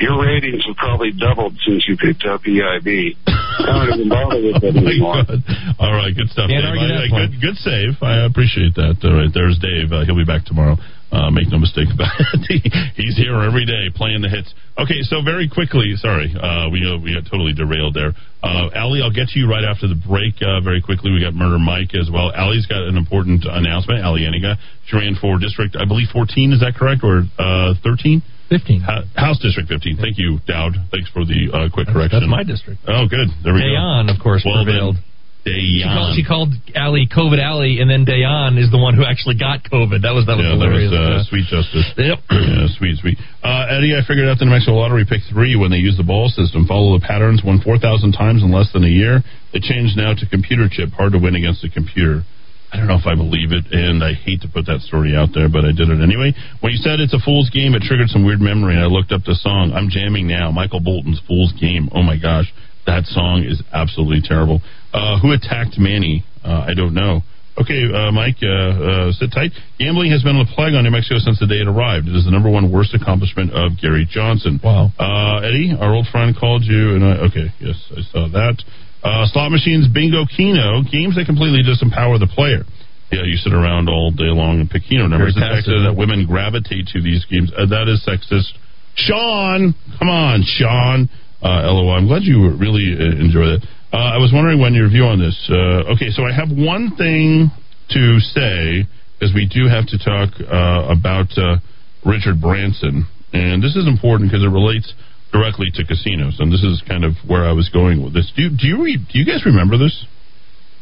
[0.00, 3.16] Your ratings have probably doubled since you picked up EIB.
[3.26, 5.24] I don't even bother with that Oh anymore.
[5.26, 5.42] God.
[5.80, 6.70] All right, good stuff, Can't Dave.
[6.70, 7.98] argue I- I- good, good save.
[8.00, 9.02] I appreciate that.
[9.02, 9.90] All right, there's Dave.
[9.92, 10.76] Uh, he'll be back tomorrow.
[11.08, 12.12] Uh, make no mistake about
[12.52, 12.92] it.
[12.92, 14.52] He's here every day playing the hits.
[14.76, 18.12] Okay, so very quickly, sorry, uh, we uh, we got totally derailed there.
[18.44, 20.36] Uh, Allie, I'll get to you right after the break.
[20.44, 22.28] Uh, very quickly, we got Murder Mike as well.
[22.36, 24.04] Allie's got an important announcement.
[24.04, 26.52] Allie Eniga, she ran for district, I believe, 14.
[26.52, 28.20] Is that correct, or uh, 13?
[28.52, 28.80] 15.
[29.16, 29.96] House District 15.
[30.00, 30.72] Thank you, Dowd.
[30.92, 32.20] Thanks for the uh, quick correction.
[32.20, 32.80] That's my district.
[32.88, 33.28] Oh, good.
[33.44, 34.12] There we Dayan, go.
[34.12, 34.96] of course, well, prevailed.
[35.44, 36.16] Then, She called, Dayan.
[36.16, 40.02] she called Alley COVID Alley, and then Dayan is the one who actually got COVID.
[40.02, 41.86] That was that was yeah, that was uh, sweet justice.
[41.96, 42.18] Yep.
[42.30, 43.18] yeah, sweet, sweet.
[43.42, 46.04] Uh, Eddy, I figured out the New Mexico Lottery pick three when they used the
[46.04, 46.66] ball system.
[46.66, 49.22] Follow the patterns, won 4,000 times in less than a year.
[49.54, 50.90] They changed now to computer chip.
[50.92, 52.26] Hard to win against a computer.
[52.68, 55.32] I don't know if I believe it, and I hate to put that story out
[55.32, 56.36] there, but I did it anyway.
[56.60, 59.08] When you said it's a fool's game, it triggered some weird memory, and I looked
[59.10, 59.72] up the song.
[59.72, 60.50] I'm jamming now.
[60.52, 61.88] Michael Bolton's Fool's Game.
[61.96, 62.52] Oh my gosh,
[62.84, 64.60] that song is absolutely terrible.
[64.92, 66.24] Uh, who attacked Manny?
[66.44, 67.22] Uh, I don't know.
[67.58, 69.50] Okay, uh, Mike, uh, uh, sit tight.
[69.82, 72.06] Gambling has been a plague on New Mexico since the day it arrived.
[72.06, 74.62] It is the number one worst accomplishment of Gary Johnson.
[74.62, 74.94] Wow.
[74.94, 78.62] Uh, Eddy, our old friend called you, and I, okay, yes, I saw that.
[79.02, 82.62] Uh, slot machines, bingo, keno, games that completely disempower the player.
[83.10, 85.34] Yeah, you sit around all day long and pick keno numbers.
[85.34, 88.54] Very fact that women gravitate to these games, uh, that is sexist.
[88.94, 91.08] Sean, come on, Sean.
[91.42, 91.94] Uh, LOL.
[91.94, 93.66] I'm glad you really uh, enjoy that.
[93.92, 95.48] Uh, I was wondering when your view on this.
[95.48, 97.50] Uh, okay, so I have one thing
[97.90, 98.84] to say
[99.16, 101.56] because we do have to talk uh, about uh,
[102.04, 104.92] Richard Branson, and this is important because it relates
[105.32, 108.30] directly to casinos, and this is kind of where I was going with this.
[108.36, 110.04] Do do you re- do you guys remember this?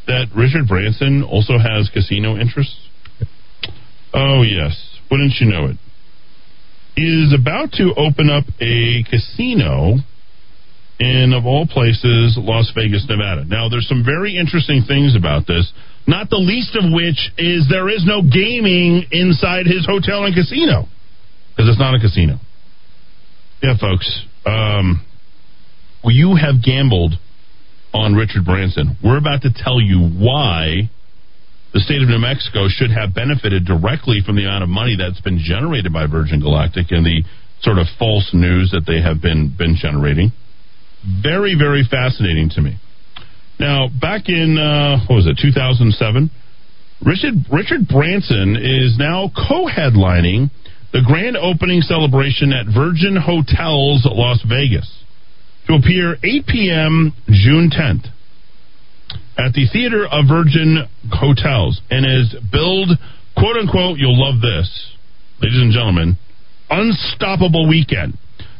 [0.07, 2.75] That Richard Branson also has casino interests.
[4.13, 4.75] Oh yes,
[5.09, 5.77] wouldn't you know it?
[6.95, 10.03] He is about to open up a casino
[10.99, 13.45] in, of all places, Las Vegas, Nevada.
[13.45, 15.71] Now, there's some very interesting things about this,
[16.07, 20.87] not the least of which is there is no gaming inside his hotel and casino
[21.51, 22.39] because it's not a casino.
[23.61, 24.07] Yeah, folks.
[24.45, 25.05] Um,
[26.03, 27.13] you have gambled
[27.93, 28.97] on Richard Branson.
[29.03, 30.89] We're about to tell you why
[31.73, 35.21] the state of New Mexico should have benefited directly from the amount of money that's
[35.21, 37.23] been generated by Virgin Galactic and the
[37.61, 40.31] sort of false news that they have been been generating.
[41.07, 42.77] Very, very fascinating to me.
[43.59, 46.29] Now, back in uh, what was it, 2007?
[47.05, 50.49] Richard Richard Branson is now co-headlining
[50.93, 55.03] the grand opening celebration at Virgin Hotels Las Vegas
[55.67, 57.13] to appear 8 p.m.
[57.27, 58.09] June 10th
[59.37, 62.89] at the Theater of Virgin Hotels and is billed,
[63.37, 64.95] quote unquote, you'll love this,
[65.41, 66.17] ladies and gentlemen,
[66.69, 68.17] unstoppable weekend.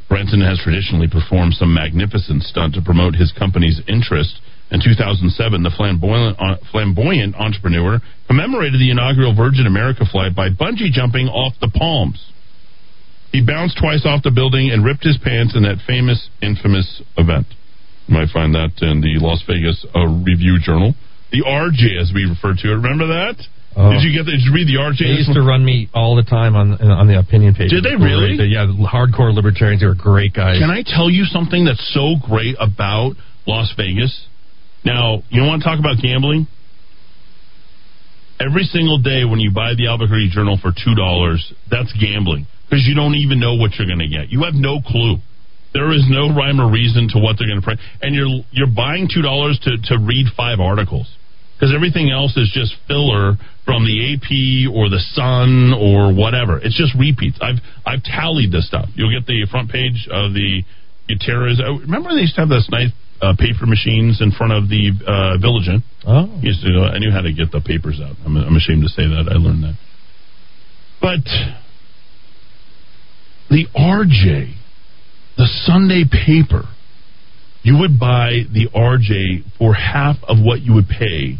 [0.09, 4.39] Branson has traditionally performed some magnificent stunt to promote his company's interest.
[4.71, 10.91] In 2007, the flamboyant, uh, flamboyant entrepreneur commemorated the inaugural Virgin America flight by bungee
[10.91, 12.31] jumping off the Palms.
[13.31, 17.47] He bounced twice off the building and ripped his pants in that famous, infamous event.
[18.07, 20.95] You might find that in the Las Vegas uh, Review Journal.
[21.31, 22.75] The RJ, as we refer to it.
[22.75, 23.35] Remember that?
[23.77, 23.93] Oh.
[23.93, 24.25] Did you get?
[24.25, 25.05] The, did you read the RJ?
[25.05, 27.69] They used to run me all the time on on the opinion page.
[27.69, 28.33] Did they really?
[28.49, 29.81] Yeah, hardcore libertarians.
[29.81, 30.57] They were great guys.
[30.57, 33.13] Can I tell you something that's so great about
[33.45, 34.09] Las Vegas?
[34.83, 36.47] Now, you don't want to talk about gambling?
[38.39, 41.37] Every single day when you buy the Albuquerque Journal for $2,
[41.69, 44.29] that's gambling because you don't even know what you're going to get.
[44.29, 45.17] You have no clue.
[45.73, 48.73] There is no rhyme or reason to what they're going to print, and you're you're
[48.73, 51.05] buying two dollars to to read five articles
[51.57, 53.33] because everything else is just filler
[53.65, 56.61] from the AP or the Sun or whatever.
[56.61, 57.37] It's just repeats.
[57.41, 58.89] I've I've tallied this stuff.
[58.93, 60.61] You'll get the front page of the
[61.09, 61.59] Gutierrez.
[61.65, 64.93] Oh, remember they used to have those nice uh, paper machines in front of the
[65.01, 65.81] uh, Village Inn.
[66.05, 66.93] Oh, used to.
[66.93, 68.15] I knew how to get the papers out.
[68.23, 69.75] I'm, I'm ashamed to say that I learned that.
[71.01, 71.25] But
[73.49, 74.53] the RJ,
[75.37, 76.69] the Sunday paper,
[77.63, 81.39] you would buy the RJ for half of what you would pay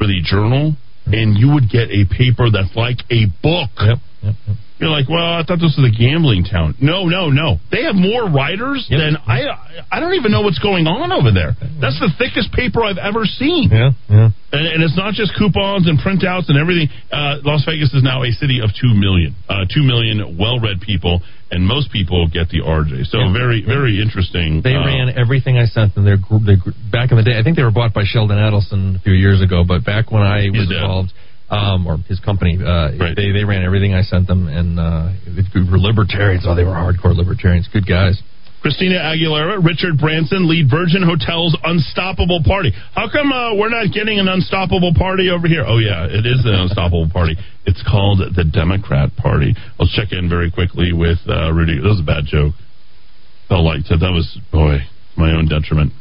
[0.00, 0.72] for the journal,
[1.04, 3.68] and you would get a paper that's like a book.
[3.76, 4.56] Yep, yep, yep.
[4.80, 6.72] You're like, well, I thought this was a gambling town.
[6.80, 7.60] No, no, no.
[7.70, 8.96] They have more writers Yep.
[8.96, 9.44] than I.
[9.92, 11.52] I don't even know what's going on over there.
[11.84, 13.68] That's the thickest paper I've ever seen.
[13.68, 14.30] Yeah, yeah.
[14.56, 16.88] And, and it's not just coupons and printouts and everything.
[17.12, 21.20] Uh, Las Vegas is now a city of two million, uh, two million well-read people,
[21.52, 23.04] and most people get the RJ.
[23.12, 23.32] So Yeah.
[23.36, 24.62] very, very interesting.
[24.64, 26.04] They uh, ran everything I sent them.
[26.08, 26.48] Their group,
[26.90, 29.42] back in the day, I think they were bought by Sheldon Adelson a few years
[29.44, 29.60] ago.
[29.62, 31.12] But back when I was involved.
[31.12, 31.16] dead.
[31.50, 35.42] Um, or his company, uh, they they ran everything I sent them, and uh, they
[35.70, 36.44] were libertarians.
[36.46, 37.68] Oh, they were hardcore libertarians.
[37.72, 38.22] Good guys.
[38.62, 42.72] Christina Aguilera, Richard Branson lead Virgin Hotels Unstoppable Party.
[42.94, 45.64] How come uh, we're not getting an Unstoppable Party over here?
[45.66, 47.36] Oh yeah, it is an Unstoppable Party.
[47.64, 49.56] It's called the Democrat Party.
[49.80, 51.80] I'll check in very quickly with uh, Rudy.
[51.80, 52.52] That was a bad joke.
[53.48, 53.98] Felt like that.
[53.98, 54.84] That was boy
[55.16, 55.92] my own detriment.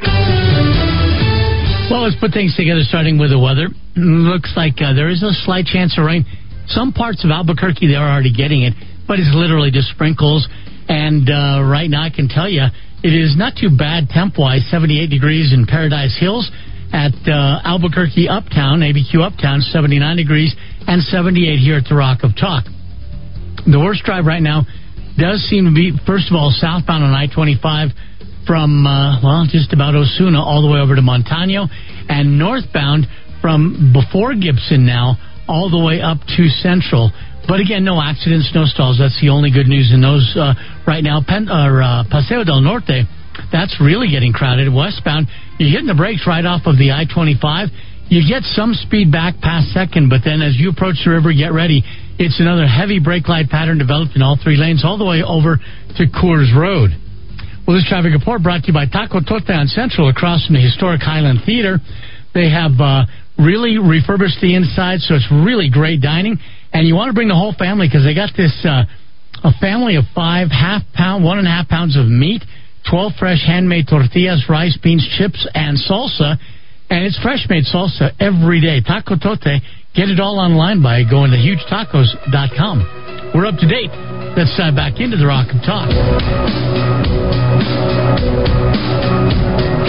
[1.90, 3.66] Well, let's put things together, starting with the weather.
[3.98, 6.22] Looks like uh, there is a slight chance of rain.
[6.70, 8.78] Some parts of Albuquerque, they're already getting it,
[9.10, 10.46] but it's literally just sprinkles.
[10.86, 12.62] And uh, right now, I can tell you,
[13.02, 16.46] it is not too bad temp wise 78 degrees in Paradise Hills.
[16.94, 20.54] At uh, Albuquerque Uptown, ABQ Uptown, 79 degrees,
[20.86, 22.66] and 78 here at the Rock of Talk.
[23.66, 24.62] The worst drive right now
[25.18, 27.90] does seem to be, first of all, southbound on I 25
[28.50, 31.70] from, uh, well, just about Osuna all the way over to Montano,
[32.10, 33.06] and northbound
[33.46, 37.14] from before Gibson now all the way up to Central.
[37.46, 38.98] But again, no accidents, no stalls.
[38.98, 40.58] That's the only good news in those uh,
[40.90, 41.22] right now.
[41.22, 43.06] Pen, or, uh, Paseo del Norte,
[43.54, 44.66] that's really getting crowded.
[44.66, 45.30] Westbound,
[45.62, 47.70] you're hitting the brakes right off of the I 25.
[48.10, 51.54] You get some speed back past second, but then as you approach the river, get
[51.54, 51.86] ready.
[52.18, 55.62] It's another heavy brake light pattern developed in all three lanes, all the way over
[55.62, 56.98] to Coors Road.
[57.70, 60.60] Well, this traffic report brought to you by Taco Tote on Central across from the
[60.60, 61.78] historic Highland Theater.
[62.34, 63.06] They have uh,
[63.38, 66.42] really refurbished the inside, so it's really great dining.
[66.74, 68.90] And you want to bring the whole family because they got this uh,
[69.46, 72.42] a family of five half pound, one and a half pounds of meat,
[72.90, 76.42] 12 fresh handmade tortillas, rice, beans, chips, and salsa.
[76.90, 78.82] And it's fresh made salsa every day.
[78.82, 79.62] Taco Tote.
[79.94, 83.30] Get it all online by going to hugetacos.com.
[83.38, 83.94] We're up to date.
[84.34, 87.19] Let's dive back into the Rock of Talk.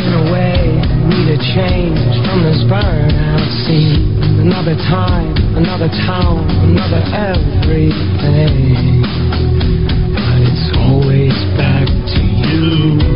[0.01, 0.77] In a way,
[1.09, 4.21] need a change from this burnout scene.
[4.41, 9.03] Another time, another town, another everything.
[10.13, 13.10] But it's always back to you.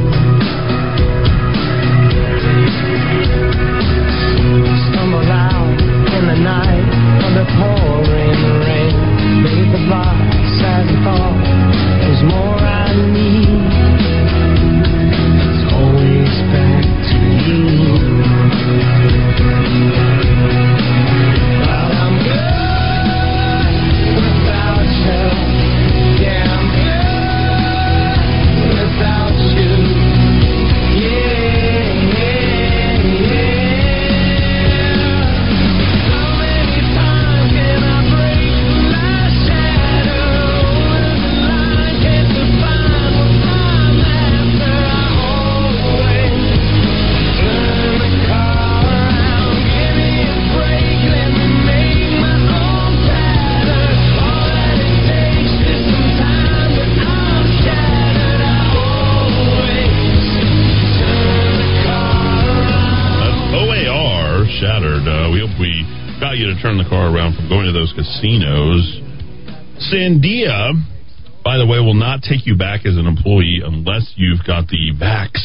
[72.29, 75.37] Take you back as an employee unless you've got the vax.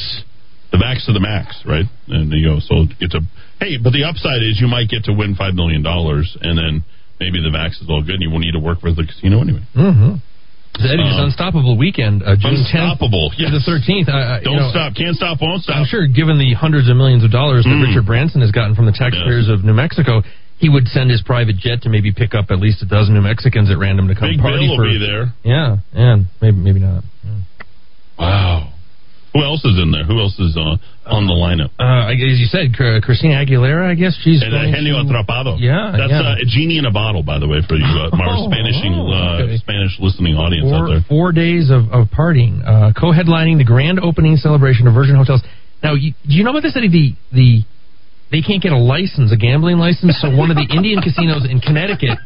[0.72, 1.86] The vax of the max, right?
[2.08, 3.22] And you know, so it's a
[3.60, 6.84] hey, but the upside is you might get to win five million dollars, and then
[7.20, 9.42] maybe the vax is all good, and you won't need to work for the casino
[9.42, 9.66] anyway.
[9.76, 10.14] Mm-hmm.
[10.80, 14.08] Eddy's Um, Unstoppable Weekend, uh, June 10th Unstoppable, to the 13th.
[14.08, 15.76] I, I, Don't know, stop, can't stop, won't stop.
[15.76, 17.90] I'm sure, given the hundreds of millions of dollars that Mm.
[17.90, 20.22] Richard Branson has gotten from the taxpayers of New Mexico,
[20.60, 23.22] he would send his private jet to maybe pick up at least a dozen New
[23.22, 25.32] Mexicans at random to come Big party Bill will be there.
[25.44, 27.04] Yeah, and maybe maybe not.
[28.18, 28.74] Wow.
[29.34, 30.04] Who else is in there?
[30.10, 31.70] Who else is uh, on the lineup?
[31.78, 33.86] Uh, as you said, Christina Aguilera.
[33.86, 35.54] I guess she's And uh, going Genio to- Atrapado.
[35.62, 36.34] Yeah, That's yeah.
[36.34, 38.92] Uh, a genie in a bottle, by the way, for you, uh, our Oh, Spanishing,
[38.98, 39.58] uh, okay.
[39.62, 41.02] Spanish listening audience out four, there.
[41.08, 45.46] four days of, of partying, uh, co-headlining the grand opening celebration of Virgin Hotels.
[45.86, 46.90] Now, you, do you know about this, Eddy?
[46.90, 47.50] The the
[48.32, 50.18] they can't get a license, a gambling license.
[50.22, 52.18] So one of the Indian casinos in Connecticut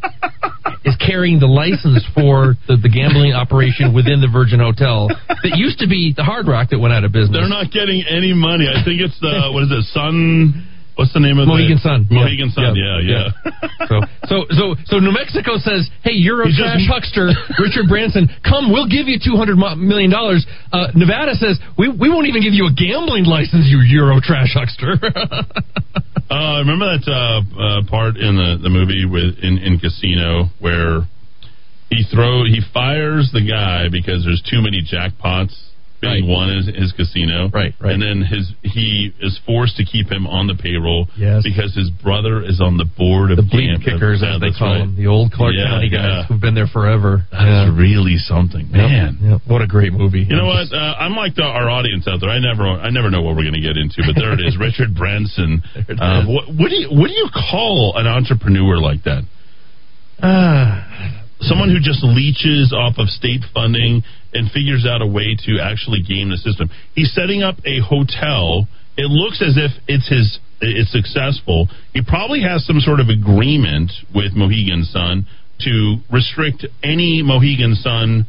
[0.83, 5.79] is carrying the license for the, the gambling operation within the Virgin Hotel that used
[5.79, 7.31] to be the Hard Rock that went out of business.
[7.39, 8.67] They're not getting any money.
[8.67, 11.85] I think it's the, what is it, Sun, what's the name of Mohegan the?
[11.85, 11.99] Sun.
[12.09, 13.87] Mohegan Yeah, Sun, yeah, yeah, yeah.
[13.87, 13.95] So,
[14.29, 18.29] so, so, so New Mexico says, "Hey, you're a He's trash just- huckster, Richard Branson.
[18.43, 22.41] Come, we'll give you two hundred million dollars." Uh, Nevada says, "We we won't even
[22.41, 24.95] give you a gambling license, you Euro trash huckster."
[26.29, 31.01] Uh, remember that uh, uh, part in the, the movie with in, in Casino where
[31.91, 35.53] he throw he fires the guy because there's too many jackpots
[36.03, 39.85] being won in his, his casino, right, right, and then his he is forced to
[39.85, 41.43] keep him on the payroll, Yes.
[41.43, 44.73] because his brother is on the board of the bleep kickers, Yeah, as they call
[44.75, 44.79] right.
[44.85, 46.23] them, the old Clark Yeah, County guys yeah.
[46.27, 47.25] who've been there forever.
[47.31, 49.17] That's really something, man.
[49.21, 49.41] Yep, yep.
[49.47, 50.25] What a great movie!
[50.27, 50.67] You know what?
[50.71, 52.29] Uh, I'm like the, our audience out there.
[52.29, 54.57] I never, I never know what we're going to get into, but there it is,
[54.59, 55.61] Richard Branson.
[55.75, 59.23] Uh, what, what do you, what do you call an entrepreneur like that?
[60.21, 61.22] Ah.
[61.43, 64.03] Someone who just leeches off of state funding
[64.33, 66.69] and figures out a way to actually game the system.
[66.95, 68.67] He's setting up a hotel.
[68.97, 71.67] It looks as if it's his, it's successful.
[71.93, 75.27] He probably has some sort of agreement with Mohegan Sun
[75.61, 78.25] to restrict any Mohegan Sun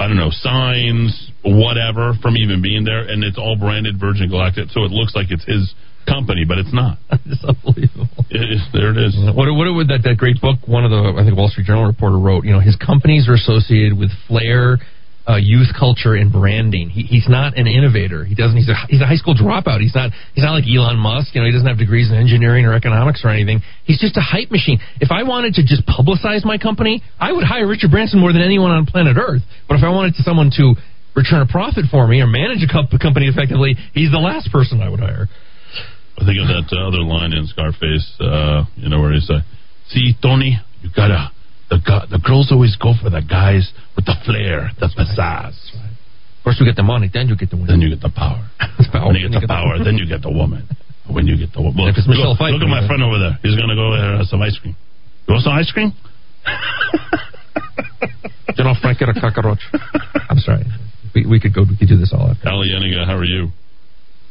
[0.00, 4.70] I don't know, signs, whatever, from even being there, and it's all branded Virgin Galactic,
[4.70, 5.74] so it looks like it's his
[6.06, 6.98] company, but it's not.
[7.26, 8.08] it's unbelievable.
[8.30, 9.16] It is, there it is.
[9.34, 11.86] What, what would that, that great book, one of the, I think, Wall Street Journal
[11.86, 14.78] reporter wrote, you know, his companies are associated with flair,
[15.28, 16.90] uh, youth culture, and branding.
[16.90, 18.24] He, he's not an innovator.
[18.24, 19.80] He doesn't, he's a, he's a high school dropout.
[19.80, 21.34] He's not, he's not like Elon Musk.
[21.34, 23.62] You know, he doesn't have degrees in engineering or economics or anything.
[23.84, 24.80] He's just a hype machine.
[25.00, 28.42] If I wanted to just publicize my company, I would hire Richard Branson more than
[28.42, 29.42] anyone on planet Earth.
[29.68, 30.74] But if I wanted to, someone to
[31.14, 34.88] return a profit for me or manage a company effectively, he's the last person I
[34.88, 35.28] would hire.
[36.20, 39.40] I think of that uh, other line in Scarface, uh, you know, where he said,
[39.88, 41.32] "See, Tony, you gotta
[41.70, 41.80] the
[42.10, 45.56] the girls always go for the guys with the flair, the pizzazz.
[46.44, 47.66] First you get the money, then you get the win.
[47.66, 48.44] Then you get the power.
[48.92, 50.66] When you get the power, then you get the woman.
[51.08, 53.38] When you get the woman, look, look at my friend over there.
[53.42, 54.74] He's gonna go there and have some ice cream.
[55.28, 55.92] You want some ice cream?
[58.60, 59.60] You know, Frank, get a cockroach.
[60.28, 60.66] I'm sorry.
[61.14, 61.62] We, we could go.
[61.62, 62.46] We could do this all after.
[62.48, 63.48] Ali Yeniga, how are you?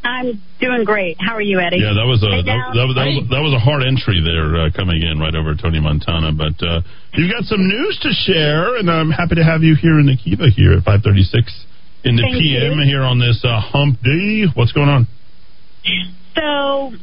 [0.03, 1.17] I'm doing great.
[1.19, 1.77] How are you, Eddy?
[1.77, 4.23] Yeah, that was a Hey, that, that, was- that, was, that was a hard entry
[4.23, 6.31] there uh, coming in right over Tony Montana.
[6.31, 6.81] But uh,
[7.13, 10.15] you've got some news to share, and I'm happy to have you here in the
[10.15, 11.43] Kiva here at 5:36
[12.07, 12.85] in the Thank PM you.
[12.88, 14.47] here on this uh, Hump Day.
[14.55, 15.07] What's going on?
[16.35, 16.41] So,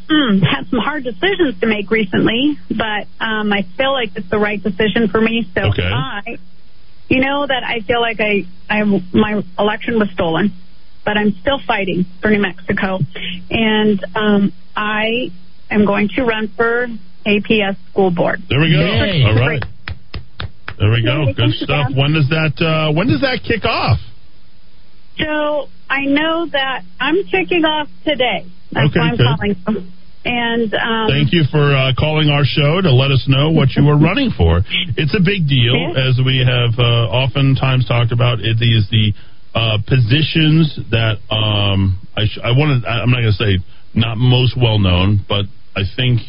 [0.08, 4.38] mm, had some hard decisions to make recently, but um, I feel like it's the
[4.38, 5.44] right decision for me.
[5.54, 5.82] So Okay.
[5.82, 6.38] I,
[7.08, 10.52] you know that I feel like I, I, my election was stolen,
[11.06, 12.98] but I'm still fighting for New Mexico,
[13.48, 15.30] and um, I
[15.70, 16.88] am going to run for
[17.24, 18.40] APS school board.
[18.50, 18.80] There we go.
[18.84, 19.22] Yay.
[19.24, 19.62] All right.
[20.78, 21.32] There we go.
[21.32, 21.92] Good stuff.
[21.96, 23.98] When does that uh, when does that kick off?
[25.18, 28.44] So I know that I'm kicking off today.
[28.72, 29.26] That's Okay, why I'm good.
[29.64, 29.84] calling.
[29.86, 29.92] you.
[30.26, 33.84] And um, Thank you for uh, calling our show to let us know what you
[33.86, 34.58] were running for.
[34.98, 38.40] It's a big deal, as we have uh, oftentimes talked about.
[38.40, 39.14] It is the
[39.56, 42.84] uh, positions that um, I, sh- I wanted.
[42.84, 43.64] I- I'm not going to say
[43.94, 46.20] not most well known, but I think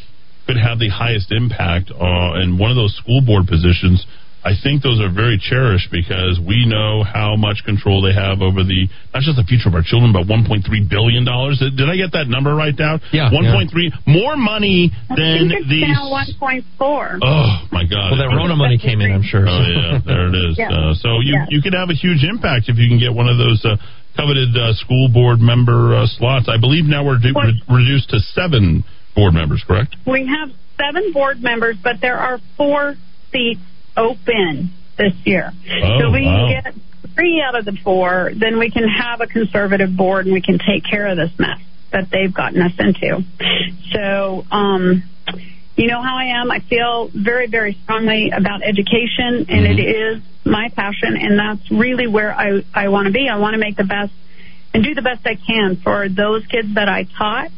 [0.48, 1.92] could have the highest impact.
[1.92, 4.06] Uh, and one of those school board positions,
[4.48, 8.64] I think those are very cherished because we know how much control they have over
[8.64, 11.60] the not just the future of our children, but 1.3 billion dollars.
[11.60, 13.04] Did I get that number right down?
[13.12, 13.68] Yeah, 1.3
[14.08, 15.84] more money I than the.
[15.84, 17.20] now 1.4.
[17.20, 18.16] Oh my God!
[18.16, 19.44] Well, that Rona money came in, I'm sure.
[19.44, 20.56] Oh yeah, there it is.
[20.64, 20.72] Yeah.
[20.72, 21.46] Uh, so you Yeah.
[21.52, 23.76] you could have a huge impact if you can get one of those uh,
[24.16, 26.48] coveted uh, school board member uh, slots.
[26.50, 28.84] I believe now we're, du- re- reduced to seven
[29.14, 29.64] board members.
[29.68, 29.96] Correct?
[30.08, 30.50] We have
[30.80, 32.96] seven board members, but there are four
[33.32, 33.62] seats
[33.98, 35.52] open this year.
[35.52, 36.48] Oh, so we wow.
[36.48, 36.74] can get
[37.16, 40.60] three out of the four, then we can have a conservative board and we can
[40.60, 41.60] take care of this mess
[41.92, 43.24] that they've gotten us into.
[43.92, 45.04] So, um,
[45.76, 46.52] you know how I am.
[46.52, 52.08] I feel very, very strongly about education, and it is my passion, and that's really
[52.08, 53.30] where I, I want to be.
[53.30, 54.12] I want to make the best
[54.74, 57.52] and do the best I can for those kids that I taught.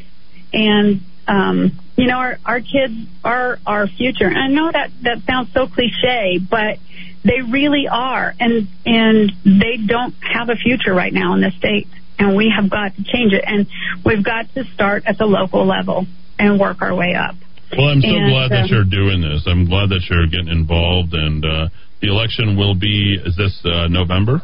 [0.52, 4.26] And, um, you know, our, our kids are our future.
[4.26, 6.78] And I know that, that sounds so cliche, but
[7.24, 8.34] they really are.
[8.40, 11.88] And, and they don't have a future right now in the state.
[12.18, 13.44] And we have got to change it.
[13.46, 13.66] And
[14.02, 16.06] we've got to start at the local level
[16.38, 17.34] and work our way up.
[17.76, 19.44] Well, I'm so And, glad that um, you're doing this.
[19.46, 21.68] I'm glad that you're getting involved, and uh,
[22.00, 23.20] the election will be.
[23.24, 24.42] Is this uh, November?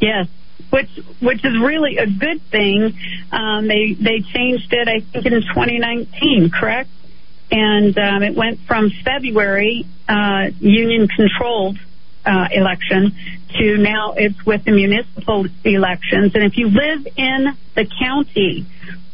[0.00, 0.28] Yes,
[0.70, 2.96] which which is really a good thing.
[3.32, 6.90] Um, they they changed it, I think, in 2019, correct?
[7.50, 11.78] And um, it went from February uh, union controlled
[12.24, 13.14] uh, election
[13.58, 16.34] to now it's with the municipal elections.
[16.34, 18.66] And if you live in the county,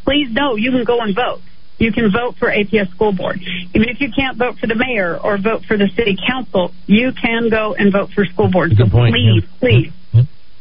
[0.05, 1.41] please know you can go and vote.
[1.79, 3.41] You can vote for APS school board.
[3.75, 7.13] Even if you can't vote for the mayor or vote for the city council, you
[7.13, 8.73] can go and vote for school board.
[8.77, 9.93] So point, please, please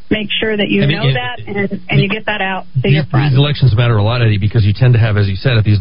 [0.09, 2.89] make sure that you And- know and- that and, and you get that out to
[2.89, 3.31] your These, friends.
[3.31, 5.63] these elections matter a lot, Eddy, because you tend to have, as you said, at
[5.63, 5.79] these.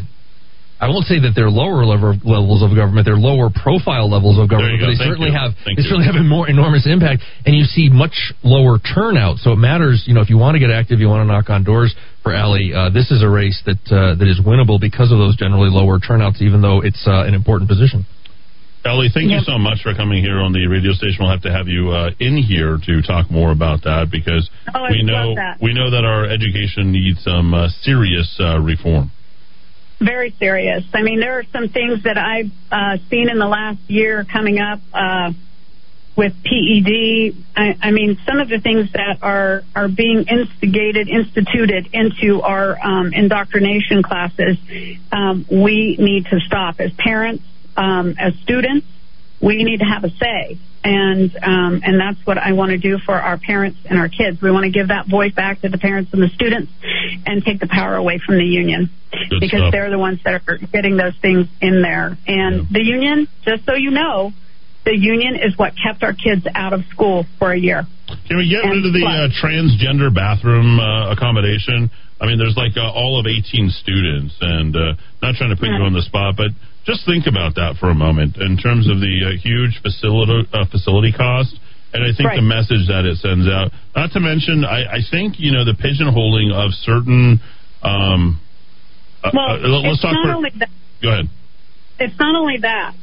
[0.81, 4.49] I won't say that they're lower level levels of government; they're lower profile levels of
[4.49, 5.37] government, but they Thank certainly you.
[5.37, 5.89] have Thank they you.
[5.91, 7.23] certainly have a more enormous impact.
[7.45, 10.05] And you see much lower turnout, so it matters.
[10.07, 12.33] You know, if you want to get active, you want to knock on doors for
[12.33, 12.73] Ali.
[12.73, 15.99] Uh, this is a race that uh, that is winnable because of those generally lower
[15.99, 18.07] turnouts, even though it's uh, an important position.
[18.85, 21.19] Ali, thank you so much for coming here on the radio station.
[21.21, 24.87] We'll have to have you uh, in here to talk more about that because Oh,
[24.91, 25.59] we know that.
[25.61, 29.11] we know that our education needs some uh, serious uh, reform.
[30.01, 30.85] Very serious.
[30.95, 34.59] I mean, there are some things that I've uh, seen in the last year coming
[34.59, 35.33] up uh,
[36.17, 37.35] with PED.
[37.57, 42.79] I, I mean, some of the things that are are being instigated, instituted into our
[42.83, 44.57] um, indoctrination classes,
[45.13, 47.43] um, we need to stop as parents,
[47.79, 48.87] um, as students.
[49.41, 52.99] We need to have a say, and um, and that's what I want to do
[52.99, 54.43] for our parents and our kids.
[54.43, 56.73] We want to give that voice back to the parents and the students,
[57.25, 58.91] and take the power away from the union
[59.31, 59.73] Good because stuff.
[59.73, 62.19] they're the ones that are getting those things in there.
[62.27, 64.33] And the union, just so you know,
[64.85, 67.87] the union is what kept our kids out of school for a year.
[68.27, 71.91] Can we get And rid of the uh, transgender bathroom uh, accommodation?
[72.21, 75.69] I mean, there's like uh, all of 18 students, and uh, not trying to put
[75.69, 76.51] you on the spot, but
[76.89, 80.65] just think about that for a moment in terms of the uh, huge facility uh,
[80.73, 81.52] facility cost.
[81.93, 82.36] And I think Right.
[82.36, 85.73] the message that it sends out, not to mention, I, I think you know the
[85.77, 87.40] pigeonholing of certain.
[87.82, 88.40] Um,
[89.23, 90.32] uh, Well, uh, let's it's talk not for.
[90.36, 90.70] only that.
[91.02, 91.28] Go ahead.
[92.01, 92.94] It's not only that.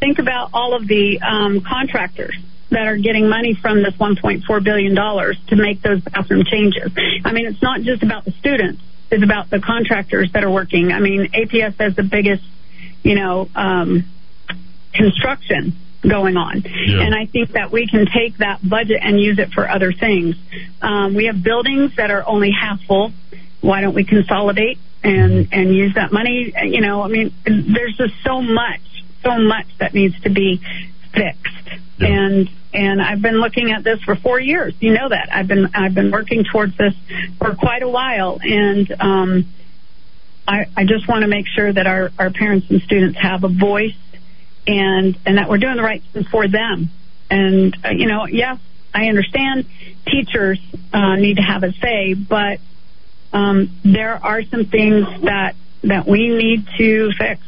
[0.00, 2.36] Think about all of the um, contractors
[2.70, 6.90] that are getting money from this 1.4 billion dollars to make those bathroom changes.
[7.24, 8.80] I mean, it's not just about the students;
[9.10, 10.92] it's about the contractors that are working.
[10.92, 12.42] I mean, APS has the biggest,
[13.02, 14.04] you know, um,
[14.92, 15.74] construction
[16.08, 17.02] going on, Yeah.
[17.02, 20.34] and I think that we can take that budget and use it for other things.
[20.80, 23.12] Um, we have buildings that are only half full.
[23.60, 26.52] Why don't we consolidate and and use that money?
[26.64, 28.80] You know, I mean, there's just so much,
[29.22, 30.60] so much that needs to be
[31.12, 31.46] fixed.
[32.00, 34.72] And and I've been looking at this for four years.
[34.80, 36.94] You know that I've been I've been working towards this
[37.38, 39.46] for quite a while, and um,
[40.46, 43.48] I I just want to make sure that our our parents and students have a
[43.48, 43.96] voice,
[44.66, 46.90] and and that we're doing the right thing for them.
[47.30, 48.58] And uh, you know, yes,
[48.92, 49.66] I understand
[50.06, 50.60] teachers
[50.92, 52.58] uh, need to have a say, but
[53.32, 55.54] um, there are some things that
[55.84, 57.40] that we need to fix.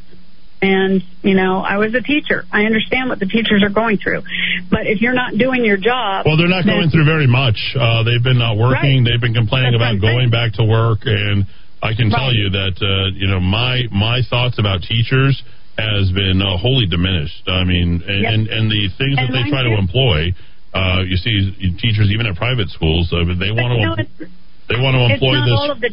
[0.62, 2.44] And you know, I was a teacher.
[2.52, 4.22] I understand what the teachers are going through,
[4.70, 7.58] but if you're not doing your job, Well, they're not going through very much.
[7.74, 9.02] Uh, they've been not working.
[9.02, 9.10] Right.
[9.10, 11.46] They've been complaining That's about going back to work, and
[11.82, 15.42] I can tell you that uh, you know my my thoughts about teachers
[15.76, 17.42] has been uh, wholly diminished.
[17.48, 18.32] I mean, and Yep.
[18.32, 20.34] and, and the things that they try to employ.
[20.72, 24.24] Uh, you see, teachers even at private schools, uh, they want to
[24.72, 25.52] they want to employ this.
[25.52, 25.90] all of the.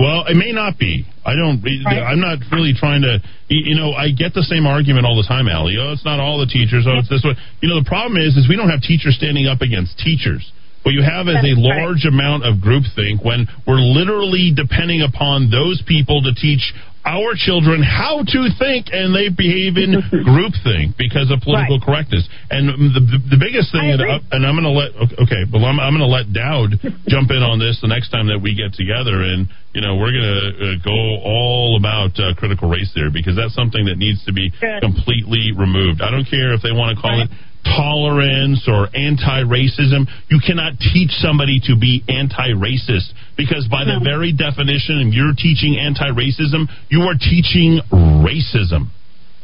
[0.00, 1.04] Well, it may not be.
[1.26, 1.60] I don't.
[1.60, 2.00] Right.
[2.00, 3.20] I'm not really trying to.
[3.48, 5.76] You know, I get the same argument all the time, Ali.
[5.76, 6.86] Oh, it's not all the teachers.
[6.88, 7.36] Oh, it's this way.
[7.60, 10.40] You know, the problem is, is we don't have teachers standing up against teachers.
[10.84, 15.82] What you have is a large amount of groupthink when we're literally depending upon those
[15.88, 16.60] people to teach
[17.04, 19.92] our children how to think, and they behave in
[20.24, 21.84] groupthink because of political Right.
[22.08, 22.24] correctness.
[22.48, 24.20] And the, the, the biggest thing, and, agree.
[24.32, 24.92] and I'm going to let
[25.24, 26.80] okay, well, I'm, I'm going to let Dowd
[27.12, 30.16] jump in on this the next time that we get together, and you know we're
[30.16, 34.24] going to uh, go all about uh, critical race theory because that's something that needs
[34.24, 34.80] to be Good.
[34.80, 36.00] completely removed.
[36.00, 37.28] I don't care if they want to call it
[37.64, 40.06] tolerance or anti-racism.
[40.30, 45.80] You cannot teach somebody to be anti-racist because by the very definition of you're teaching
[45.80, 47.80] anti-racism, you are teaching
[48.22, 48.92] racism.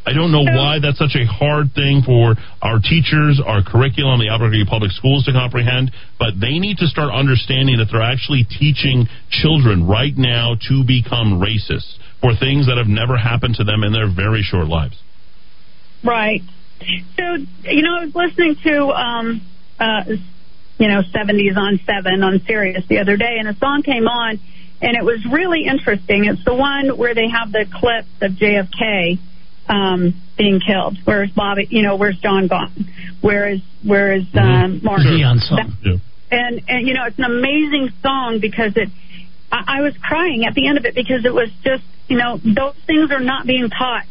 [0.07, 4.33] I don't know why that's such a hard thing for our teachers, our curriculum, the
[4.33, 9.07] Albuquerque Public Schools to comprehend, but they need to start understanding that they're actually teaching
[9.29, 13.93] children right now to become racist for things that have never happened to them in
[13.93, 14.97] their very short lives.
[16.03, 16.41] Right.
[17.17, 19.41] So, you know, I was listening to, um,
[19.79, 20.05] uh,
[20.79, 24.41] you know, 70s on 7 on Sirius the other day, and a song came on,
[24.81, 26.25] and it was really interesting.
[26.25, 29.19] It's the one where they have the clips of JFK
[29.69, 30.99] um, being killed.
[31.05, 31.67] Where's Bobby?
[31.71, 32.89] You know, where's John gone?
[33.21, 35.01] Where is where is um, Mark?
[35.03, 36.01] Dion song.
[36.31, 38.89] and and you know it's an amazing song because it
[39.51, 42.39] I, I was crying at the end of it because it was just you know
[42.39, 44.05] those things are not being taught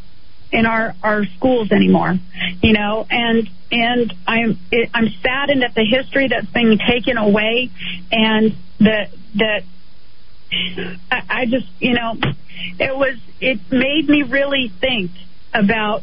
[0.51, 2.17] in our our schools anymore
[2.61, 7.69] you know and and i'm it, i'm saddened at the history that's being taken away
[8.11, 9.61] and that that
[11.11, 12.15] I, I just you know
[12.79, 15.11] it was it made me really think
[15.53, 16.01] about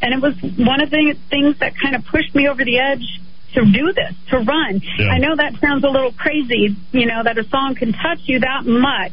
[0.00, 3.20] and it was one of the things that kind of pushed me over the edge
[3.54, 4.80] to do this, to run.
[4.98, 5.08] Yeah.
[5.08, 8.40] I know that sounds a little crazy, you know, that a song can touch you
[8.40, 9.12] that much,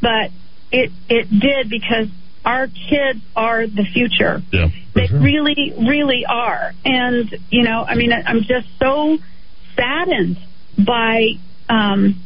[0.00, 0.30] but
[0.72, 2.08] it it did because
[2.44, 4.42] our kids are the future.
[4.52, 4.68] Yeah.
[4.94, 6.72] They really, really are.
[6.84, 9.18] And, you know, I mean, I'm just so
[9.74, 10.38] saddened
[10.78, 11.32] by
[11.68, 12.22] um,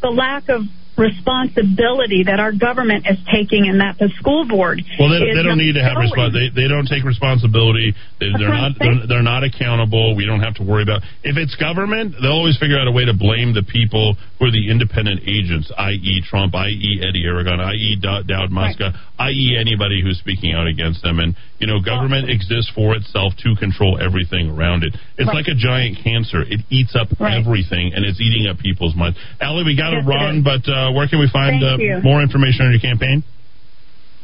[0.00, 0.62] the lack of
[0.96, 5.58] responsibility that our government is taking and that the school board Well, they, they don't
[5.58, 7.94] need to have respons- They they don't take responsibility.
[8.20, 10.16] They, they're not they're, they're not accountable.
[10.16, 12.16] We don't have to worry about if it's government.
[12.20, 15.72] They'll always figure out a way to blame the people who are the independent agents,
[15.76, 21.02] i.e., Trump, i.e., Eddy Aragon, i.e., Dow- Dowd Muska, i.e., anybody who's speaking out against
[21.02, 21.20] them.
[21.20, 24.94] And you know, government exists for itself to control everything around it.
[25.16, 25.36] It's Right.
[25.36, 26.42] like a giant cancer.
[26.42, 29.16] It eats up everything, and it's eating up people's minds.
[29.40, 32.20] Ali, we got to Yes, it run, but uh, where can we find uh, more
[32.22, 33.22] information on your campaign?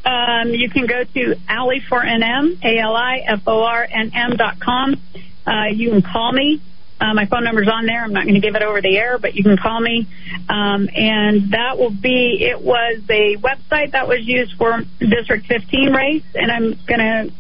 [0.05, 5.01] Um, you can go to Ali4NM, A-L-I-F-O-R-N-M dot com.
[5.47, 6.61] Uh, you can call me.
[7.03, 8.05] Uh, my phone number's on there.
[8.05, 10.07] I'm not going to give it over the air, but you can call me.
[10.49, 15.93] Um, and that will be, it was a website that was used for District 15
[15.93, 17.33] race, and I'm going to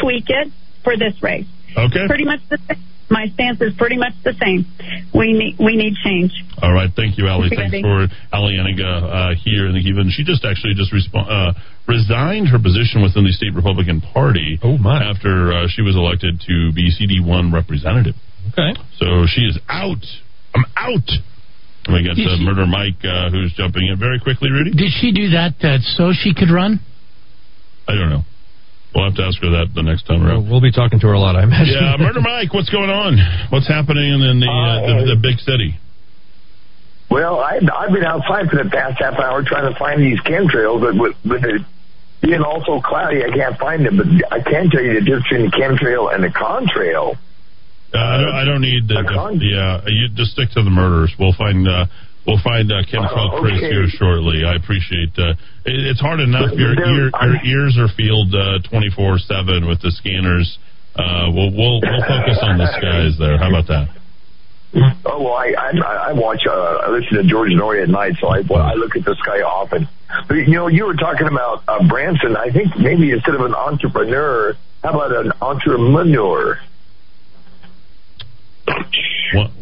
[0.00, 0.48] tweak it
[0.82, 1.44] for this race.
[1.76, 2.08] Okay.
[2.08, 2.82] Pretty much the same.
[3.10, 4.64] My stance is pretty much the same.
[5.12, 6.30] We need, we need change.
[6.62, 7.50] All right, thank you, Ali.
[7.50, 10.08] Thanks for Ali Eniga uh, here in the even.
[10.14, 11.52] She just actually just respo- uh,
[11.88, 14.60] resigned her position within the state Republican Party.
[14.62, 15.02] Oh my!
[15.02, 18.14] After uh, she was elected to be CD one representative.
[18.52, 18.72] Okay.
[18.98, 20.02] So she is out.
[20.54, 21.08] I'm out.
[21.86, 24.50] And we got Did uh, she- Murder Mike uh, who's jumping in very quickly.
[24.50, 26.80] Rudy, Did she do that uh, so she could run?
[27.88, 28.22] I don't know.
[28.94, 30.50] We'll have to ask her that the next time around.
[30.50, 31.78] We'll be talking to her a lot, I imagine.
[31.78, 33.18] Yeah, Murder Mike, what's going on?
[33.50, 35.78] What's happening in the uh, the, the big city?
[37.10, 40.78] Well, I, I've been outside for the past half hour trying to find these chemtrails,
[40.80, 41.62] but with, with it
[42.22, 43.96] being also cloudy, I can't find them.
[43.98, 47.18] But I can tell you the difference between the chemtrail and the contrail.
[47.92, 51.10] Uh, I, don't, I don't need the, the, uh, you just stick to the murders.
[51.18, 51.86] We'll find uh,
[52.26, 53.70] we'll find uh, Oh, Chris okay.
[53.70, 54.44] here shortly.
[54.46, 55.10] I appreciate.
[55.18, 55.34] Uh,
[55.66, 56.54] it, it's hard enough.
[56.54, 58.30] Your, ear, your ears are filled
[58.70, 60.58] twenty four seven with the scanners.
[60.94, 63.38] Uh, we'll we'll we'll focus on the skies there.
[63.38, 63.88] How about that?
[65.04, 68.28] Oh well, I I, I watch uh, I listen to George Noory at night, so
[68.28, 69.88] I I look at the sky often.
[70.28, 72.36] But you know, you were talking about uh, Branson.
[72.36, 76.58] I think maybe instead of an entrepreneur, how about an entrepreneur?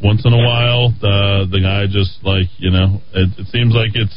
[0.02, 3.92] Once in a while, the the guy just like you know, it, it seems like
[3.94, 4.16] it's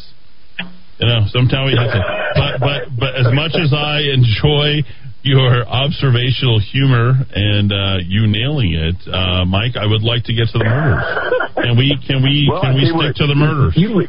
[1.00, 2.06] you know, sometimes he hits it.
[2.36, 4.86] But but but as much as I enjoy
[5.24, 10.48] your observational humor and uh, you nailing it, uh, Mike, I would like to get
[10.54, 11.04] to the murders.
[11.62, 13.74] Can we can we Well, can we stick what, to the murders?
[13.76, 14.08] you-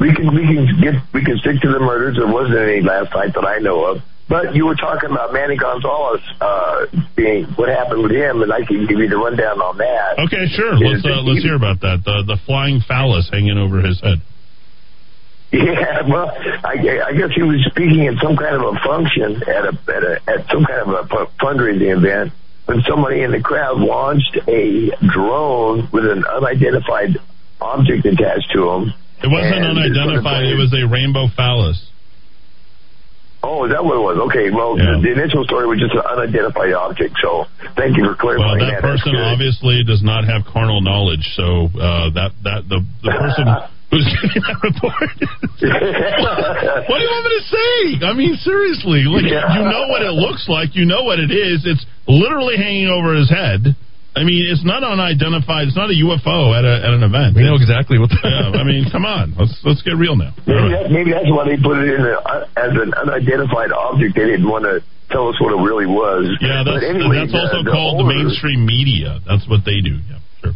[0.00, 2.16] we can we can get we can stick to the murders.
[2.18, 3.98] There wasn't any last night that I know of.
[4.28, 6.86] But you were talking about Manny Gonzales uh,
[7.16, 10.18] being what happened with him, and I can give you the rundown on that.
[10.26, 10.72] Okay, sure.
[10.78, 12.02] Let's uh, let's hear about that.
[12.04, 14.22] The the flying phallus hanging over his head.
[15.52, 16.32] Yeah, well,
[16.64, 20.02] I, I guess he was speaking at some kind of a function at a at,
[20.02, 22.32] a, at some kind of a fundraising event
[22.64, 27.20] when somebody in the crowd launched a drone with an unidentified
[27.60, 28.94] object attached to them.
[29.22, 30.44] It wasn't And it's gonna unidentified.
[30.44, 31.84] It was a rainbow phallus.
[33.42, 34.16] Oh, is that what it was?
[34.30, 37.18] Okay, well, the, the initial story was just an unidentified object.
[37.18, 37.44] So
[37.74, 38.94] thank you for Well, clarifying that that.
[39.02, 41.26] Person obviously does not have carnal knowledge.
[41.34, 43.44] So uh, that that the the person
[43.90, 45.10] who's getting that report.
[46.86, 48.06] what do you want me to say?
[48.06, 49.58] I mean, seriously, like Yeah.
[49.58, 50.74] you know what it looks like.
[50.78, 51.66] You know what it is.
[51.66, 53.74] It's literally hanging over his head.
[54.14, 55.68] I mean, it's not unidentified.
[55.72, 57.32] It's not a UFO at a at an event.
[57.32, 58.12] We know exactly what.
[58.12, 59.32] The yeah, I mean, come on.
[59.40, 60.36] Let's let's get real now.
[60.44, 62.14] Maybe, that, maybe that's why they put it in a,
[62.60, 64.12] as an unidentified object.
[64.20, 66.28] They didn't want to tell us what it really was.
[66.44, 69.16] Yeah, that's But anyway, that's also the, the called the mainstream media.
[69.24, 69.96] That's what they do.
[70.04, 70.52] Yeah, sure.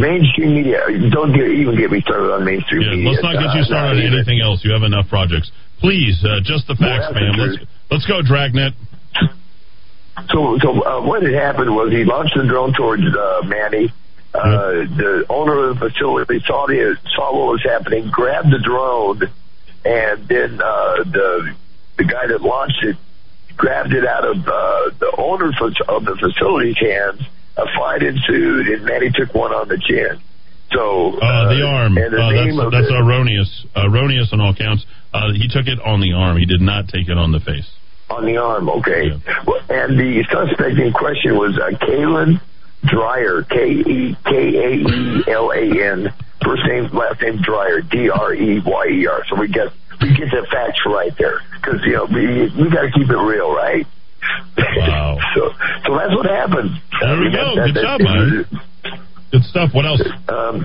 [0.00, 0.80] mainstream media.
[1.12, 3.12] Don't get, even get me started on mainstream Yeah, media.
[3.12, 4.16] let's not get you Uh, started on even.
[4.24, 4.64] anything else.
[4.64, 5.52] You have enough projects.
[5.84, 7.36] Please, uh, just the facts, that's man.
[7.36, 7.56] Let's
[7.92, 8.72] let's go, Dragnet.
[10.32, 13.92] So, so uh, what had happened was he launched the drone towards uh, Manny.
[14.34, 19.22] Uh, the owner of the facility saw the saw what was happening, grabbed the drone,
[19.84, 21.54] and then uh, the
[21.96, 22.96] the guy that launched it
[23.56, 25.50] grabbed it out of uh, the owner
[25.88, 27.22] of the facility's hands.
[27.56, 30.20] A fight ensued, and Manny took one on the chin.
[30.72, 31.96] So Uh, the arm.
[31.96, 33.64] and the Uh, name that's of that's it- erroneous.
[33.74, 34.84] Erroneous on all counts.
[35.14, 36.36] Uh, he took it on the arm.
[36.36, 37.70] He did not take it on the face.
[38.10, 38.68] On the arm.
[38.68, 39.10] Okay,
[39.46, 42.40] well, and the suspect in question was uh, Kalen
[42.84, 45.62] Dreyer, K E K A E L A
[45.92, 46.12] N,
[46.44, 49.22] first name last name Dreyer, D R E Y E R.
[49.28, 49.68] So we get
[50.00, 53.16] we get the facts right there because you know we we got to keep it
[53.16, 53.86] real, right?
[54.58, 55.18] Wow.
[55.34, 55.50] so
[55.86, 56.70] so that's what happened.
[57.00, 57.54] There we go.
[57.56, 58.46] that- Good that- job, Mike.
[59.32, 59.70] Good stuff.
[59.74, 60.00] What else?
[60.28, 60.64] Um,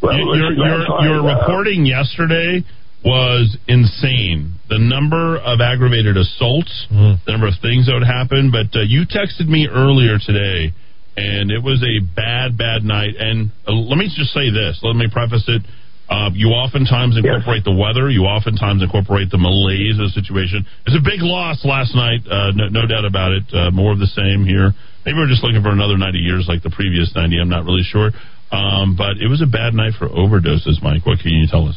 [0.00, 2.64] well, your let's your, see, your, last time, your uh, reporting yesterday
[3.06, 4.58] was insane.
[4.68, 8.50] The number of aggravated assaults, the number of things that would happen.
[8.50, 10.74] But uh, you texted me earlier today,
[11.14, 13.14] and it was a bad, bad night.
[13.14, 14.82] And uh, let me just say this.
[14.82, 15.62] Let me preface it.
[16.10, 18.10] Uh, you oftentimes incorporate the weather.
[18.10, 20.66] You oftentimes incorporate the malaise of the situation.
[20.86, 23.46] It's a big loss last night, uh, no, no doubt about it.
[23.50, 24.70] Uh, more of the same here.
[25.02, 27.38] Maybe we're just looking for another 90 years like the previous 90.
[27.38, 28.10] I'm not really sure.
[28.54, 31.06] Um, but it was a bad night for overdoses, Mike.
[31.06, 31.74] What can you tell us?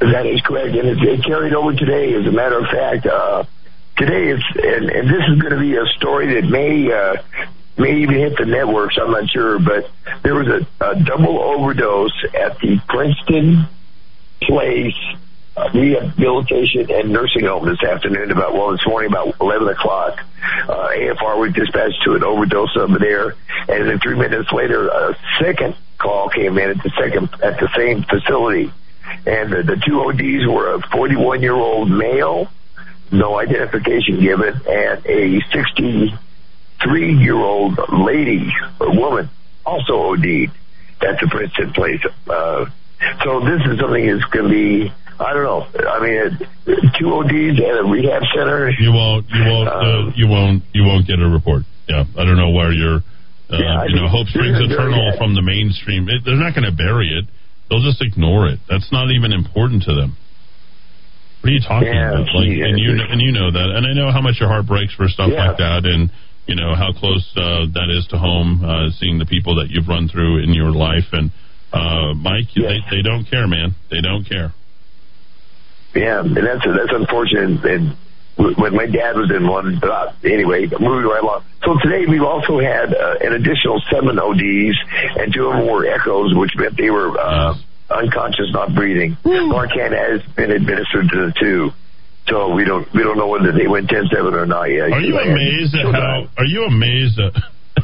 [0.00, 2.14] That is correct, and it, it carried over today.
[2.14, 3.44] As a matter of fact, uh,
[3.96, 7.16] today is, and, and this is going to be a story that may uh,
[7.76, 8.96] may even hit the networks.
[8.96, 9.90] I'm not sure, but
[10.22, 13.66] there was a, a double overdose at the Princeton
[14.40, 14.94] Place
[15.74, 18.30] Rehabilitation and Nursing Home this afternoon.
[18.30, 20.20] About well, this morning about 11 o'clock.
[20.68, 23.34] Uh, AFR was dispatched to an overdose over there,
[23.68, 27.68] and then three minutes later, a second call came in at the second at the
[27.76, 28.72] same facility
[29.26, 32.48] and the, the two ODs were a 41 year old male,
[33.12, 38.48] no identification given, and a 63 year old lady
[38.80, 39.28] or woman,
[39.64, 40.50] also OD'd
[41.00, 42.00] at the Princeton place.
[42.28, 42.66] Uh,
[43.24, 45.66] so this is something that's going to be, I don't know.
[45.88, 46.38] I mean,
[46.98, 48.70] two ODs at a rehab center.
[48.70, 49.26] You won't.
[49.30, 49.68] You won't.
[49.68, 50.62] Uh, you won't.
[50.72, 51.62] You won't get a report.
[51.88, 53.02] Yeah, I don't know where you're.
[53.50, 56.08] Uh, Yeah, you know, Hope Springs Eternal from the mainstream.
[56.08, 57.24] It, they're not going to bury it.
[57.68, 58.60] They'll just ignore it.
[58.68, 60.16] That's not even important to them.
[61.40, 62.34] What are you talking Yeah, about?
[62.34, 64.66] Like, and you it's- and you know that, and I know how much your heart
[64.66, 65.48] breaks for stuff Yeah.
[65.48, 66.10] like that, and
[66.46, 68.64] you know how close uh, that is to home.
[68.64, 71.30] Uh, seeing the people that you've run through in your life, and
[71.72, 73.74] uh, Mike, they, they don't care, man.
[73.90, 74.52] They don't care.
[75.94, 77.64] Yeah, and that's that's unfortunate.
[77.64, 77.96] And
[78.38, 81.44] when my dad was in one, but uh, anyway, moving right along.
[81.64, 84.78] So today we've also had uh, an additional seven ODs,
[85.18, 87.54] and two of them were echoes, which meant they were uh,
[87.90, 89.16] unconscious, not breathing.
[89.24, 91.70] Narcan has been administered to the two,
[92.28, 94.92] so we don't we don't know whether they went ten seven or not yet.
[94.92, 96.28] Are you And- amazed at how?
[96.38, 97.34] Are you amazed at?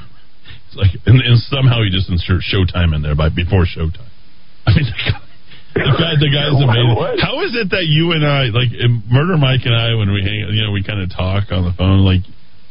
[0.70, 4.06] it's like, and, and somehow he just insert Showtime in there by before Showtime.
[4.66, 4.86] I mean,
[5.74, 7.18] the guy, the guy's amazing.
[7.20, 8.70] How is it that you and I, like
[9.10, 11.74] Murder Mike and I, when we hang, you know, we kind of talk on the
[11.76, 12.22] phone, like,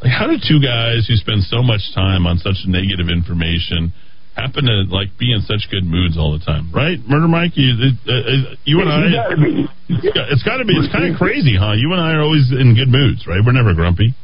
[0.01, 3.91] like how do two guys who spend so much time on such negative information
[4.35, 6.97] happen to like be in such good moods all the time, right?
[7.05, 9.67] Murder Mike, you, uh, uh, you and I, You gotta be.
[10.33, 11.73] it's got to be, it's kind of crazy, huh?
[11.77, 13.39] You and I are always in good moods, right?
[13.45, 14.15] We're never grumpy.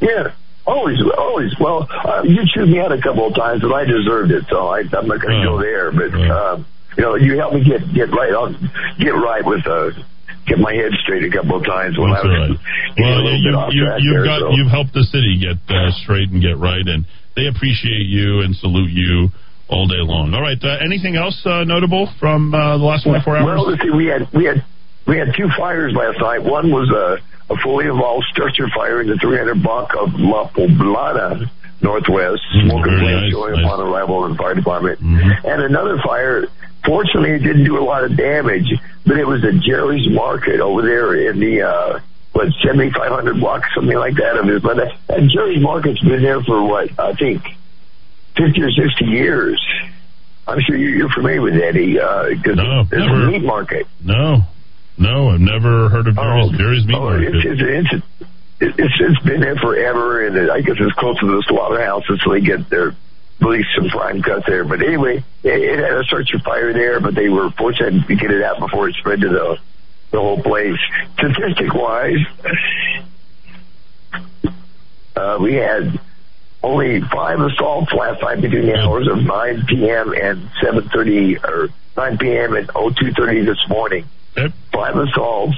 [0.00, 0.32] Yeah.
[0.66, 1.54] Always, always.
[1.60, 4.66] Well, uh, you chewed me out a couple of times, but I deserved it, so
[4.66, 5.90] I, I'm not going to go there.
[5.94, 6.66] But um,
[6.96, 8.56] you know, you helped me get get right on,
[8.98, 9.90] get right with uh,
[10.46, 12.58] get my head straight a couple of times when That's I was right.
[12.96, 14.24] Well, you, you, you've there.
[14.24, 14.50] got so.
[14.54, 17.04] you've helped the city get uh, straight and get right, and
[17.34, 19.28] they appreciate you and salute you
[19.68, 20.32] all day long.
[20.32, 23.44] All right, uh, anything else uh, notable from uh, the last 24 hours?
[23.44, 23.90] Well, let's see.
[23.90, 24.64] We had we had
[25.06, 26.42] we had two fires last night.
[26.42, 27.18] One was a,
[27.52, 31.50] a fully involved structure fire in the 300 block of La Poblada
[31.82, 32.42] Northwest.
[32.56, 33.64] Mm, Smoke and very flame nice, showing nice.
[33.66, 35.00] upon arrival in the fire department.
[35.00, 35.46] Mm-hmm.
[35.46, 36.46] And another fire.
[36.84, 38.72] Fortunately, it didn't do a lot of damage,
[39.04, 42.00] but it was at Jerry's Market over there in the uh,
[42.32, 44.62] what seventy five hundred block, something like that of it.
[44.62, 47.42] But that, that Jerry's Market's been there for what I think
[48.36, 49.60] fifty or sixty years.
[50.46, 53.22] I'm sure you- you're familiar with Eddy because No, there's never.
[53.26, 53.86] a meat market.
[54.00, 54.42] No,
[54.96, 57.34] no, I've never heard of Jerry's, Jerry's Meat Oh, Market.
[57.34, 57.92] it's, it's,
[58.60, 62.20] it's, it's, it's been there forever, and it, I guess it's close to the slaughterhouses,
[62.24, 62.94] so they get their
[63.40, 64.64] release some prime cut there.
[64.64, 68.14] But anyway, it, it had a search for fire there, but they were fortunate to
[68.14, 69.58] get it out before it spread to the
[70.12, 70.78] the whole place.
[71.18, 72.24] Statistic wise,
[75.16, 75.98] uh, we had
[76.62, 80.12] only five assaults last night between the hours of 9 p.m.
[80.12, 82.56] and 7:30 or 9 p.m.
[82.56, 84.04] and 02:30 this morning.
[84.72, 85.56] Five assaults.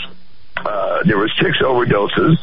[0.56, 2.36] Uh, there were six overdoses,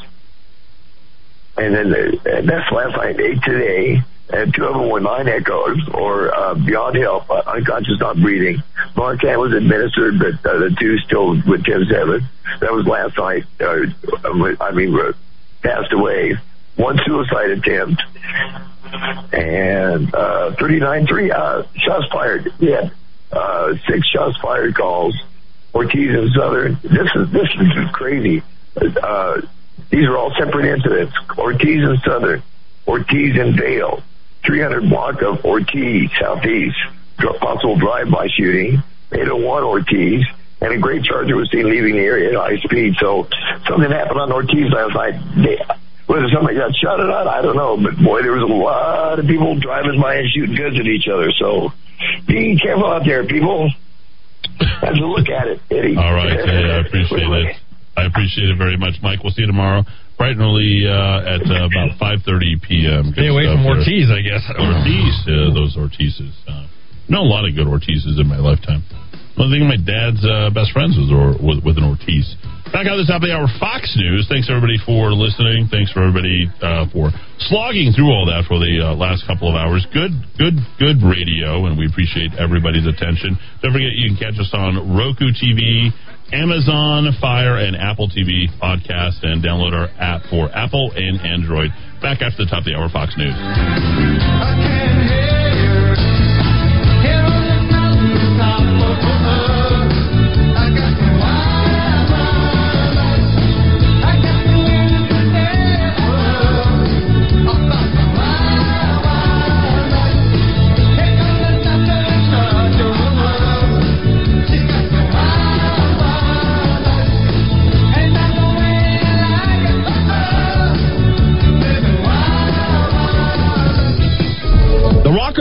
[1.57, 3.19] and then the, and that's last night.
[3.19, 7.99] Eight today, and two of them were nine echoes or uh, beyond help, uh, unconscious,
[7.99, 8.61] not breathing.
[8.95, 12.27] Narcan was administered, but uh, the two still with ten seven.
[12.59, 13.43] That was last night.
[13.59, 13.85] Uh,
[14.63, 15.13] I mean, uh,
[15.61, 16.37] passed away.
[16.75, 18.03] One suicide attempt,
[19.31, 22.51] and uh, 39 three uh, shots fired.
[22.59, 22.91] Had
[23.31, 25.15] uh, six shots fired calls.
[25.73, 26.77] Ortiz and Southern.
[26.83, 28.41] This is this is crazy.
[28.75, 29.41] Uh,
[29.89, 31.13] these are all separate incidents.
[31.37, 32.43] Ortiz and Southern,
[32.87, 34.01] Ortiz and Vale,
[34.45, 36.77] 300 block of Ortiz Southeast,
[37.39, 38.83] possible drive-by shooting.
[39.11, 40.25] 801 Ortiz,
[40.61, 42.95] and a great charger was seen leaving the area at high speed.
[42.99, 43.27] So
[43.67, 45.13] something happened on Ortiz last night.
[45.35, 45.61] They,
[46.07, 47.77] whether somebody got shot or not, I don't know.
[47.77, 51.07] But boy, there was a lot of people driving by and shooting guns at each
[51.07, 51.31] other.
[51.39, 51.71] So
[52.27, 53.71] be careful out there, people.
[54.81, 55.97] Have a look at it, Eddy.
[55.97, 57.57] All right, I appreciate it.
[57.97, 59.23] I appreciate it very much, Mike.
[59.23, 59.83] We'll see you tomorrow,
[60.17, 63.11] bright and early uh, at uh, about 5:30 p.m.
[63.15, 63.79] Stay away from there.
[63.79, 64.43] Ortiz, I guess.
[64.51, 66.35] Ortiz, uh, those Ortizes.
[66.47, 66.67] Uh,
[67.07, 68.83] know a lot of good Ortizes in my lifetime.
[69.35, 72.23] One thing my dad's uh, best friends was or, with, with an Ortiz.
[72.71, 74.31] Back out this top of the hour, Fox News.
[74.31, 75.67] Thanks everybody for listening.
[75.67, 77.11] Thanks for everybody uh, for
[77.51, 79.83] slogging through all that for the uh, last couple of hours.
[79.91, 83.35] Good, good, good radio, and we appreciate everybody's attention.
[83.59, 85.91] Don't forget you can catch us on Roku TV,
[86.35, 91.71] Amazon Fire, and Apple TV podcast, and download our app for Apple and Android.
[92.01, 95.44] Back after the top of the hour, Fox News.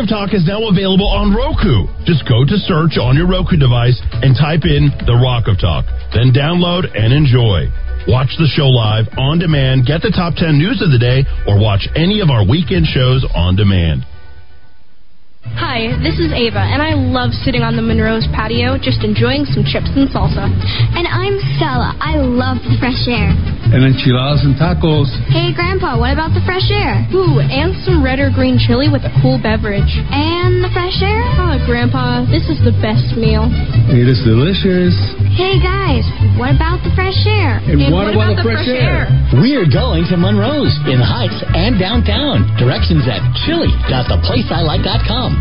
[0.04, 1.88] Of Talk is now available on Roku.
[2.04, 5.88] Just go to search on your Roku device and type in The Rock of Talk.
[6.12, 7.72] Then download and enjoy.
[8.04, 11.56] Watch the show live, on demand, get the top 10 news of the day, or
[11.56, 14.04] watch any of our weekend shows on demand.
[15.52, 19.60] Hi, this is Ava, and I love sitting on the Monroe's patio just enjoying some
[19.60, 20.48] chips and salsa.
[20.96, 21.92] And I'm Stella.
[22.00, 23.28] I love the fresh air.
[23.68, 25.12] And enchiladas and tacos.
[25.28, 27.04] Hey, Grandpa, what about the fresh air?
[27.12, 29.92] Ooh, and some red or green chili with a cool beverage.
[30.10, 31.20] And the fresh air?
[31.36, 33.44] Oh, Grandpa, this is the best meal.
[33.92, 34.96] It is delicious.
[35.36, 36.08] Hey, guys,
[36.40, 37.60] what about the fresh air?
[37.68, 39.12] And what about the fresh air?
[39.36, 42.48] We're going to Monroe's in the Heights and downtown.
[42.56, 45.33] Directions at chili.theplaceilike.com.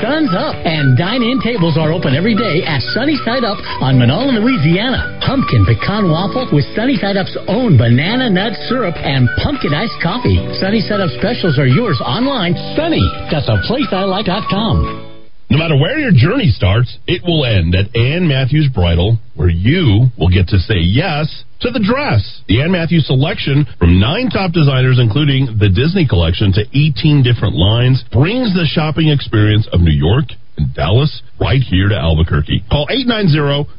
[0.00, 4.32] Sun's up, and dine-in tables are open every day at Sunny Side Up on Menaul,
[4.32, 5.20] Louisiana.
[5.20, 10.38] Pumpkin pecan waffle with Sunny Side Up's own banana nut syrup and pumpkin iced coffee.
[10.58, 12.54] Sunny Side Up specials are yours online.
[12.74, 15.06] Sunny.theplaceilike.com.
[15.50, 20.06] No matter where your journey starts, it will end at Ann Matthews Bridal, where you
[20.16, 22.42] will get to say yes to the dress.
[22.48, 27.54] The Ann Matthews selection from nine top designers, including the Disney collection, to 18 different
[27.54, 30.24] lines, brings the shopping experience of New York
[30.56, 32.64] and Dallas right here to Albuquerque.
[32.70, 32.86] Call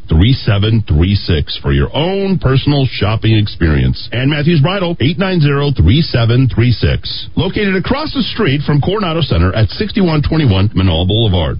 [0.10, 4.10] 890-3736 for your own personal shopping experience.
[4.12, 7.38] Ann Matthews Bridal, 890-3736.
[7.38, 11.60] Located across the street from Coronado Center at 6121 Menaul Boulevard.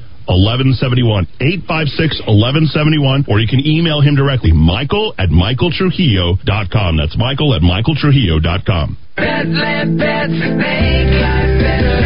[0.31, 7.61] 1171 856 1171 or you can email him directly michael at michaeltrujillo.com that's michael at
[7.61, 11.99] michaeltrujillo.com Petland pets make life better.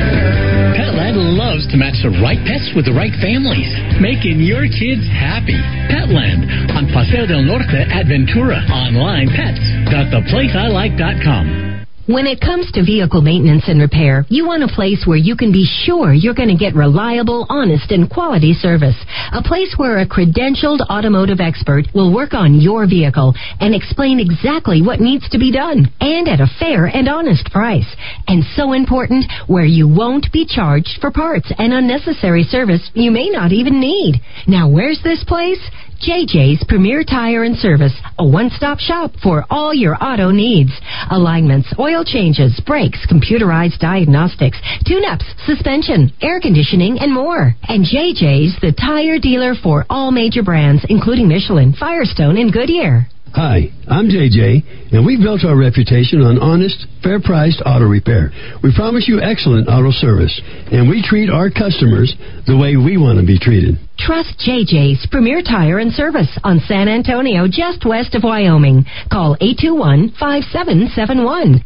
[0.75, 3.69] Petland loves to match the right pets with the right families,
[4.01, 5.61] making your kids happy.
[5.87, 8.57] Petland on Paseo del Norte at Ventura.
[8.73, 11.74] Online pets.theplaceilike.com.
[12.07, 15.51] When it comes to vehicle maintenance and repair, you want a place where you can
[15.51, 18.95] be sure you're going to get reliable, honest, and quality service.
[19.33, 24.83] A place where a credentialed automotive expert will work on your vehicle and explain exactly
[24.83, 27.89] what needs to be done and at a fair and honest price.
[28.27, 33.29] And so important, where you won't be charged for parts and unnecessary service you may
[33.29, 34.21] not even need.
[34.45, 35.59] Now, where's this place?
[36.01, 40.71] JJ's Premier Tire and Service, a one-stop shop for all your auto needs.
[41.11, 47.55] Alignments, oil changes, brakes, computerized diagnostics, tune-ups, suspension, air conditioning, and more.
[47.67, 53.07] And JJ's the tire dealer for all major brands, including Michelin, Firestone, and Goodyear.
[53.35, 58.31] Hi, I'm JJ, and we built our reputation on honest, fair priced auto repair.
[58.63, 60.31] We promise you excellent auto service,
[60.71, 62.15] and we treat our customers
[62.47, 63.75] the way we want to be treated.
[63.99, 68.85] Trust JJ's Premier Tire and Service on San Antonio, just west of Wyoming.
[69.11, 71.59] Call 821 5771.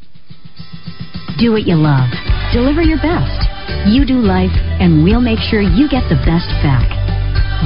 [1.37, 2.09] Do what you love.
[2.49, 3.45] Deliver your best.
[3.85, 7.08] You do life, and we'll make sure you get the best back.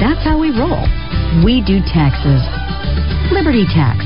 [0.00, 0.82] That's how we roll.
[1.46, 2.42] We do taxes.
[3.30, 4.02] Liberty Tax.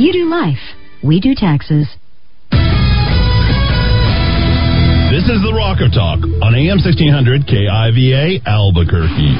[0.00, 0.58] You do life.
[1.04, 1.86] We do taxes.
[5.12, 9.36] This is the Rock of Talk on AM 1600 KIVA Albuquerque.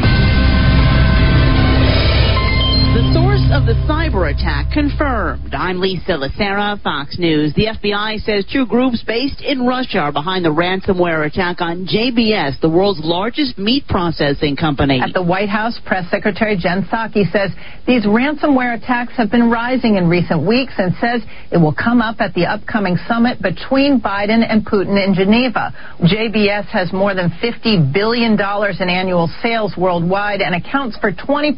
[2.95, 5.55] The source of the cyber attack confirmed.
[5.55, 7.55] I'm Lisa Lacera, Fox News.
[7.55, 12.61] The FBI says two groups based in Russia are behind the ransomware attack on JBS,
[12.61, 15.01] the world's largest meat processing company.
[15.01, 17.53] At the White House, Press Secretary Jen Psaki says
[17.87, 21.23] these ransomware attacks have been rising in recent weeks and says
[21.53, 25.71] it will come up at the upcoming summit between Biden and Putin in Geneva.
[26.03, 31.55] JBS has more than $50 billion in annual sales worldwide and accounts for 20%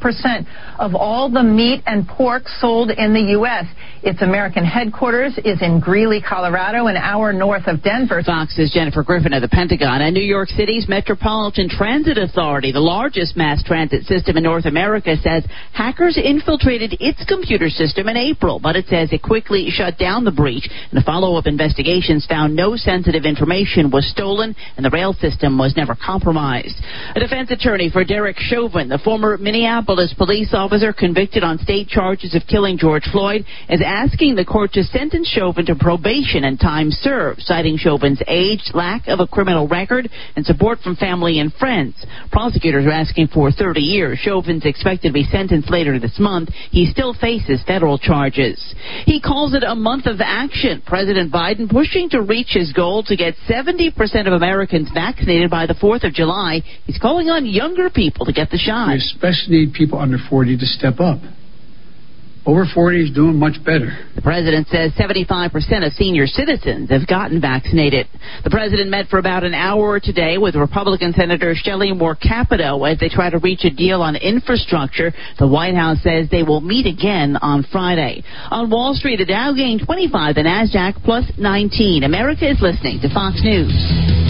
[0.79, 3.65] of all the meat and pork sold in the U.S.
[4.03, 8.23] Its American headquarters is in Greeley, Colorado, an hour north of Denver.
[8.25, 13.37] Fox's Jennifer Griffin of the Pentagon and New York City's Metropolitan Transit Authority, the largest
[13.37, 18.77] mass transit system in North America, says hackers infiltrated its computer system in April, but
[18.77, 20.69] it says it quickly shut down the breach.
[20.91, 25.75] And the follow-up investigations found no sensitive information was stolen and the rail system was
[25.77, 26.77] never compromised.
[27.15, 32.35] A defense attorney for Derek Chauvin, the former Minneapolis police officer convicted on state charges
[32.35, 36.91] of killing George Floyd, is asking the court to sentence Chauvin to probation and time
[36.91, 41.95] served, citing Chauvin's age, lack of a criminal record, and support from family and friends.
[42.31, 44.19] Prosecutors are asking for 30 years.
[44.19, 46.51] Chauvin's expected to be sentenced later this month.
[46.71, 48.61] He still faces federal charges.
[49.07, 50.83] He calls it a month of action.
[50.85, 53.97] President Biden pushing to reach his goal to get 70%
[54.27, 56.61] of Americans vaccinated by the 4th of July.
[56.85, 58.89] He's calling on younger people to get the shot.
[58.89, 61.21] We especially need people under 40 to step up.
[62.47, 63.91] Over 40 is doing much better.
[64.15, 65.51] The president says 75%
[65.85, 68.07] of senior citizens have gotten vaccinated.
[68.45, 73.01] The president met for about an hour today with Republican Senator Shelley Moore Capito as
[73.01, 75.13] they try to reach a deal on infrastructure.
[75.41, 78.23] The White House says they will meet again on Friday.
[78.53, 82.05] On Wall Street, the Dow gained 25, the Nasdaq plus 19.
[82.05, 84.26] America is listening to Fox News.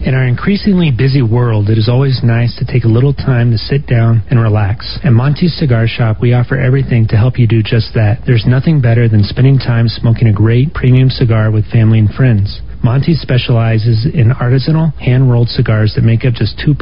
[0.00, 3.58] In our increasingly busy world, it is always nice to take a little time to
[3.58, 4.98] sit down and relax.
[5.04, 8.24] At Monty's Cigar Shop, we offer everything to help you do just that.
[8.24, 12.62] There's nothing better than spending time smoking a great premium cigar with family and friends.
[12.82, 16.72] Monty specializes in artisanal, hand-rolled cigars that make up just 2%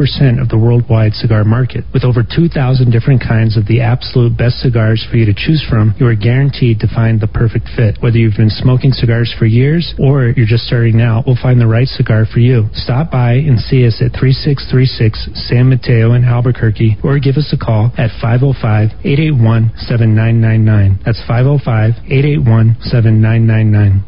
[0.40, 1.82] of the worldwide cigar market.
[1.92, 2.54] With over 2,000
[2.90, 6.78] different kinds of the absolute best cigars for you to choose from, you are guaranteed
[6.80, 7.98] to find the perfect fit.
[7.98, 11.66] Whether you've been smoking cigars for years or you're just starting out, we'll find the
[11.66, 12.70] right cigar for you.
[12.74, 17.58] Stop by and see us at 3636 San Mateo in Albuquerque or give us a
[17.58, 21.04] call at 505-881-7999.
[21.04, 24.07] That's 505-881-7999.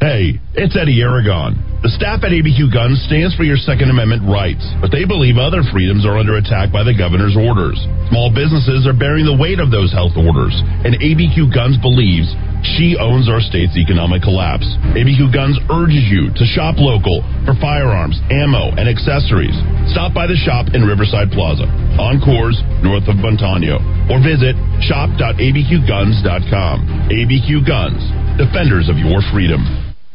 [0.00, 1.52] Hey, it's Eddy Aragon.
[1.84, 5.60] The staff at ABQ Guns stands for your Second Amendment rights, but they believe other
[5.68, 7.76] freedoms are under attack by the governor's orders.
[8.08, 12.32] Small businesses are bearing the weight of those health orders, and ABQ Guns believes
[12.76, 14.66] she owns our state's economic collapse.
[14.96, 19.56] ABQ Guns urges you to shop local for firearms, ammo, and accessories.
[19.92, 21.64] Stop by the shop in Riverside Plaza,
[21.96, 23.78] on Coors, north of Montano,
[24.12, 26.78] or visit shop.abqguns.com.
[27.08, 28.02] ABQ Guns,
[28.36, 29.64] defenders of your freedom.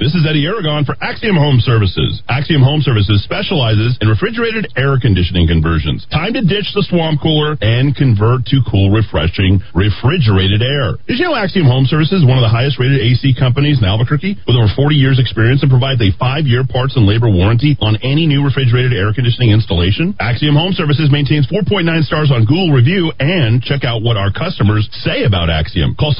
[0.03, 2.19] This is Eddy Aragon for Axiom Home Services.
[2.27, 6.03] Axiom Home Services specializes in refrigerated air conditioning conversions.
[6.11, 10.99] Time to ditch the swamp cooler and convert to cool, refreshing, refrigerated air.
[11.07, 13.87] Did you know Axiom Home Services is one of the highest rated AC companies in
[13.87, 17.79] Albuquerque with over 40 years experience and provides a five year parts and labor warranty
[17.79, 20.19] on any new refrigerated air conditioning installation?
[20.19, 24.83] Axiom Home Services maintains 4.9 stars on Google review and check out what our customers
[25.07, 25.95] say about Axiom.
[25.95, 26.11] Call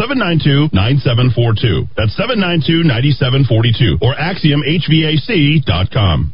[0.72, 1.92] 792-9742.
[2.00, 6.34] That's 792-9742 or AxiomHVAC.com.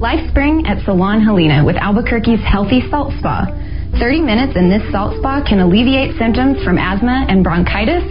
[0.00, 3.46] Life Spring at Salon Helena with Albuquerque's Healthy Salt Spa.
[3.98, 8.02] 30 minutes in this salt spa can alleviate symptoms from asthma and bronchitis,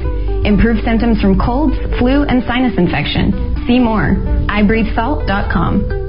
[0.45, 3.33] improve symptoms from colds, flu, and sinus infection.
[3.67, 4.15] See more.
[4.47, 6.02] IBreatheSalt.com.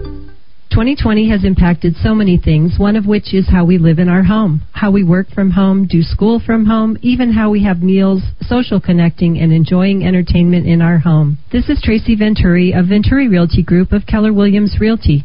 [0.75, 4.25] 2020 has impacted so many things, one of which is how we live in our
[4.25, 8.21] home, how we work from home, do school from home, even how we have meals,
[8.41, 11.39] social connecting, and enjoying entertainment in our home.
[11.53, 15.25] This is Tracy Venturi of Venturi Realty Group of Keller Williams Realty.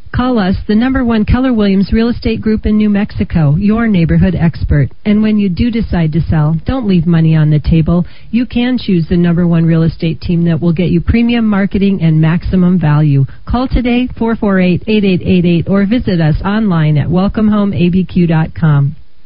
[0.13, 4.35] Call us, the number one Keller Williams Real Estate Group in New Mexico, your neighborhood
[4.35, 4.89] expert.
[5.05, 8.05] And when you do decide to sell, don't leave money on the table.
[8.29, 12.01] You can choose the number one real estate team that will get you premium marketing
[12.01, 13.25] and maximum value.
[13.47, 18.97] Call today, 448-8888, or visit us online at welcomehomeabq.com.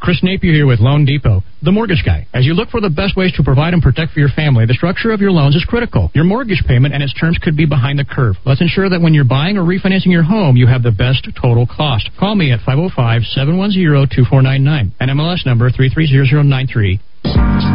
[0.00, 2.26] Chris Napier here with Loan Depot, the mortgage guy.
[2.32, 4.72] As you look for the best ways to provide and protect for your family, the
[4.72, 6.10] structure of your loans is critical.
[6.14, 8.36] Your mortgage payment and its terms could be behind the curve.
[8.46, 11.66] Let's ensure that when you're buying or refinancing your home, you have the best total
[11.66, 12.08] cost.
[12.18, 16.98] Call me at 505-710-2499 and MLS number 330093.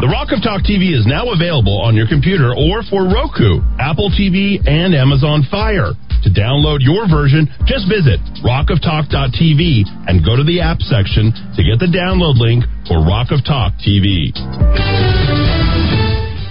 [0.02, 4.10] The Rock of Talk TV is now available on your computer or for Roku, Apple
[4.10, 5.94] TV, and Amazon Fire.
[6.26, 11.78] To download your version, just visit rockoftalk.tv and go to the app section to get
[11.78, 14.34] the download link for Rock of Talk TV.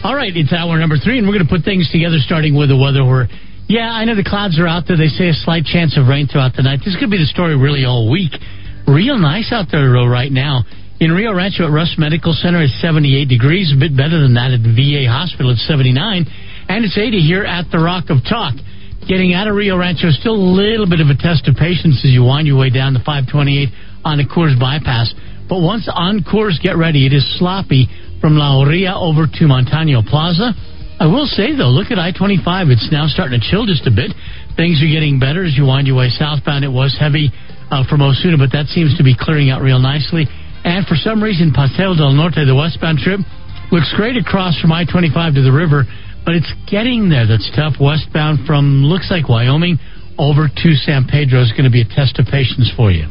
[0.06, 2.70] All right, it's hour number three, and we're going to put things together starting with
[2.70, 3.26] the weather where
[3.66, 4.94] yeah, I know the clouds are out there.
[4.94, 6.84] They say a slight chance of rain throughout the night.
[6.84, 8.36] This could be the story really all week.
[8.86, 10.62] Real nice out there, though, right now.
[11.00, 14.52] In Rio Rancho at Rust Medical Center, it's 78 degrees, a bit better than that
[14.52, 15.96] at the VA hospital at 79.
[16.68, 18.54] And it's 80 here at the Rock of Talk.
[19.04, 22.10] Getting out of Rio Rancho, still a little bit of a test of patience as
[22.10, 23.68] you wind your way down the 528
[24.00, 25.12] on the Coors bypass.
[25.44, 27.04] But once on Coors, get ready.
[27.04, 27.84] It is sloppy
[28.24, 30.56] from La Orilla over to Montano Plaza.
[30.96, 32.72] I will say, though, look at I 25.
[32.72, 34.08] It's now starting to chill just a bit.
[34.56, 36.64] Things are getting better as you wind your way southbound.
[36.64, 37.28] It was heavy
[37.68, 40.24] uh, from Osuna, but that seems to be clearing out real nicely.
[40.64, 43.20] And for some reason, Paseo del Norte, the westbound trip,
[43.68, 45.84] looks great across from I 25 to the river,
[46.24, 47.74] but it's getting there that's tough.
[47.80, 49.78] Westbound from, looks like Wyoming,
[50.18, 53.06] over to San Pedro is going to be a test of patience for you.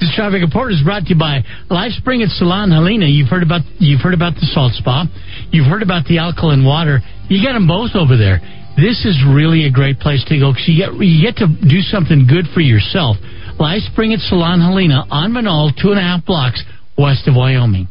[0.00, 3.06] This traffic report is brought to you by Life Spring at Salon Helena.
[3.06, 5.06] You've heard about you've heard about the salt spa.
[5.52, 6.98] You've heard about the alkaline water.
[7.30, 8.42] You get them both over there.
[8.74, 11.78] This is really a great place to go because you get you get to do
[11.86, 13.16] something good for yourself.
[13.60, 16.62] Life Spring at Salon Helena on Menaul, two and a half blocks
[16.98, 17.86] west of Wyoming.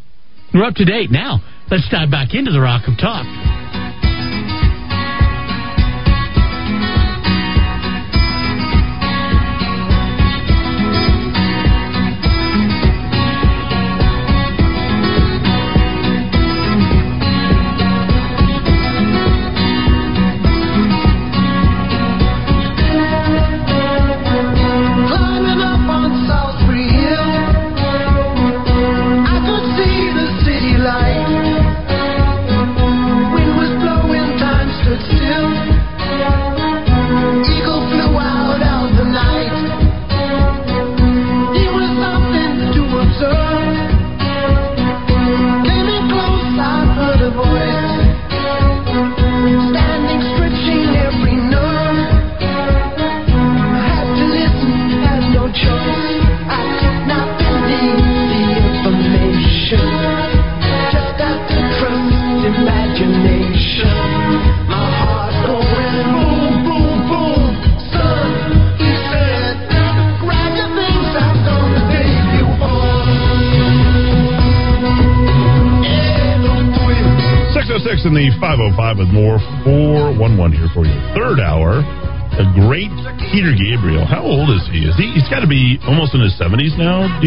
[0.53, 1.39] We're up to date now.
[1.71, 3.62] Let's dive back into the Rock of Talk.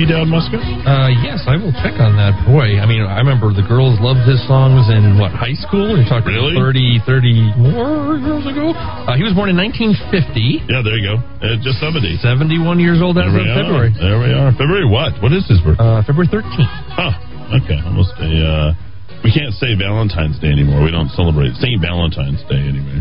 [0.05, 0.12] D.
[0.28, 0.60] Muska.
[0.85, 2.36] Uh, yes, I will check on that.
[2.44, 5.97] Boy, I mean, I remember the girls loved his songs in what high school.
[5.97, 6.52] You're talking Really?
[6.52, 8.77] 30, 30 more years ago.
[8.77, 10.68] Uh, he was born in 1950.
[10.68, 11.16] Yeah, there you go.
[11.40, 12.20] Uh, just 70.
[12.20, 13.97] 71 years old as of February.
[13.97, 14.52] There we are.
[14.52, 15.16] February what?
[15.24, 15.81] What is his birthday?
[15.81, 16.73] Uh, February 13th.
[17.01, 17.81] Oh, okay.
[17.89, 18.28] Almost a.
[18.28, 18.68] Uh,
[19.24, 20.85] we can't say Valentine's Day anymore.
[20.85, 21.81] We don't celebrate St.
[21.81, 23.01] Valentine's Day anyway.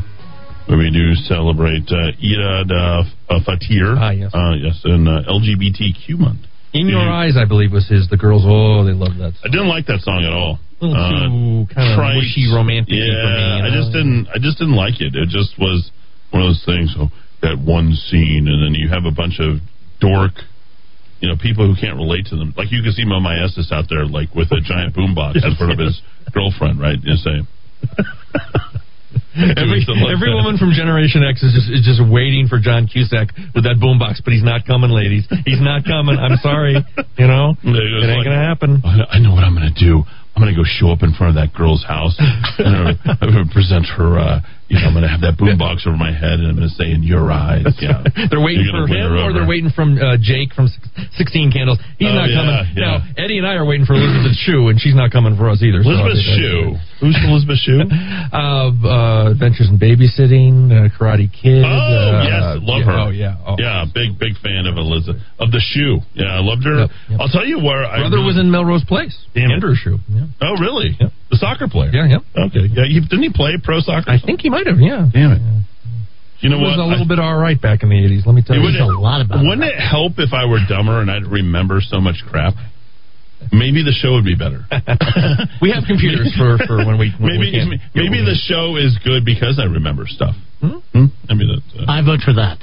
[0.65, 3.93] But we do celebrate uh, Eid uh, uh, Fatir.
[3.99, 4.31] Ah, yes.
[4.33, 6.39] Uh, yes, and uh, LGBTQ month.
[6.75, 7.11] In Your Mhm.
[7.11, 8.07] Eyes, I believe, was his.
[8.09, 9.33] The girls, oh, they loved that.
[9.35, 9.41] Song.
[9.45, 10.59] I didn't like that song at all.
[10.81, 12.17] A little too kind of trite.
[12.17, 13.57] wishy romantic Yeah, for me.
[13.57, 14.27] you I just didn't.
[14.35, 15.15] I just didn't like it.
[15.15, 15.89] It just was
[16.31, 16.93] one of those things.
[16.93, 17.09] So
[17.41, 19.61] that one scene, and then you have a bunch of
[20.01, 20.43] dork,
[21.21, 22.53] you know, people who can't relate to them.
[22.57, 25.71] Like you can see Moe Maestas out there, like with a giant boombox in front
[25.71, 26.01] of his
[26.33, 26.99] girlfriend, right?
[27.01, 27.41] You say.
[29.35, 29.83] Every,
[30.15, 33.77] every woman from Generation X is just is just waiting for John Cusack with that
[33.83, 35.27] boombox, but he's not coming, ladies.
[35.45, 36.15] He's not coming.
[36.17, 36.79] I'm sorry.
[37.19, 38.81] You know, It it ain't like, gonna happen.
[38.83, 40.03] I know- what I'm going to do.
[40.35, 42.15] I'm going to go show up in front of that girl's house.
[42.59, 44.19] and I'm going to present her.
[44.19, 46.67] Uh, you know, I'm going to have that boombox over my head, and I'm going
[46.69, 48.01] to say, "In your eyes." Yeah,
[48.31, 50.67] they're waiting for him, or they're waiting from uh, Jake from
[51.19, 51.77] Sixteen Candles.
[51.99, 52.55] He's Oh, not yeah, coming.
[52.73, 52.81] yeah.
[52.81, 55.61] Now Eddie and I are waiting for Elizabeth Shue, and she's not coming for us
[55.61, 55.83] either.
[55.83, 56.65] so Elizabeth I think Shue.
[57.03, 57.81] Who's Elizabeth Shue?
[58.35, 61.63] Uh, uh, Adventures in Babysitting, uh, Karate Kid.
[61.63, 62.97] Oh uh, yes, love yeah, her.
[63.05, 63.37] Oh yeah.
[63.45, 63.55] Oh.
[63.59, 65.99] yeah, big big fan of Elizabeth of the shoe.
[66.13, 66.79] Yeah, I loved her.
[66.85, 67.19] Yep, yep.
[67.21, 69.15] I'll tell you where I Brother really- was in Melrose Place.
[69.33, 69.51] Damn.
[69.51, 69.99] Andrew Shue.
[70.09, 70.25] Yeah.
[70.41, 70.97] Oh really?
[71.31, 71.89] The soccer player.
[71.91, 72.07] Yeah.
[72.07, 72.21] Yep.
[72.53, 72.65] Okay.
[72.71, 72.85] Yeah.
[72.85, 74.09] He, didn't he play pro soccer?
[74.09, 74.77] I think he might have.
[74.79, 75.07] Yeah.
[75.11, 75.41] Damn it.
[76.39, 76.85] You know He was what?
[76.85, 78.25] a little I- bit all right back in the '80s.
[78.25, 78.85] Let me tell you, It you.
[78.85, 79.29] wouldn't, a lot of.
[79.31, 82.53] wouldn't it help if I were dumber and I'd remember so much crap?
[83.51, 84.63] Maybe the show would be better.
[85.61, 88.97] we have computers for, for when we when maybe we can't maybe the show is
[89.03, 90.35] good because I remember stuff.
[90.61, 90.79] Hmm?
[91.29, 92.57] I mean, that's, uh, I vote for that.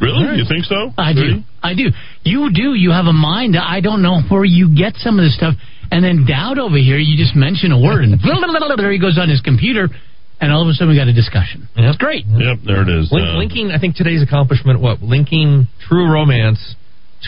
[0.00, 0.22] really?
[0.24, 0.38] All right.
[0.38, 0.94] You think so?
[0.96, 1.42] I Really?
[1.42, 1.48] do.
[1.62, 1.86] I do.
[2.24, 2.74] You do.
[2.74, 3.56] You have a mind.
[3.58, 5.54] I don't know where you get some of this stuff.
[5.92, 8.16] And then Dowd over here, you just mention a word, and
[8.80, 9.92] there he goes on his computer,
[10.40, 11.68] and all of a sudden we got a discussion.
[11.76, 12.24] It's great.
[12.24, 13.12] Yep, there it is.
[13.12, 16.58] Link, Uh, linking, I think today's accomplishment, what linking True Romance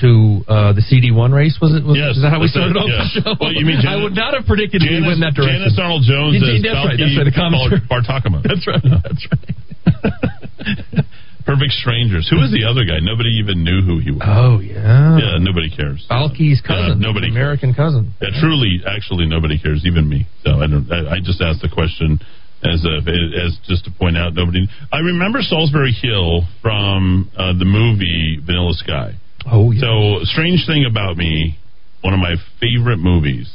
[0.01, 1.85] to uh, the CD1 race was it?
[1.85, 3.05] Was, Yes, is that how we started off yeah.
[3.05, 3.31] the show?
[3.39, 5.61] Well, you mean I would not have predicted we Janice, went in that direction.
[5.61, 6.99] Janice Arnold Jones Yeah, as that's right.
[6.99, 7.28] That's right.
[7.28, 7.85] The comic called strip.
[7.86, 8.43] Bartokomous.
[8.43, 8.82] That's right.
[8.82, 11.04] That's right.
[11.45, 12.27] Perfect Strangers.
[12.31, 13.01] Who was the other guy?
[13.05, 14.25] Nobody even knew who he was.
[14.25, 15.19] Oh yeah.
[15.21, 16.05] Yeah, nobody cares.
[16.09, 17.01] Balki's cousin.
[17.01, 18.15] Yeah, nobody American cousin.
[18.21, 20.27] Yeah, truly, actually, nobody cares, even me.
[20.45, 20.89] So I don't.
[20.91, 22.19] I, I just asked the question,
[22.65, 22.97] As a,
[23.45, 24.66] as just to point out, nobody.
[24.91, 29.12] I remember Solsbury Hill from uh, the movie Vanilla Sky.
[29.45, 29.83] Oh, yeah.
[29.83, 31.59] So, strange thing about me,
[32.01, 33.53] one of my favorite movies,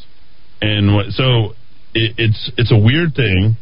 [0.62, 1.58] and what, so
[1.96, 3.58] it, it's it's a weird thing.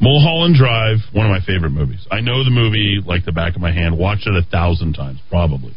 [0.00, 2.06] Mulholland Drive, one of my favorite movies.
[2.10, 3.98] I know the movie like the back of my hand.
[3.98, 5.74] Watched it a thousand times, probably,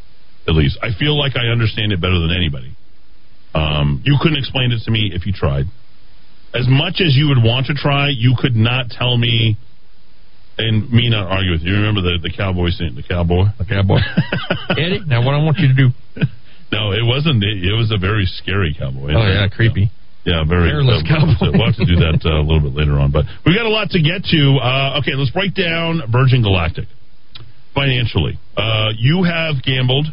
[0.48, 0.78] at least.
[0.82, 2.76] I feel like I understand it better than anybody.
[3.54, 5.66] Um, you couldn't explain it to me if you tried.
[6.54, 9.58] As much as you would want to try, you could not tell me,
[10.58, 11.74] and me not argue with you.
[11.74, 14.00] Remember the the cowboy scene, the cowboy, the cowboy.
[14.70, 15.90] Eddie, now what I want you to do?
[16.72, 17.44] no, it wasn't.
[17.44, 19.14] It, it was a very scary cowboy.
[19.16, 19.90] Oh yeah, creepy.
[20.26, 20.70] Yeah, very.
[20.70, 21.58] Hairless uh, cowboy.
[21.58, 23.74] We'll have to do that uh, a little bit later on, but we've got a
[23.74, 24.42] lot to get to.
[24.62, 26.86] Uh, okay, let's break down Virgin Galactic
[27.74, 28.38] financially.
[28.56, 30.08] Uh, you have gambled.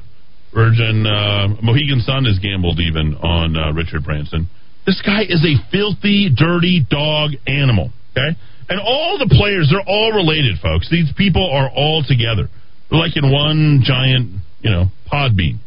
[0.55, 4.49] Virgin uh, Mohegan Sun has gambled even on uh, Richard Branson.
[4.87, 7.93] This guy is a filthy, dirty dog animal.
[8.17, 8.33] Okay,
[8.71, 10.89] and all the players they're all related, folks.
[10.91, 12.49] These people are all together.
[12.89, 15.61] They're like in one giant, you know, pod bean,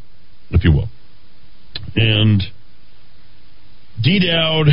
[0.50, 0.90] if you will.
[1.96, 2.42] And
[4.02, 4.68] D Dowd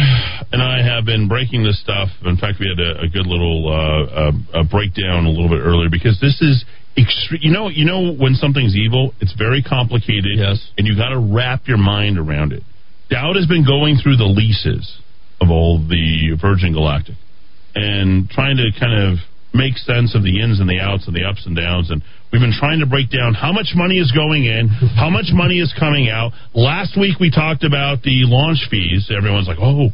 [0.52, 2.08] and I have been breaking this stuff.
[2.24, 5.60] In fact, we had a, a good little uh, a, a breakdown a little bit
[5.60, 6.64] earlier because this is
[6.96, 7.40] extreme.
[7.42, 10.38] You know, you know when something's evil, it's very complicated.
[10.38, 12.62] Yes, and you got to wrap your mind around it.
[13.10, 15.00] Dowd has been going through the leases
[15.40, 17.16] of all the Virgin Galactic
[17.74, 19.18] and trying to kind of
[19.54, 21.90] make sense of the ins and the outs and the ups and downs.
[21.90, 22.02] And
[22.32, 25.60] we've been trying to break down how much money is going in, how much money
[25.60, 26.32] is coming out.
[26.54, 29.10] Last week we talked about the launch fees.
[29.10, 29.90] Everyone's like, "Oh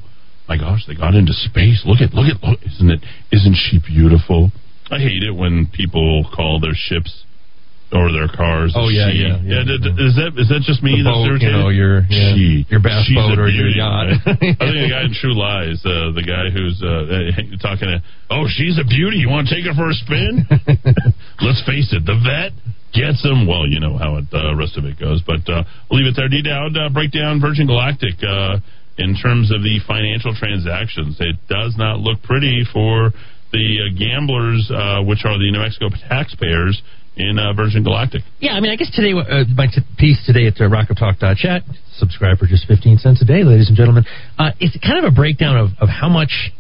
[0.48, 1.82] my gosh, they got into space!
[1.86, 3.00] Look at, look at, look, isn't it?
[3.32, 4.50] Isn't she beautiful?"
[4.90, 7.24] I hate it when people call their ships
[7.94, 8.74] or their cars.
[8.74, 9.22] Oh yeah, she.
[9.22, 9.62] yeah, yeah.
[9.62, 10.98] d- d- Is that is that just me?
[10.98, 11.54] The that's boat, irritated?
[11.54, 14.10] you know, your yeah, she, your bass She's boat or your yacht.
[14.26, 17.06] I think the guy in True Lies, uh, the guy who's uh,
[17.62, 18.02] talking to,
[18.34, 19.22] oh, she's a beauty.
[19.22, 20.42] You want to take her for a spin?
[21.46, 22.52] Let's face it, the vet
[22.94, 23.46] gets them.
[23.46, 25.22] Well, you know how the uh, rest of it goes.
[25.22, 26.28] But uh, we'll leave it there.
[26.28, 28.58] D Dowd, uh, break down Virgin Galactic uh,
[28.98, 31.16] in terms of the financial transactions.
[31.22, 33.10] It does not look pretty for
[33.54, 36.82] the uh, gamblers, uh, which are the New Mexico taxpayers
[37.16, 38.22] in uh, Virgin Galactic.
[38.40, 41.62] Yeah, I mean, I guess today, uh, my t- piece today at uh, rockoftalk.chat,
[41.96, 44.04] subscribe for just 15 cents a day, ladies and gentlemen,
[44.38, 46.50] uh, it's kind of a breakdown of, of how much,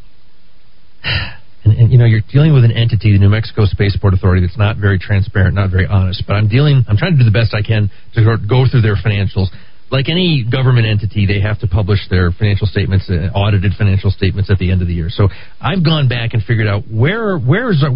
[1.64, 4.58] and, and, you know, you're dealing with an entity, the New Mexico Spaceport Authority, that's
[4.58, 7.52] not very transparent, not very honest, but I'm dealing, I'm trying to do the best
[7.52, 9.48] I can to go- through their financials.
[9.90, 14.50] Like any government entity, they have to publish their financial statements, uh, audited financial statements
[14.50, 15.10] at the end of the year.
[15.10, 15.28] So
[15.60, 17.92] I've gone back and figured out where where is our,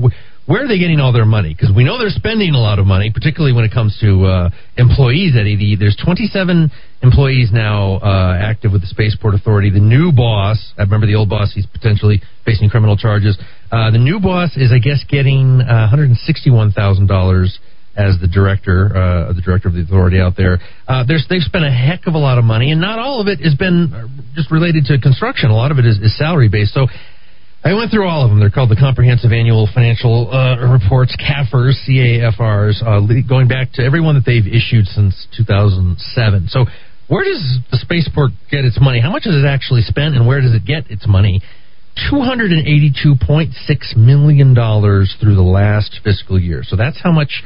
[0.49, 1.53] where are they getting all their money?
[1.53, 4.51] Because we know they're spending a lot of money, particularly when it comes to uh,
[4.79, 5.79] employees at AD.
[5.79, 6.73] There's 27
[7.03, 9.69] employees now uh, active with the Spaceport Authority.
[9.69, 13.37] The new boss, I remember the old boss, he's potentially facing criminal charges.
[13.71, 17.59] Uh, the new boss is, I guess, getting uh, $161,000
[17.99, 20.61] as the director, uh, the director of the authority out there.
[20.89, 23.41] Uh, they've spent a heck of a lot of money, and not all of it
[23.41, 25.51] has been uh, just related to construction.
[25.51, 26.73] A lot of it is, is salary based.
[26.73, 26.87] So
[27.65, 28.39] I went through all of them.
[28.39, 34.15] They're called the Comprehensive Annual Financial uh, Reports, CAFRs, C-A-F-Rs, uh, going back to everyone
[34.15, 36.49] that they've issued since 2007.
[36.49, 36.67] So
[37.09, 39.01] where does the spaceport get its money?
[39.01, 41.43] How much is it actually spent, and where does it get its money?
[42.13, 46.63] $282.6 million through the last fiscal year.
[46.63, 47.43] So that's how much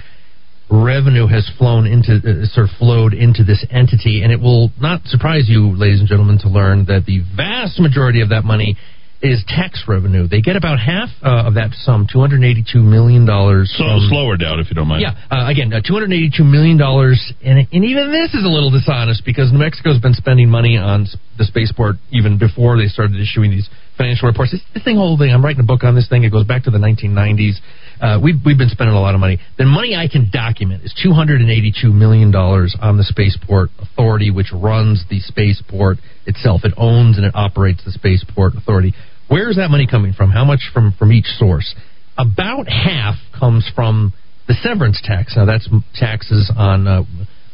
[0.71, 5.05] revenue has flown into uh, sort of flowed into this entity and it will not
[5.05, 8.75] surprise you ladies and gentlemen to learn that the vast majority of that money
[9.23, 10.27] is tax revenue.
[10.27, 13.73] They get about half uh, of that sum, two hundred eighty-two million dollars.
[13.79, 15.03] So slower down, if you don't mind.
[15.03, 18.51] Yeah, uh, again, uh, two hundred eighty-two million dollars, and and even this is a
[18.51, 21.07] little dishonest because New Mexico's been spending money on
[21.39, 24.53] the spaceport even before they started issuing these financial reports.
[24.53, 26.25] This, this thing, whole thing, I'm writing a book on this thing.
[26.25, 27.55] It goes back to the 1990s.
[28.01, 29.39] Uh, we've we've been spending a lot of money.
[29.59, 33.71] The money I can document is two hundred and eighty-two million dollars on the spaceport
[33.79, 36.63] authority, which runs the spaceport itself.
[36.65, 38.95] It owns and it operates the spaceport authority.
[39.33, 40.29] Where is that money coming from?
[40.29, 41.75] How much from from each source?
[42.19, 44.13] About half comes from
[44.47, 45.33] the severance tax.
[45.39, 47.05] Now that's taxes on uh,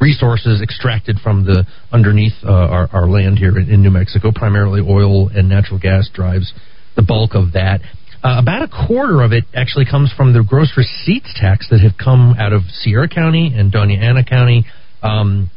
[0.00, 4.32] resources extracted from the underneath uh, our, our land here in, in New Mexico.
[4.34, 6.52] Primarily oil and natural gas drives
[6.96, 7.80] the bulk of that.
[8.24, 11.94] Uh, about a quarter of it actually comes from the gross receipts tax that have
[11.96, 14.66] come out of Sierra County and Doña Ana County.
[15.00, 15.48] Um,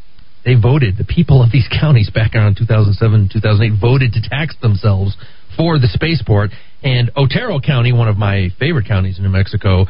[0.45, 5.18] they voted, the people of these counties back around 2007, 2008 voted to tax themselves
[5.62, 6.50] for the spaceport.
[6.82, 9.86] And Otero County, one of my favorite counties in New Mexico,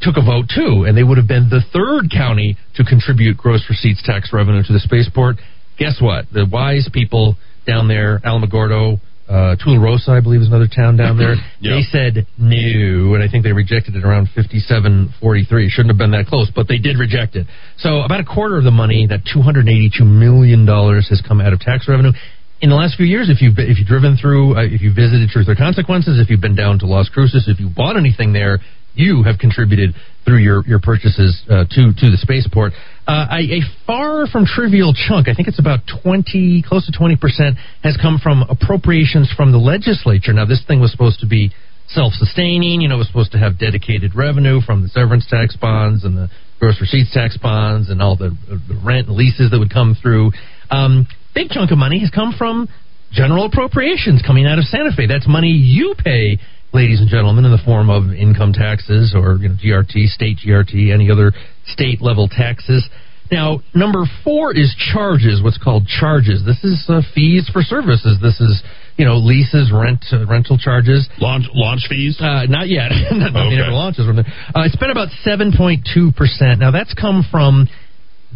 [0.00, 3.62] took a vote too, and they would have been the third county to contribute gross
[3.70, 5.36] receipts tax revenue to the spaceport.
[5.78, 6.26] Guess what?
[6.32, 11.36] The wise people down there, Alamogordo, Uh, Tularosa, I believe, is another town down there.
[11.60, 11.76] Yeah.
[11.76, 15.70] They said no, and I think they rejected it around 57-43.
[15.70, 17.46] Shouldn't have been that close, but they did reject it.
[17.78, 21.88] So about a quarter of the money, that $282 million, has come out of tax
[21.88, 22.12] revenue.
[22.60, 25.28] In the last few years, if you've if you've driven through, uh, if you've visited
[25.28, 28.58] Truth or Consequences, if you've been down to Las Cruces, if you bought anything there,
[28.94, 29.94] you have contributed
[30.24, 32.72] through your your purchases uh, to to the spaceport.
[33.06, 37.58] Uh, a, far from trivial chunk, I think it's about twenty, close to twenty percent,
[37.82, 40.32] has come from appropriations from the legislature.
[40.32, 41.52] Now, this thing was supposed to be
[41.88, 42.80] self-sustaining.
[42.80, 46.16] You know, it was supposed to have dedicated revenue from the severance tax bonds and
[46.16, 49.94] the gross receipts tax bonds and all the, the rent and leases that would come
[50.00, 50.32] through.
[50.70, 52.68] Um, big chunk of money has come from
[53.12, 55.06] general appropriations coming out of Santa Fe.
[55.06, 56.38] That's money you pay,
[56.72, 60.92] ladies and gentlemen, in the form of income taxes or you know, GRT, state GRT,
[60.92, 61.32] any other
[61.66, 62.88] state level taxes.
[63.32, 66.44] Now, number four is charges, what's called charges.
[66.44, 68.18] This is uh, fees for services.
[68.20, 68.62] This is,
[68.98, 71.08] you know, leases, rent, uh, rental charges.
[71.18, 72.18] Launch launch fees?
[72.20, 72.90] Uh, not yet.
[73.12, 73.60] Nothing Okay.
[73.62, 74.26] ever launches from there.
[74.54, 76.58] Uh, it's been about 7.2%.
[76.58, 77.66] Now, that's come from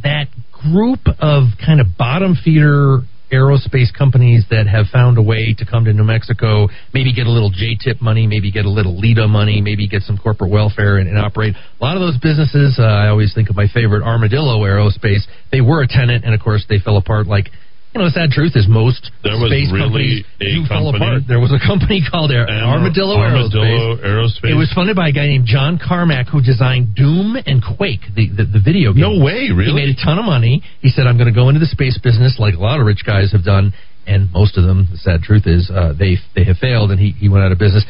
[0.03, 0.29] that
[0.63, 3.01] group of kind of bottom feeder
[3.33, 7.31] aerospace companies that have found a way to come to New Mexico, maybe get a
[7.31, 11.09] little JTIP money, maybe get a little LEDA money, maybe get some corporate welfare and,
[11.09, 11.55] and operate.
[11.55, 15.29] A lot of those businesses, uh, I always think of my favorite Armadillo Aerospace.
[15.53, 17.49] They were a tenant, and of course they fell apart like.
[17.95, 20.93] You know, the sad truth is most There was space really companies a do fall
[20.93, 21.09] company?
[21.09, 21.23] apart.
[21.27, 24.05] There was a company called Air, Armadillo, Armadillo Aerospace.
[24.05, 24.51] Aerospace.
[24.53, 28.29] It was funded by a guy named John Carmack who designed Doom and Quake, the,
[28.29, 29.09] the, the video game.
[29.09, 29.73] No way, really?
[29.73, 30.61] He made a ton of money.
[30.85, 33.03] He said, I'm going to go into the space business like a lot of rich
[33.09, 33.73] guys have done.
[34.07, 37.13] And most of them, the sad truth is, uh, they they have failed, and he,
[37.13, 37.85] he went out of business.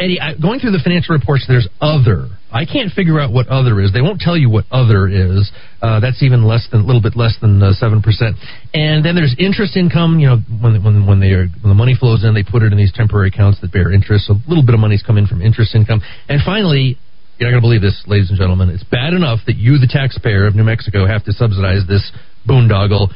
[0.00, 2.28] Uh, Eddie, I, going through the financial reports, there's other.
[2.52, 3.92] I can't figure out what other is.
[3.92, 5.50] They won't tell you what other is.
[5.80, 8.36] Uh, that's even less than a little bit less than uh, seven percent.
[8.74, 10.18] And then there's interest income.
[10.18, 12.72] You know, when when when they are when the money flows in, they put it
[12.72, 14.26] in these temporary accounts that bear interest.
[14.26, 16.02] So a little bit of money's come in from interest income.
[16.28, 16.98] And finally,
[17.38, 18.68] you're not going to believe this, ladies and gentlemen.
[18.68, 22.04] It's bad enough that you, the taxpayer of New Mexico, have to subsidize this
[22.48, 23.14] boondoggle.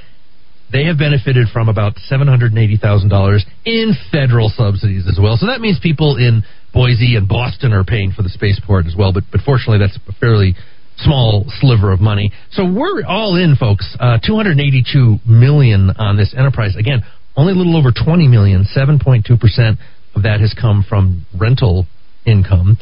[0.72, 5.36] They have benefited from about $780,000 in federal subsidies as well.
[5.36, 6.42] So that means people in
[6.72, 9.12] Boise and Boston are paying for the spaceport as well.
[9.12, 10.56] But, but fortunately, that's a fairly
[10.98, 12.32] small sliver of money.
[12.50, 13.96] So we're all in, folks.
[14.00, 16.74] Uh, 282 million on this enterprise.
[16.76, 17.04] Again,
[17.36, 18.66] only a little over 20 million.
[18.76, 19.78] 7.2 percent
[20.14, 21.86] of that has come from rental
[22.26, 22.78] income.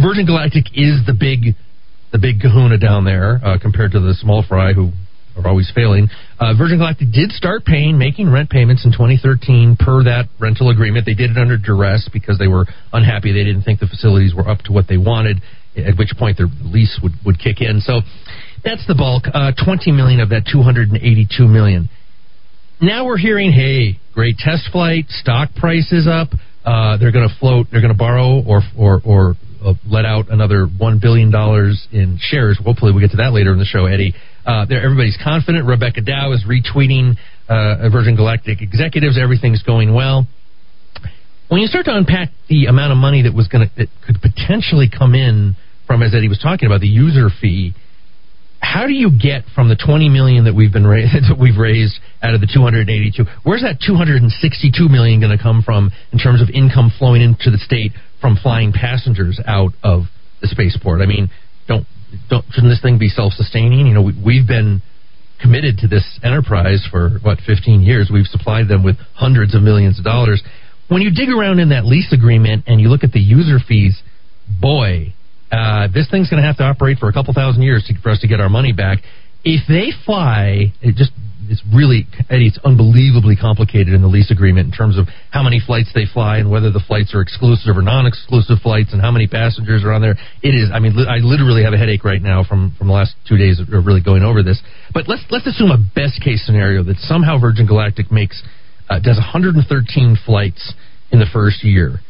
[0.00, 1.54] Virgin Galactic is the big,
[2.12, 4.92] the big Kahuna down there uh, compared to the small fry who
[5.36, 6.08] are always failing.
[6.38, 11.06] Uh, Virgin Galactic did start paying, making rent payments in 2013 per that rental agreement.
[11.06, 13.32] They did it under duress because they were unhappy.
[13.32, 15.42] They didn't think the facilities were up to what they wanted.
[15.76, 17.80] At which point their lease would, would kick in.
[17.80, 18.00] So
[18.64, 19.24] that's the bulk.
[19.32, 21.90] Uh, 20 million of that 282 million.
[22.80, 26.28] Now we're hearing, hey, great test flight, stock price is up.
[26.64, 27.68] Uh, they're going to float.
[27.70, 29.34] They're going to borrow or or or
[29.66, 32.58] uh, let out another one billion dollars in shares.
[32.64, 34.14] Hopefully, we will get to that later in the show, Eddie.
[34.46, 35.66] Uh, there, everybody's confident.
[35.66, 37.16] Rebecca Dow is retweeting
[37.48, 39.18] uh, Virgin Galactic executives.
[39.20, 40.26] Everything's going well.
[41.48, 44.16] When you start to unpack the amount of money that was going to that could
[44.22, 45.56] potentially come in
[45.86, 47.74] from, as Eddie was talking about, the user fee.
[48.58, 50.82] How do you get from the 20 million that we've been
[51.28, 53.24] that we've raised out of the 282?
[53.44, 57.58] Where's that 262 million going to come from in terms of income flowing into the
[57.58, 60.04] state from flying passengers out of
[60.40, 61.00] the spaceport?
[61.00, 61.28] I mean,
[61.68, 61.86] don't
[62.30, 63.86] don't shouldn't this thing be self-sustaining?
[63.86, 64.82] You know, we, we've been
[65.40, 68.10] committed to this enterprise for what 15 years.
[68.12, 70.42] We've supplied them with hundreds of millions of dollars.
[70.88, 74.00] When you dig around in that lease agreement and you look at the user fees,
[74.60, 75.14] boy,
[75.50, 78.10] uh, this thing's going to have to operate for a couple thousand years to, for
[78.10, 78.98] us to get our money back.
[79.44, 81.12] If they fly, just
[81.50, 85.60] it's really Eddie, it's unbelievably complicated in the lease agreement in terms of how many
[85.64, 89.26] flights they fly and whether the flights are exclusive or non-exclusive flights and how many
[89.26, 90.16] passengers are on there.
[90.42, 90.70] It is.
[90.72, 93.36] I mean, li- I literally have a headache right now from from the last two
[93.36, 94.60] days of really going over this.
[94.92, 98.42] But let's let's assume a best case scenario that somehow Virgin Galactic makes
[98.88, 100.74] uh, does 113 flights
[101.10, 102.00] in the first year.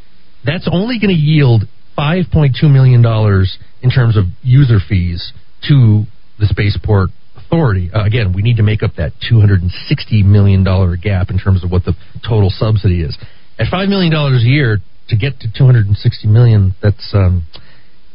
[0.44, 1.64] That's only going to yield
[1.98, 5.32] 5.2 million dollars in terms of user fees
[5.68, 6.04] to
[6.38, 7.10] the spaceport
[7.46, 7.90] authority.
[7.94, 11.70] Uh, again, we need to make up that 260 million dollar gap in terms of
[11.70, 11.94] what the
[12.26, 13.16] total subsidy is.
[13.58, 14.78] At five million dollars a year
[15.08, 17.46] to get to 260 million, that's um,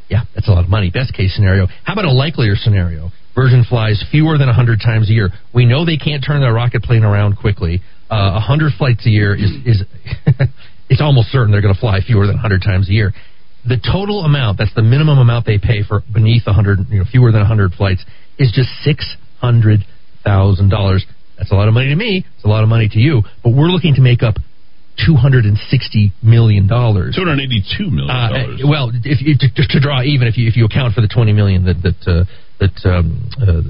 [0.10, 0.92] yeah, that's a lot of money.
[0.92, 1.68] Best case scenario.
[1.84, 3.12] How about a likelier scenario?
[3.34, 5.30] Virgin flies fewer than 100 times a year.
[5.54, 7.82] We know they can't turn their rocket plane around quickly.
[8.10, 9.84] Uh, 100 flights a year is is
[10.90, 13.14] it's almost certain they're going to fly fewer than 100 times a year.
[13.64, 17.32] The total amount, that's the minimum amount they pay for beneath 100, you know, fewer
[17.32, 18.04] than 100 flights,
[18.42, 18.70] is just
[20.26, 21.00] $600,000.
[21.38, 22.26] That's a lot of money to me.
[22.36, 23.22] It's a lot of money to you.
[23.44, 24.36] But we're looking to make up
[25.06, 27.16] two hundred and sixty million dollars.
[27.16, 28.62] Two hundred eighty-two million Uh, dollars.
[28.64, 31.34] well, if you, to, to draw even, if you if you account for the twenty
[31.34, 32.26] million that that uh,
[32.60, 33.62] that um, uh,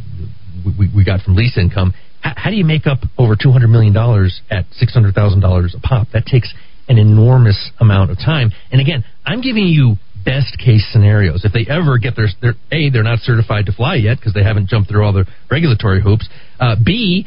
[0.78, 3.70] we, we got from lease income, how, how do you make up over two hundred
[3.70, 6.08] million dollars at six hundred thousand dollars a pop?
[6.12, 6.54] That takes
[6.90, 8.52] an enormous amount of time.
[8.72, 9.96] And again, I'm giving you
[10.26, 11.46] best case scenarios.
[11.46, 14.44] If they ever get their, their a, they're not certified to fly yet because they
[14.44, 16.28] haven't jumped through all the regulatory hoops.
[16.60, 17.26] Uh, B,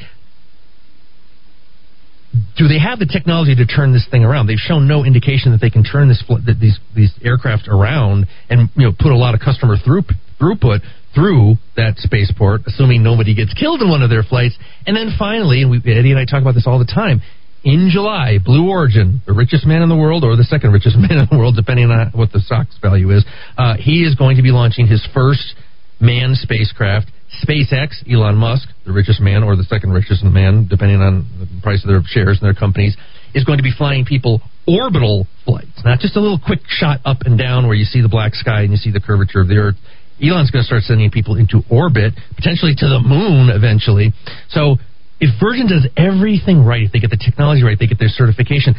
[2.56, 4.46] do they have the technology to turn this thing around?
[4.46, 8.70] They've shown no indication that they can turn this that these these aircraft around and
[8.74, 10.02] you know put a lot of customer through,
[10.40, 10.80] throughput
[11.14, 14.56] through that spaceport, assuming nobody gets killed in one of their flights.
[14.86, 17.22] And then finally, and we, Eddie and I talk about this all the time.
[17.64, 21.16] In July, Blue Origin, the richest man in the world, or the second richest man
[21.16, 23.24] in the world, depending on what the stock's value is,
[23.56, 25.54] uh, he is going to be launching his first
[25.98, 27.08] manned spacecraft.
[27.42, 31.82] SpaceX, Elon Musk, the richest man or the second richest man, depending on the price
[31.82, 32.96] of their shares in their companies,
[33.34, 37.22] is going to be flying people orbital flights, not just a little quick shot up
[37.24, 39.56] and down where you see the black sky and you see the curvature of the
[39.56, 39.74] Earth.
[40.22, 44.12] Elon's going to start sending people into orbit, potentially to the moon eventually.
[44.48, 44.76] So
[45.20, 48.74] if Virgin does everything right, if they get the technology right, they get their certification,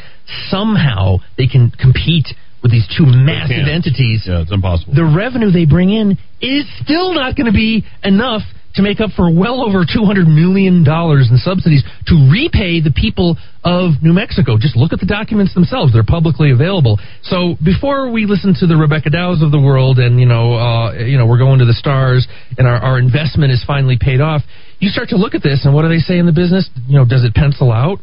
[0.49, 2.27] somehow they can compete
[2.61, 4.25] with these two massive entities.
[4.25, 4.95] Yeah, it's impossible.
[4.95, 8.41] The revenue they bring in is still not going to be enough
[8.75, 14.03] to make up for well over $200 million in subsidies to repay the people of
[14.03, 14.57] New Mexico.
[14.57, 15.93] Just look at the documents themselves.
[15.93, 16.99] They're publicly available.
[17.23, 20.93] So before we listen to the Rebecca Dows of the world and, you know, uh,
[20.93, 24.41] you know, we're going to the stars and our, our investment is finally paid off,
[24.79, 26.69] you start to look at this and what do they say in the business?
[26.87, 27.99] You know, does it pencil out?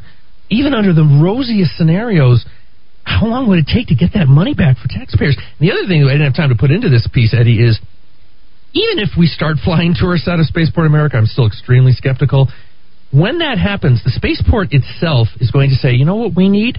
[0.50, 2.44] Even under the rosiest scenarios,
[3.04, 5.36] how long would it take to get that money back for taxpayers?
[5.36, 7.80] And the other thing I didn't have time to put into this piece, Eddie, is
[8.72, 12.48] even if we start flying tourists out of Spaceport America, I'm still extremely skeptical.
[13.12, 16.78] When that happens, the spaceport itself is going to say, you know what we need?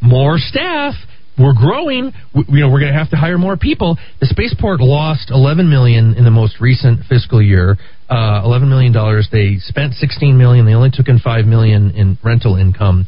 [0.00, 0.94] More staff.
[1.38, 2.12] We're growing.
[2.34, 3.96] We, you know, we're going to have to hire more people.
[4.20, 7.76] The spaceport lost 11 million in the most recent fiscal year.
[8.10, 9.28] Uh, 11 million dollars.
[9.32, 10.66] They spent 16 million.
[10.66, 13.06] They only took in 5 million in rental income.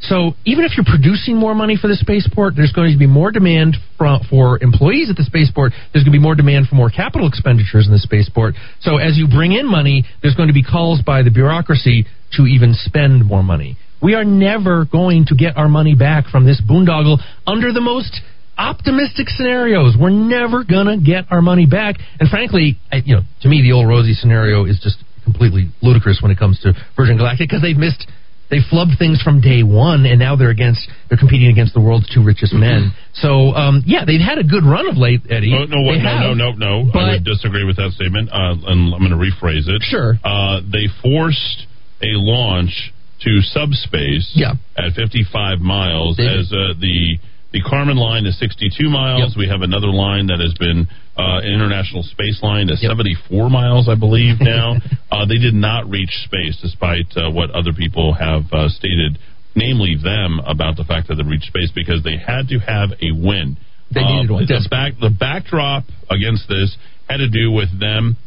[0.00, 3.32] So even if you're producing more money for the spaceport, there's going to be more
[3.32, 5.72] demand for, for employees at the spaceport.
[5.92, 8.54] There's going to be more demand for more capital expenditures in the spaceport.
[8.80, 12.06] So as you bring in money, there's going to be calls by the bureaucracy
[12.36, 13.76] to even spend more money.
[14.02, 18.20] We are never going to get our money back from this boondoggle under the most
[18.56, 19.96] optimistic scenarios.
[19.98, 21.96] We're never going to get our money back.
[22.20, 26.20] And frankly, I, you know, to me, the old rosy scenario is just completely ludicrous
[26.22, 28.06] when it comes to Virgin Galactic because they've missed
[28.50, 32.08] they flubbed things from day one, and now they're against they're competing against the world's
[32.08, 32.92] two richest men.
[33.12, 35.52] So um, yeah, they've had a good run of late, Eddie.
[35.52, 36.36] Oh, no, what, no, have.
[36.36, 36.98] no, no, no.
[36.98, 39.82] I would disagree with that statement, uh, and I'm going to rephrase it.
[39.82, 40.16] Sure.
[40.24, 41.66] Uh, they forced
[42.00, 42.92] a launch
[43.24, 44.54] to subspace Yeah.
[44.76, 47.18] at 55 miles as uh, the
[47.50, 49.34] the Kármán line is 62 miles.
[49.34, 53.88] We have another line that has been uh, an international space line to 74 miles,
[53.88, 54.76] I believe now.
[55.10, 59.18] uh, they did not reach space, despite uh, what other people have uh, stated,
[59.56, 63.12] namely them, about the fact that they reached space because they had to have a
[63.16, 63.56] win.
[63.94, 64.46] They needed Uh, one.
[64.46, 66.76] The, back, the backdrop against this
[67.08, 68.18] had to do with them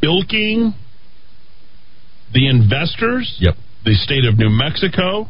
[0.00, 0.72] bilking
[2.32, 3.54] the investors, yep.
[3.84, 5.28] The state of New Mexico,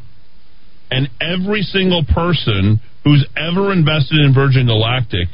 [0.90, 5.28] and every single person who's ever invested in Virgin Galactic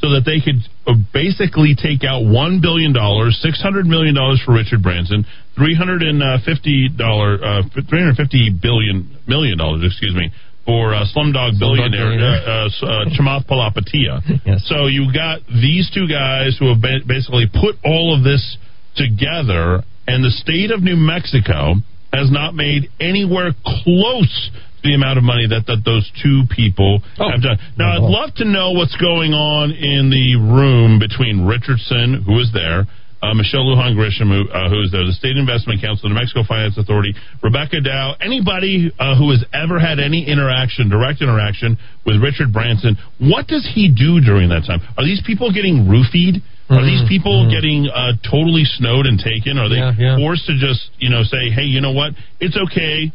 [0.00, 5.26] so that they could uh, basically take out $1 billion, $600 million for Richard Branson,
[5.58, 10.30] $350, uh, $350 billion, million dollars, excuse me,
[10.64, 12.48] for uh, Slumdog Billionaire, Billionaire.
[12.48, 14.60] Uh, uh, s- uh, Chamath Palihapitiya.
[14.68, 18.56] So you got these two guys who have ba- basically put all of this
[18.96, 21.74] together, and the state of New Mexico
[22.12, 24.50] has not made anywhere close
[24.82, 27.58] to the amount of money that, that those two people have done.
[27.76, 32.50] Now, I'd love to know what's going on in the room between Richardson, who is
[32.52, 32.88] there,
[33.22, 36.20] uh, Michelle Lujan Grisham, who, uh, who is there, the State Investment Council, the New
[36.20, 41.76] Mexico Finance Authority, Rebecca Dow, anybody uh, who has ever had any interaction, direct interaction
[42.06, 42.96] with Richard Branson.
[43.20, 44.80] What does he do during that time?
[44.96, 46.40] Are these people getting roofied?
[46.70, 49.58] Are these people getting uh, totally snowed and taken?
[49.58, 50.16] Are they Yeah, yeah.
[50.16, 52.12] forced to just, you know, say, hey, you know what?
[52.38, 53.10] It's okay.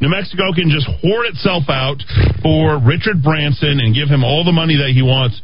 [0.00, 1.96] New Mexico can just hoard itself out
[2.42, 5.40] for Richard Branson and give him all the money that he wants.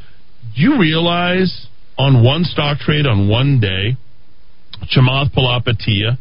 [0.55, 1.67] Do you realize
[1.99, 3.97] on one stock trade on one day,
[4.93, 6.19] Chamath Palihapitiya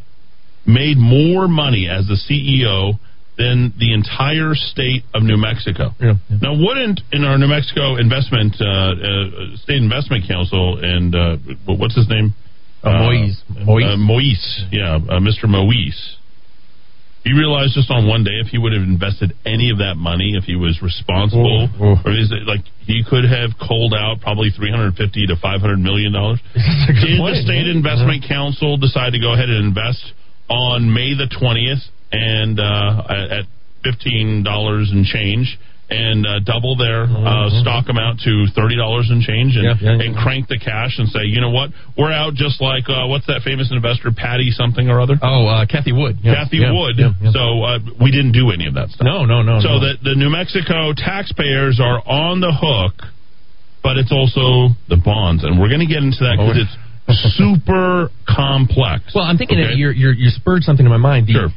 [0.66, 2.98] made more money as the CEO
[3.38, 5.92] than the entire state of New Mexico.
[6.00, 11.96] Now, wouldn't in our New Mexico investment uh, uh, state investment council and uh, what's
[11.96, 12.34] his name?
[12.84, 13.42] Uh, Moise.
[13.66, 13.84] Moise.
[13.86, 14.64] Uh, Moise.
[14.72, 15.50] Yeah, uh, Mr.
[15.50, 16.18] Moise.
[17.26, 20.38] You realize just on one day, if he would have invested any of that money,
[20.38, 24.52] if he was responsible, Oh, or is it like he could have culled out probably
[24.54, 26.38] three hundred fifty to five hundred million dollars?
[26.54, 27.82] Did point, the state man.
[27.82, 30.06] investment council decide to go ahead and invest
[30.54, 31.82] on May the twentieth
[32.16, 33.46] and uh, at
[33.84, 35.60] fifteen dollars and change?
[35.88, 39.86] And uh, double their uh, stock amount to thirty dollars and change, and, Mm-hmm.
[39.86, 40.06] Yeah, yeah, yeah.
[40.10, 43.28] and crank the cash and say, you know what, we're out just like uh, what's
[43.30, 45.14] that famous investor, Patty something or other?
[45.22, 46.18] Oh, uh, Cathie Wood.
[46.26, 46.98] Yeah, Cathie Wood.
[47.30, 49.06] So uh, we didn't do any of that stuff.
[49.06, 49.62] No, no, no.
[49.62, 49.86] So no.
[49.86, 53.06] that the New Mexico taxpayers are on the hook,
[53.86, 58.10] but it's also the bonds, and we're going to get into that because it's super
[58.26, 59.14] complex.
[59.14, 59.70] Well, I'm thinking Okay.
[59.70, 61.28] that you're, you're, you spurred something in my mind.
[61.30, 61.50] The, Sure.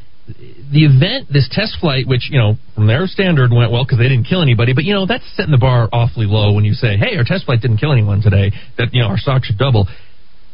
[0.70, 4.08] The event, this test flight, which, you know, from their standard went well because they
[4.08, 6.96] didn't kill anybody, but, you know, that's setting the bar awfully low when you say,
[6.96, 9.88] hey, our test flight didn't kill anyone today, that, you know, our stock should double.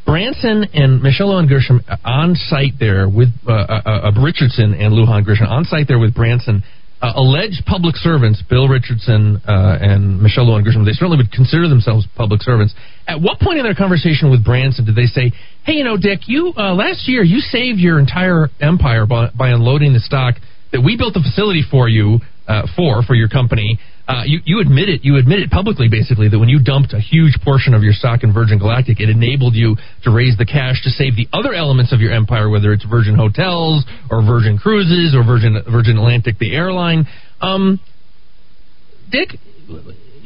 [0.07, 5.25] Branson and Michelle Lujan Grisham on site there with uh, uh, uh, Richardson and Lujan
[5.25, 6.63] Grisham on site there with Branson.
[7.05, 11.69] Uh, alleged public servants, Bill Richardson uh, and Michelle Lujan Grisham, they certainly would consider
[11.69, 12.73] themselves public servants.
[13.07, 15.31] At what point in their conversation with Branson did they say,
[15.65, 19.51] "Hey, you know, Dick, you uh, last year you saved your entire empire by, by
[19.51, 20.37] unloading the stock
[20.73, 23.79] that we built the facility for you uh, for for your company"?
[24.07, 25.01] Uh, you, you admit it.
[25.03, 28.23] You admit it publicly, basically, that when you dumped a huge portion of your stock
[28.23, 31.93] in Virgin Galactic, it enabled you to raise the cash to save the other elements
[31.93, 36.55] of your empire, whether it's Virgin Hotels or Virgin Cruises or Virgin Virgin Atlantic, the
[36.55, 37.07] airline.
[37.41, 37.81] Um,
[39.11, 39.39] Dick,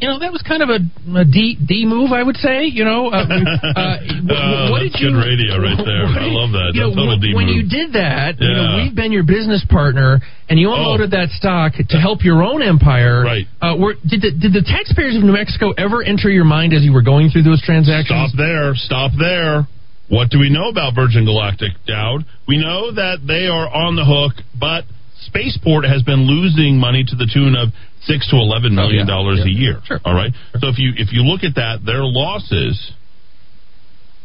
[0.01, 0.81] you know that was kind of a,
[1.19, 2.65] a D D move, I would say.
[2.67, 5.11] You know, uh, uh, Uh, what did you?
[5.11, 6.05] good radio right there.
[6.07, 6.73] what I love that.
[6.75, 7.57] You know, total when, D when move.
[7.57, 11.75] you did that, you know, we've been your business partner, and you unloaded that stock
[11.77, 13.23] to help your own empire.
[13.25, 13.47] Right.
[13.61, 16.83] Uh, were, did the did the taxpayers of New Mexico ever enter your mind as
[16.83, 18.31] you were going through those transactions?
[18.31, 18.75] Stop there.
[18.75, 19.67] Stop there.
[20.09, 22.25] What do we know about Virgin Galactic, Dowd?
[22.47, 24.85] We know that they are on the hook, but
[25.29, 27.69] Spaceport has been losing money to the tune of
[28.09, 29.81] six to eleven oh, million dollars a year.
[29.85, 30.01] Sure.
[30.05, 30.33] All right.
[30.57, 32.75] So if you if you look at that, their losses.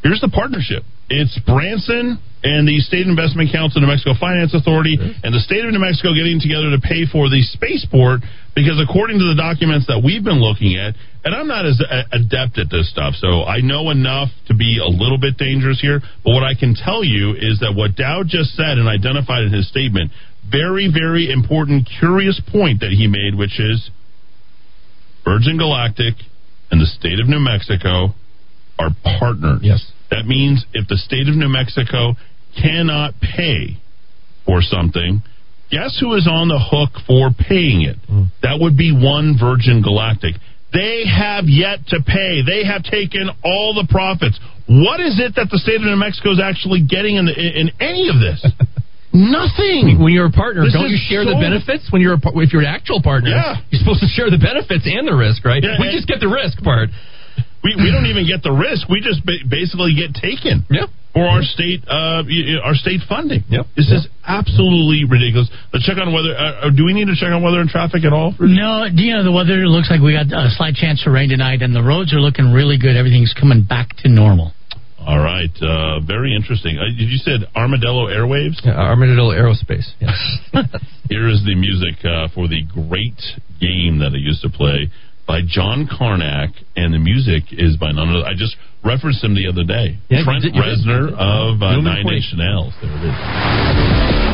[0.03, 0.83] Here's the partnership.
[1.07, 5.71] It's Branson and the State Investment Council, New Mexico Finance Authority, and the state of
[5.71, 8.19] New Mexico getting together to pay for the spaceport.
[8.51, 12.05] Because according to the documents that we've been looking at, and I'm not as a-
[12.11, 16.03] adept at this stuff, so I know enough to be a little bit dangerous here.
[16.23, 19.53] But what I can tell you is that what Dow just said and identified in
[19.55, 20.11] his statement,
[20.53, 23.89] very, very important, curious point that he made, which is
[25.25, 26.13] Virgin Galactic
[26.69, 28.13] and the state of New Mexico
[28.77, 29.59] are partners.
[29.63, 29.91] Yes.
[30.11, 32.13] That means if the state of New Mexico
[32.53, 33.81] cannot pay
[34.45, 35.23] for something,
[35.71, 37.97] guess who is on the hook for paying it?
[38.07, 38.29] Hmm.
[38.43, 40.35] That would be one Virgin Galactic.
[40.73, 42.41] They have yet to pay.
[42.45, 44.39] They have taken all the profits.
[44.67, 47.69] What is it that the state of New Mexico is actually getting in, the, in
[47.79, 48.41] any of this?
[49.13, 50.01] Nothing.
[50.01, 51.85] When you're a partner, This don't you is share the benefits?
[51.93, 53.61] When you're a, if you're an actual partner, Yeah.
[53.69, 55.61] you're supposed to share the benefits and the risk, right?
[55.61, 56.89] Yeah, we just get the risk part.
[57.63, 58.89] We, we don't even get the risk.
[58.89, 60.89] We just ba- basically get taken Yep.
[61.15, 63.45] for our state uh, y- y- our state funding.
[63.47, 63.67] Yep.
[63.77, 65.47] This is absolutely ridiculous.
[65.71, 66.35] Let's check on weather.
[66.35, 68.35] Uh, uh, do we need to check on weather and traffic at all?
[68.41, 71.61] No, you know the weather looks like we got a slight chance of rain tonight,
[71.61, 72.97] and the roads are looking really good.
[72.97, 74.51] Everything's coming back to normal.
[75.05, 75.51] All right.
[75.61, 76.77] Uh, very interesting.
[76.79, 78.59] Uh, you said Armadillo Airwaves?
[78.63, 79.85] Yeah, Armadillo Aerospace.
[79.99, 80.17] Yes.
[81.09, 83.19] Here is the music uh, for the great
[83.59, 84.89] game that I used to play
[85.27, 88.25] by John Carmack, and the music is by none other.
[88.25, 89.97] I just referenced him the other day.
[90.09, 90.79] Yeah, Trent did- you did.
[90.79, 92.07] Reznor of uh, Nine.
[92.07, 92.73] Inch Nails.
[92.81, 94.32] There it is.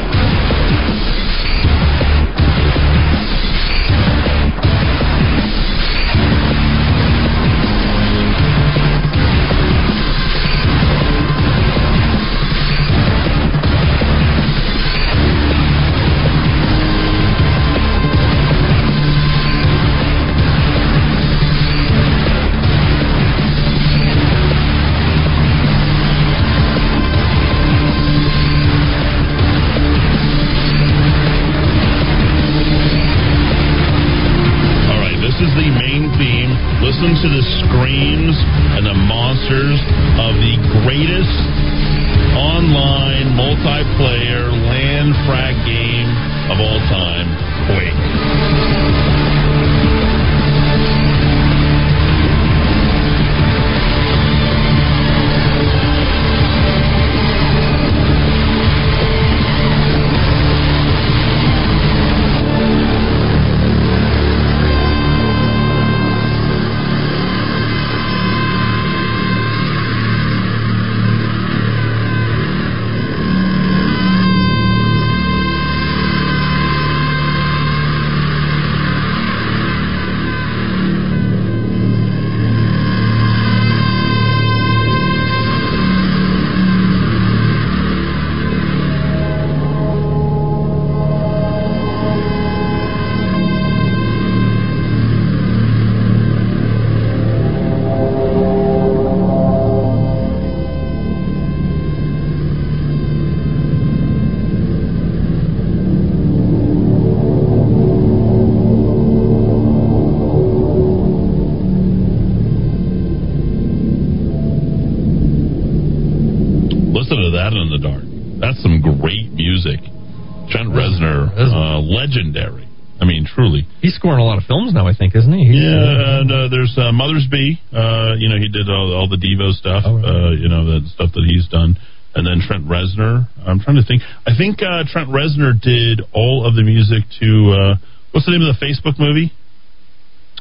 [128.59, 129.88] Did all, all the Devo stuff.
[129.88, 131.79] uh, you know, the stuff that he's done.
[132.15, 133.29] And then Trent Reznor.
[133.45, 134.01] I'm trying to think.
[134.25, 137.73] I think uh, Trent Reznor did all of the music to uh,
[138.11, 139.31] what's the name of the Facebook movie?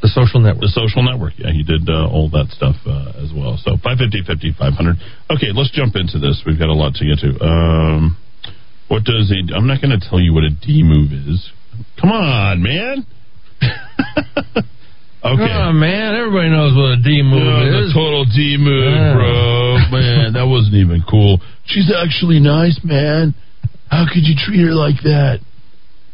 [0.00, 0.64] The Social Network.
[0.64, 1.34] The Social Network.
[1.36, 3.60] Yeah, he did uh, all that stuff uh, as well.
[3.60, 4.97] So 550, 50, 500.
[5.28, 6.40] Okay, let's jump into this.
[6.47, 7.36] We've got a lot to get to.
[7.44, 8.16] Um,
[8.88, 9.38] what does a?
[9.52, 11.52] I'm not going to tell you what a D move is.
[12.00, 13.05] Come on, man.
[15.24, 15.52] okay.
[15.52, 17.92] Oh, man, everybody knows what a D move Yeah, is.
[17.94, 19.14] total D move, Yeah.
[19.14, 19.78] bro.
[19.90, 21.40] Man, that wasn't even cool.
[21.66, 23.34] She's actually nice, man.
[23.90, 25.40] How could you treat her like that?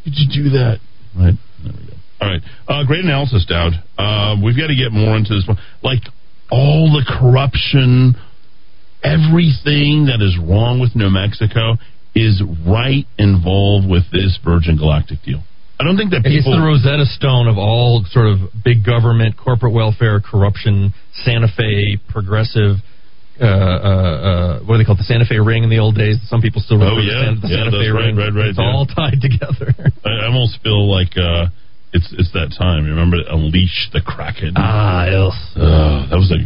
[0.05, 0.79] Could you do that?
[1.17, 1.35] Right.
[1.63, 1.95] There we go.
[2.21, 2.43] All right.
[2.69, 3.73] Uh, great analysis, Dowd.
[3.99, 5.45] Uh, we've got to get more into this.
[5.47, 5.59] one.
[5.83, 6.01] Like
[6.51, 8.15] all the corruption,
[9.03, 11.77] everything that is wrong with New Mexico
[12.15, 15.43] is right involved with this Virgin Galactic deal.
[15.81, 16.55] I don't think that people.
[16.55, 20.95] It's the Rosetta Stone of all sort of big government, corporate welfare, corruption,
[21.25, 22.79] Santa Fe, progressive.
[23.41, 25.03] Uh, uh, uh, what do they call it?
[25.03, 26.23] The Santa Fe ring in the old days.
[26.31, 27.19] Some people still Oh, remember yeah.
[27.19, 28.15] the Santa, the Yeah, Santa Fe right, ring.
[28.17, 28.71] right, right, It's yeah.
[28.71, 29.75] all tied together.
[30.07, 31.51] I, I almost feel like uh,
[31.93, 32.87] it's it's that time.
[32.87, 34.55] You Remember, unleash the kraken.
[34.55, 35.35] Ah, yes.
[35.59, 36.39] Uh, that was a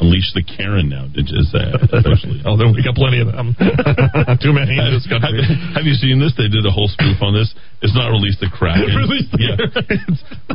[0.00, 0.88] unleash the Karen.
[0.88, 1.64] Now, did you say?
[1.92, 2.42] Especially.
[2.46, 3.54] oh, then we got plenty of them.
[4.42, 5.42] Too many in this country.
[5.42, 6.34] Have, have you seen this?
[6.36, 7.54] They did a whole spoof on this.
[7.82, 8.94] It's not release the kraken.
[8.94, 9.56] Release the yeah.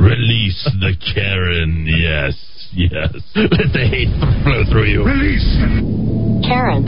[0.00, 1.86] Release the Karen.
[1.88, 2.36] Yes,
[2.72, 3.12] yes.
[3.36, 4.12] Let the hate
[4.44, 5.04] flow through you.
[5.04, 5.48] Release.
[6.44, 6.84] Karen.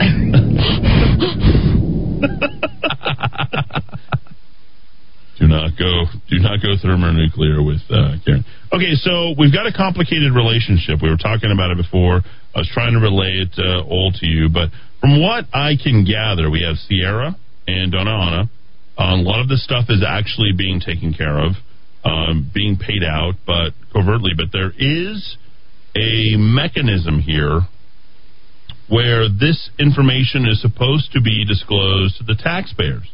[5.39, 6.05] Do not go.
[6.29, 8.45] Do not go thermonuclear with uh, Karen.
[8.71, 11.01] Okay, so we've got a complicated relationship.
[11.01, 12.21] We were talking about it before.
[12.55, 14.69] I was trying to relay it uh, all to you, but
[15.01, 17.35] from what I can gather, we have Sierra
[17.67, 18.49] and Doña Ana.
[18.97, 21.53] Uh, a lot of this stuff is actually being taken care of,
[22.05, 24.31] um, being paid out, but covertly.
[24.37, 25.37] But there is
[25.95, 27.61] a mechanism here
[28.89, 33.09] where this information is supposed to be disclosed to the taxpayers.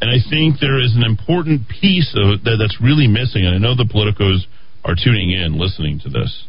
[0.00, 3.44] And I think there is an important piece of that that's really missing.
[3.44, 4.46] And I know the politicos
[4.84, 6.44] are tuning in, listening to this.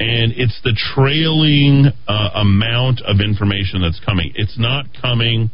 [0.00, 4.32] And it's the trailing uh, amount of information that's coming.
[4.34, 5.50] It's not coming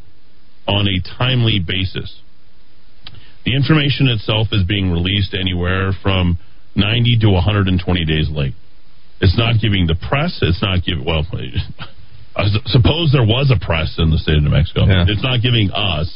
[0.68, 2.23] on a timely basis.
[3.44, 6.39] The information itself is being released anywhere from
[6.76, 8.55] 90 to 120 days late.
[9.20, 10.39] It's not giving the press.
[10.42, 11.05] It's not giving.
[11.05, 11.26] Well,
[12.36, 14.86] I suppose there was a press in the state of New Mexico.
[15.08, 16.07] It's not giving us.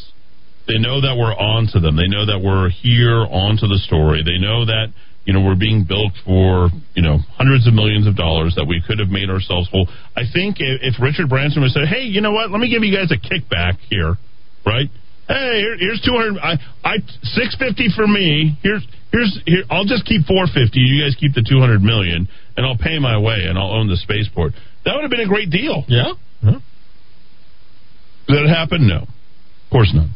[0.69, 1.97] They know that we're onto them.
[1.97, 4.23] They know that we're here onto the story.
[4.23, 4.93] They know that
[5.25, 8.83] you know we're being built for you know hundreds of millions of dollars that we
[8.87, 9.89] could have made ourselves whole.
[10.17, 12.51] I think if, if Richard Branson would say, "Hey, you know what?
[12.51, 14.17] Let me give you guys a kickback here,
[14.65, 14.89] right?
[15.29, 16.41] Hey, here, here's two hundred.
[16.43, 18.59] I, I six fifty for me.
[18.63, 19.63] Here's here's here.
[19.71, 20.81] I'll just keep four fifty.
[20.81, 22.27] You guys keep the two hundred million,
[22.57, 24.53] and I'll pay my way, and I'll own the spaceport.
[24.85, 25.85] That would have been a great deal.
[25.87, 26.15] Yeah.
[28.27, 28.87] Did it happen?
[28.87, 30.09] No, of course not.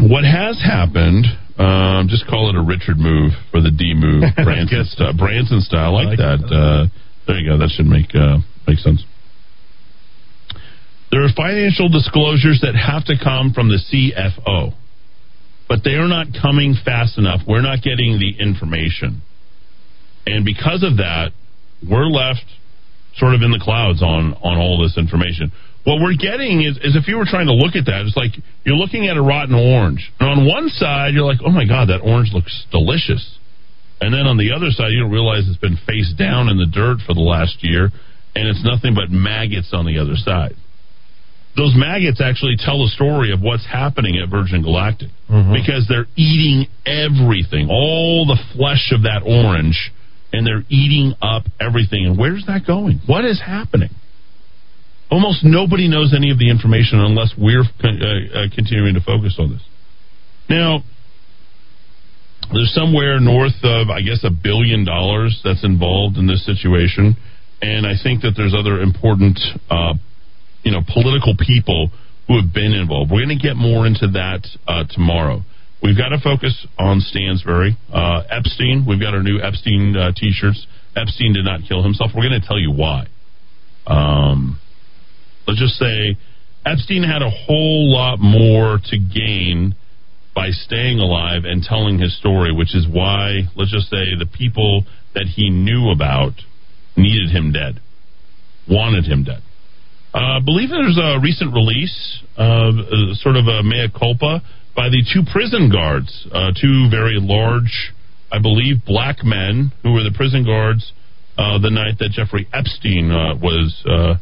[0.00, 1.26] What has happened?
[1.58, 5.12] Um, just call it a Richard move for the D move, Branson style.
[5.12, 6.38] Branson style, I like, that.
[6.46, 6.86] Uh,
[7.26, 7.58] there you go.
[7.58, 9.04] That should make uh, make sense.
[11.10, 14.72] There are financial disclosures that have to come from the CFO,
[15.68, 17.40] but they are not coming fast enough.
[17.48, 19.22] We're not getting the information,
[20.26, 21.32] and because of that,
[21.82, 22.46] we're left
[23.16, 25.50] sort of in the clouds on on all this information.
[25.84, 28.32] What we're getting is, is if you were trying to look at that, it's like
[28.64, 30.12] you're looking at a rotten orange.
[30.20, 33.24] And on one side, you're like, oh my God, that orange looks delicious.
[34.00, 36.66] And then on the other side, you don't realize it's been face down in the
[36.66, 37.90] dirt for the last year,
[38.34, 40.54] and it's nothing but maggots on the other side.
[41.56, 45.52] Those maggots actually tell the story of what's happening at Virgin Galactic mm-hmm.
[45.52, 49.90] because they're eating everything, all the flesh of that orange,
[50.32, 52.06] and they're eating up everything.
[52.06, 53.00] And where's that going?
[53.06, 53.90] What is happening?
[55.10, 59.52] Almost nobody knows any of the information unless we're uh, uh, continuing to focus on
[59.52, 59.64] this.
[60.50, 60.82] Now,
[62.52, 67.16] there's somewhere north of, I guess, a billion dollars that's involved in this situation,
[67.60, 69.38] and I think that there's other important,
[69.70, 69.94] uh,
[70.62, 71.90] you know, political people
[72.26, 73.10] who have been involved.
[73.10, 75.42] We're going to get more into that uh, tomorrow.
[75.82, 78.84] We've got to focus on Stansbury, uh, Epstein.
[78.86, 80.66] We've got our new Epstein uh, T-shirts.
[80.96, 82.10] Epstein did not kill himself.
[82.14, 83.06] We're going to tell you why.
[83.86, 84.58] Um,
[85.48, 86.16] let's just say
[86.66, 89.74] Epstein had a whole lot more to gain
[90.34, 94.84] by staying alive and telling his story, which is why, let's just say, the people
[95.14, 96.34] that he knew about
[96.96, 97.80] needed him dead,
[98.68, 99.42] wanted him dead.
[100.14, 104.42] Uh, I believe there's a recent release of uh, sort of a mea culpa
[104.76, 107.92] by the two prison guards, uh, two very large,
[108.30, 110.92] I believe, black men who were the prison guards
[111.36, 114.14] uh, the night that Jeffrey Epstein uh, was uh,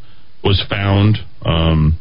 [0.47, 1.99] was found um,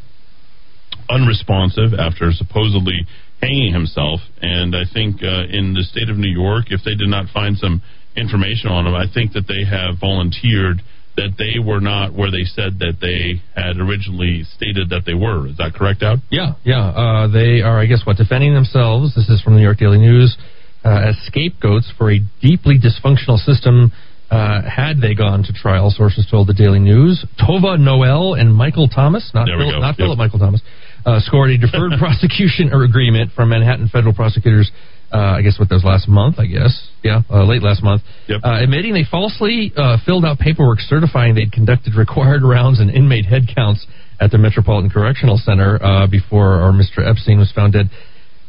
[1.09, 3.09] unresponsive after supposedly
[3.41, 4.21] hanging himself.
[4.39, 7.57] And I think uh, in the state of New York, if they did not find
[7.57, 7.81] some
[8.15, 10.85] information on him, I think that they have volunteered
[11.17, 15.47] that they were not where they said that they had originally stated that they were.
[15.47, 16.19] Is that correct, Out?
[16.29, 16.93] Yeah, yeah.
[16.93, 19.15] Uh, they are, I guess, what defending themselves.
[19.15, 20.37] This is from the New York Daily News
[20.83, 23.91] uh, as scapegoats for a deeply dysfunctional system.
[24.29, 27.23] Uh, had they gone to trial, sources told the Daily News.
[27.39, 29.95] Tova Noel and Michael Thomas, not, Phil- not Yep.
[29.97, 30.61] Philip Michael Thomas,
[31.05, 34.71] uh, scored a deferred prosecution agreement from Manhattan federal prosecutors.
[35.13, 36.39] Uh, I guess what that was last month.
[36.39, 38.01] I guess, yeah, uh, late last month,
[38.43, 43.25] uh, admitting they falsely uh, filled out paperwork certifying they'd conducted required rounds and inmate
[43.25, 43.85] head counts
[44.19, 47.07] at the Metropolitan Correctional Center uh, before our Mr.
[47.07, 47.89] Epstein was found dead.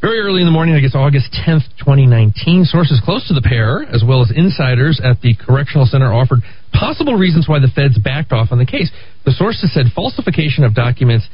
[0.06, 3.82] Very early in the morning, I guess August 10th, 2019, sources close to the pair,
[3.90, 8.30] as well as insiders at the correctional center, offered possible reasons why the feds backed
[8.30, 8.86] off on the case.
[9.24, 11.26] The sources said falsification of documents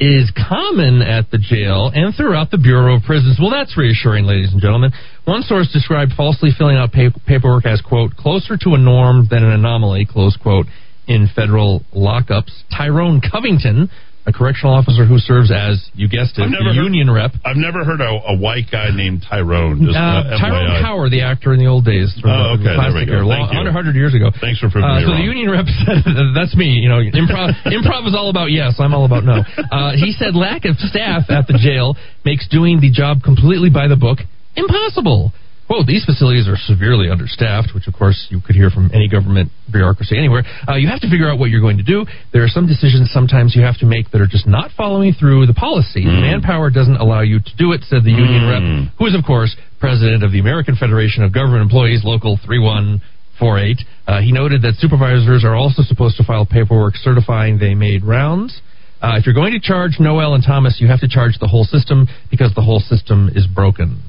[0.00, 3.38] is common at the jail and throughout the Bureau of Prisons.
[3.38, 4.90] Well, that's reassuring, ladies and gentlemen.
[5.22, 9.44] One source described falsely filling out pa- paperwork as, quote, closer to a norm than
[9.44, 10.66] an anomaly, close quote,
[11.06, 12.50] in federal lockups.
[12.76, 13.88] Tyrone Covington,
[14.28, 17.32] a correctional officer who serves as, you guessed it, I've the heard- union rep.
[17.48, 19.80] I've never heard a, a white guy named Tyrone.
[19.88, 20.84] Just, Uh, Tyrone.
[20.84, 22.12] Power, the actor in the old days.
[22.20, 23.24] from Oh, the okay, there we go.
[23.24, 23.72] Thank long- you.
[23.72, 24.28] 100 years ago.
[24.40, 25.18] Thanks for proving Uh, me so wrong.
[25.18, 26.04] the union rep said,
[26.36, 26.76] that's me.
[26.76, 28.76] You know, improv, improv is all about yes.
[28.78, 29.40] I'm all about no.
[29.72, 33.88] Uh, he said lack of staff at the jail makes doing the job completely by
[33.88, 34.18] the book
[34.56, 35.32] impossible.
[35.68, 39.52] Quote, these facilities are severely understaffed, which of course you could hear from any government
[39.70, 40.42] bureaucracy anywhere.
[40.66, 42.06] Uh, you have to figure out what you're going to do.
[42.32, 45.44] There are some decisions sometimes you have to make that are just not following through
[45.44, 46.08] the policy.
[46.24, 48.64] Manpower doesn't allow you to do it, said the union rep,
[48.98, 53.84] who is, of course, president of the American Federation of Government Employees, Local 3148.
[54.08, 58.62] Uh, he noted that supervisors are also supposed to file paperwork certifying they made rounds.
[59.00, 61.64] Uh, if you're going to charge Noel and Thomas, you have to charge the whole
[61.64, 64.02] system because the whole system is broken.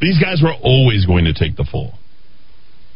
[0.00, 1.94] These guys were always going to take the fall.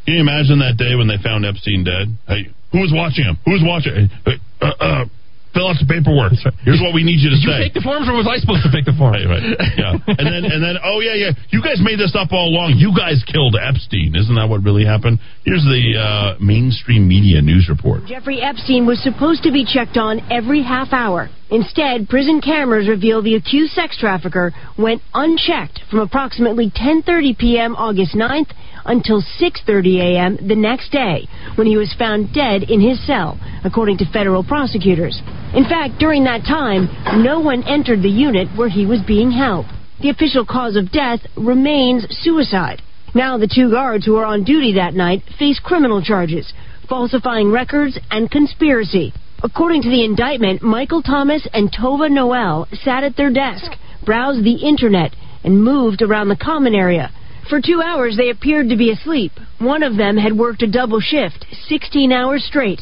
[0.04, 2.16] Can you imagine that day when they found Epstein dead?
[2.26, 3.38] Hey, who was watching him?
[3.44, 4.08] Who was watching?
[4.24, 5.04] Hey, uh, uh,
[5.52, 6.32] fill out the paperwork.
[6.62, 8.62] Here's what we need you to Did you take the forms or was I supposed
[8.66, 9.08] to take the forms?
[9.20, 9.42] Right, right.
[9.76, 9.98] Yeah.
[10.06, 11.30] and then and then oh yeah, yeah.
[11.50, 12.78] You guys made this up all along.
[12.78, 14.14] You guys killed Epstein.
[14.14, 15.18] Isn't that what really happened?
[15.44, 18.06] Here's the uh, mainstream media news report.
[18.06, 21.28] Jeffrey Epstein was supposed to be checked on every half hour.
[21.50, 27.74] Instead, prison cameras reveal the accused sex trafficker went unchecked from approximately 10:30 p.m.
[27.74, 30.38] August 9th until 6:30 a.m.
[30.46, 35.20] the next day, when he was found dead in his cell, according to federal prosecutors.
[35.54, 36.88] In fact, during that time,
[37.22, 39.66] no one entered the unit where he was being held.
[40.00, 42.80] The official cause of death remains suicide.
[43.14, 46.52] Now, the two guards who were on duty that night face criminal charges,
[46.88, 49.12] falsifying records and conspiracy.
[49.42, 53.72] According to the indictment, Michael Thomas and Tova Noel sat at their desk,
[54.04, 57.10] browsed the internet, and moved around the common area.
[57.50, 59.32] For two hours, they appeared to be asleep.
[59.58, 62.80] One of them had worked a double shift, 16 hours straight.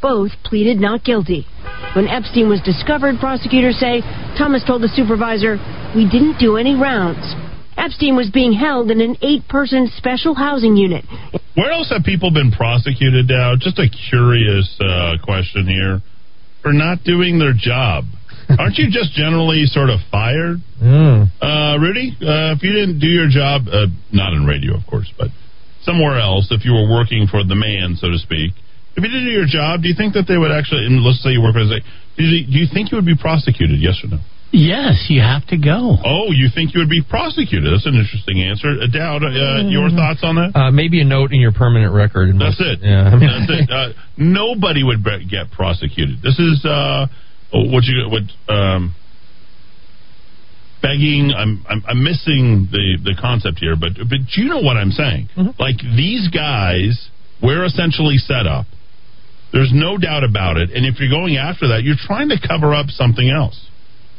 [0.00, 1.46] Both pleaded not guilty.
[1.94, 4.00] When Epstein was discovered, prosecutors say
[4.38, 5.58] Thomas told the supervisor,
[5.94, 7.20] We didn't do any rounds.
[7.76, 11.04] Epstein was being held in an eight person special housing unit.
[11.54, 13.52] Where else have people been prosecuted now?
[13.54, 16.00] Just a curious uh, question here.
[16.62, 18.04] For not doing their job.
[18.58, 20.58] Aren't you just generally sort of fired?
[20.80, 25.10] Uh, Rudy, uh, if you didn't do your job, uh, not in radio, of course,
[25.18, 25.28] but
[25.82, 28.52] somewhere else, if you were working for the man, so to speak,
[28.96, 31.22] if you didn't do your job, do you think that they would actually, and let's
[31.22, 31.80] say you work for the,
[32.16, 34.18] do you, do you think you would be prosecuted, yes or no?
[34.52, 35.98] Yes, you have to go.
[36.00, 37.66] Oh, you think you would be prosecuted?
[37.66, 38.78] That's an interesting answer.
[38.80, 40.54] Uh, Dowd, uh, your thoughts on that?
[40.54, 42.30] Uh, maybe a note in your permanent record.
[42.38, 42.78] That's most- it.
[42.80, 43.68] Yeah, That's it.
[43.68, 46.22] Uh, nobody would be- get prosecuted.
[46.22, 47.06] This is uh,
[47.52, 48.94] what you what um,
[50.82, 51.32] begging.
[51.36, 55.28] I'm, I'm I'm missing the the concept here, but but you know what I'm saying.
[55.58, 57.10] Like these guys,
[57.42, 58.66] we're essentially set up.
[59.52, 60.70] There's no doubt about it.
[60.70, 63.68] And if you're going after that, you're trying to cover up something else.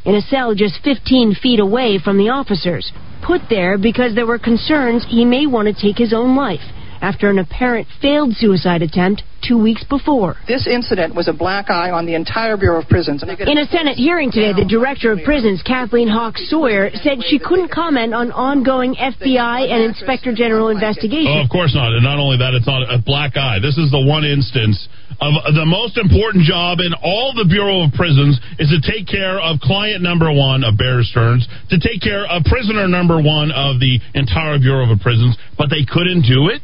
[0.06, 2.92] in a cell just 15 feet away from the officers,
[3.26, 6.64] put there because there were concerns he may want to take his own life
[7.02, 10.36] after an apparent failed suicide attempt two weeks before.
[10.48, 13.24] This incident was a black eye on the entire Bureau of Prisons.
[13.24, 17.72] In a Senate hearing today, the director of prisons, Kathleen Hawks Sawyer, said she couldn't
[17.72, 21.30] comment on ongoing FBI and Inspector General investigations.
[21.30, 21.94] Oh, of course not.
[21.94, 23.60] And not only that, it's not a black eye.
[23.62, 24.88] This is the one instance
[25.22, 29.40] of the most important job in all the Bureau of Prisons is to take care
[29.42, 33.80] of client number one of Bear Stearns, to take care of prisoner number one of
[33.80, 36.62] the entire Bureau of Prisons, but they couldn't do it.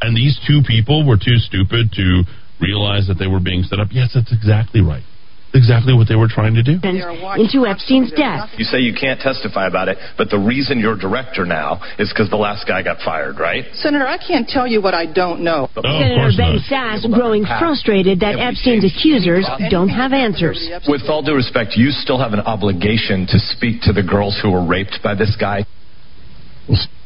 [0.00, 2.24] And these two people were too stupid to
[2.60, 3.88] realize that they were being set up.
[3.90, 5.02] Yes, that's exactly right.
[5.54, 6.76] Exactly what they were trying to do.
[6.82, 8.50] Into Epstein's death.
[8.58, 12.28] You say you can't testify about it, but the reason you're director now is because
[12.28, 13.64] the last guy got fired, right?
[13.72, 15.70] Senator, I can't tell you what I don't know.
[15.74, 20.60] Senator Ben Sasse growing frustrated that Epstein's accusers don't have answers.
[20.86, 24.50] With all due respect, you still have an obligation to speak to the girls who
[24.50, 25.64] were raped by this guy.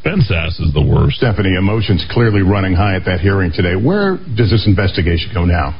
[0.03, 1.17] Ben Sasse is the worst.
[1.17, 3.77] Stephanie, emotions clearly running high at that hearing today.
[3.77, 5.77] Where does this investigation go now?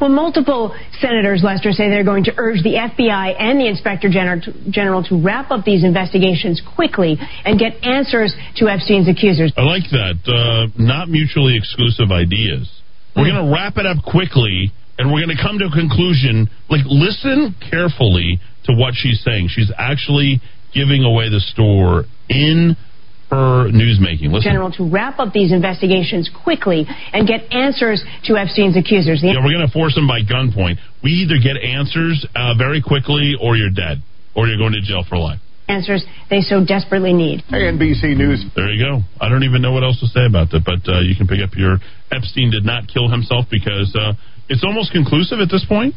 [0.00, 5.04] Well, multiple senators, Lester, say they're going to urge the FBI and the Inspector General
[5.04, 9.52] to wrap up these investigations quickly and get answers to Epstein's accusers.
[9.56, 10.18] I like that.
[10.26, 12.66] Uh, not mutually exclusive ideas.
[13.14, 16.50] We're going to wrap it up quickly and we're going to come to a conclusion.
[16.68, 19.48] Like, listen carefully to what she's saying.
[19.48, 20.40] She's actually
[20.74, 22.76] giving away the store in
[23.30, 24.32] her newsmaking.
[24.34, 24.50] Listen.
[24.50, 29.20] General to wrap up these investigations quickly and get answers to Epstein's accusers.
[29.22, 30.78] The- Yeah, we're going to force them by gunpoint.
[31.02, 34.02] We either get answers uh, very quickly or you're dead
[34.34, 35.38] or you're going to jail for life.
[35.68, 37.42] answers they so desperately need.
[37.50, 38.44] NBC News.
[38.56, 39.00] There you go.
[39.20, 41.38] I don't even know what else to say about that, but uh, you can pick
[41.42, 41.78] up your
[42.10, 44.12] Epstein did not kill himself because uh,
[44.48, 45.94] it's almost conclusive at this point.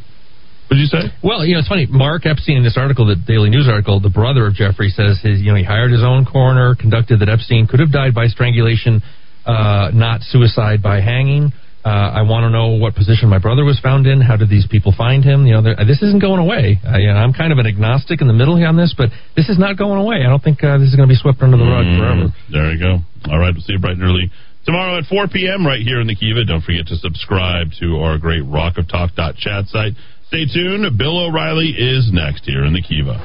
[0.73, 1.13] What did you say?
[1.21, 1.85] Well, you know, it's funny.
[1.85, 5.37] Mark Epstein, in this article, the Daily News article, the brother of Jeffrey, says his,
[5.37, 9.05] you know, he hired his own coroner, conducted that Epstein could have died by strangulation,
[9.45, 11.53] uh, not suicide by hanging.
[11.85, 14.17] Uh, I want to know what position my brother was found in.
[14.17, 15.45] How did these people find him?
[15.45, 16.81] You know, this isn't going away.
[16.81, 19.13] Uh, you know, I'm kind of an agnostic in the middle here on this, but
[19.37, 20.25] this is not going away.
[20.25, 22.25] I don't think uh, this is going to be swept under the rug Mm, forever.
[22.49, 22.93] There you go.
[23.29, 24.31] All right, we'll see you bright and early
[24.65, 25.67] tomorrow at 4 p.m.
[25.67, 26.45] right here in the Kiva.
[26.45, 29.93] Don't forget to subscribe to our great Rock of Talk chat site.
[30.33, 30.97] Stay tuned.
[30.97, 33.21] Bill O'Reilly is next here in the Kiva.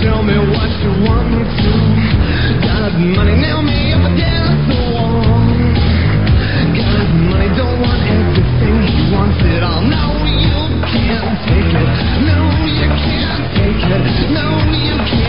[0.00, 1.59] Tell me what you want
[11.80, 14.30] No, you can't take it.
[14.30, 15.19] No, you can't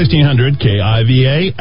[0.00, 1.52] 1600 KIVA.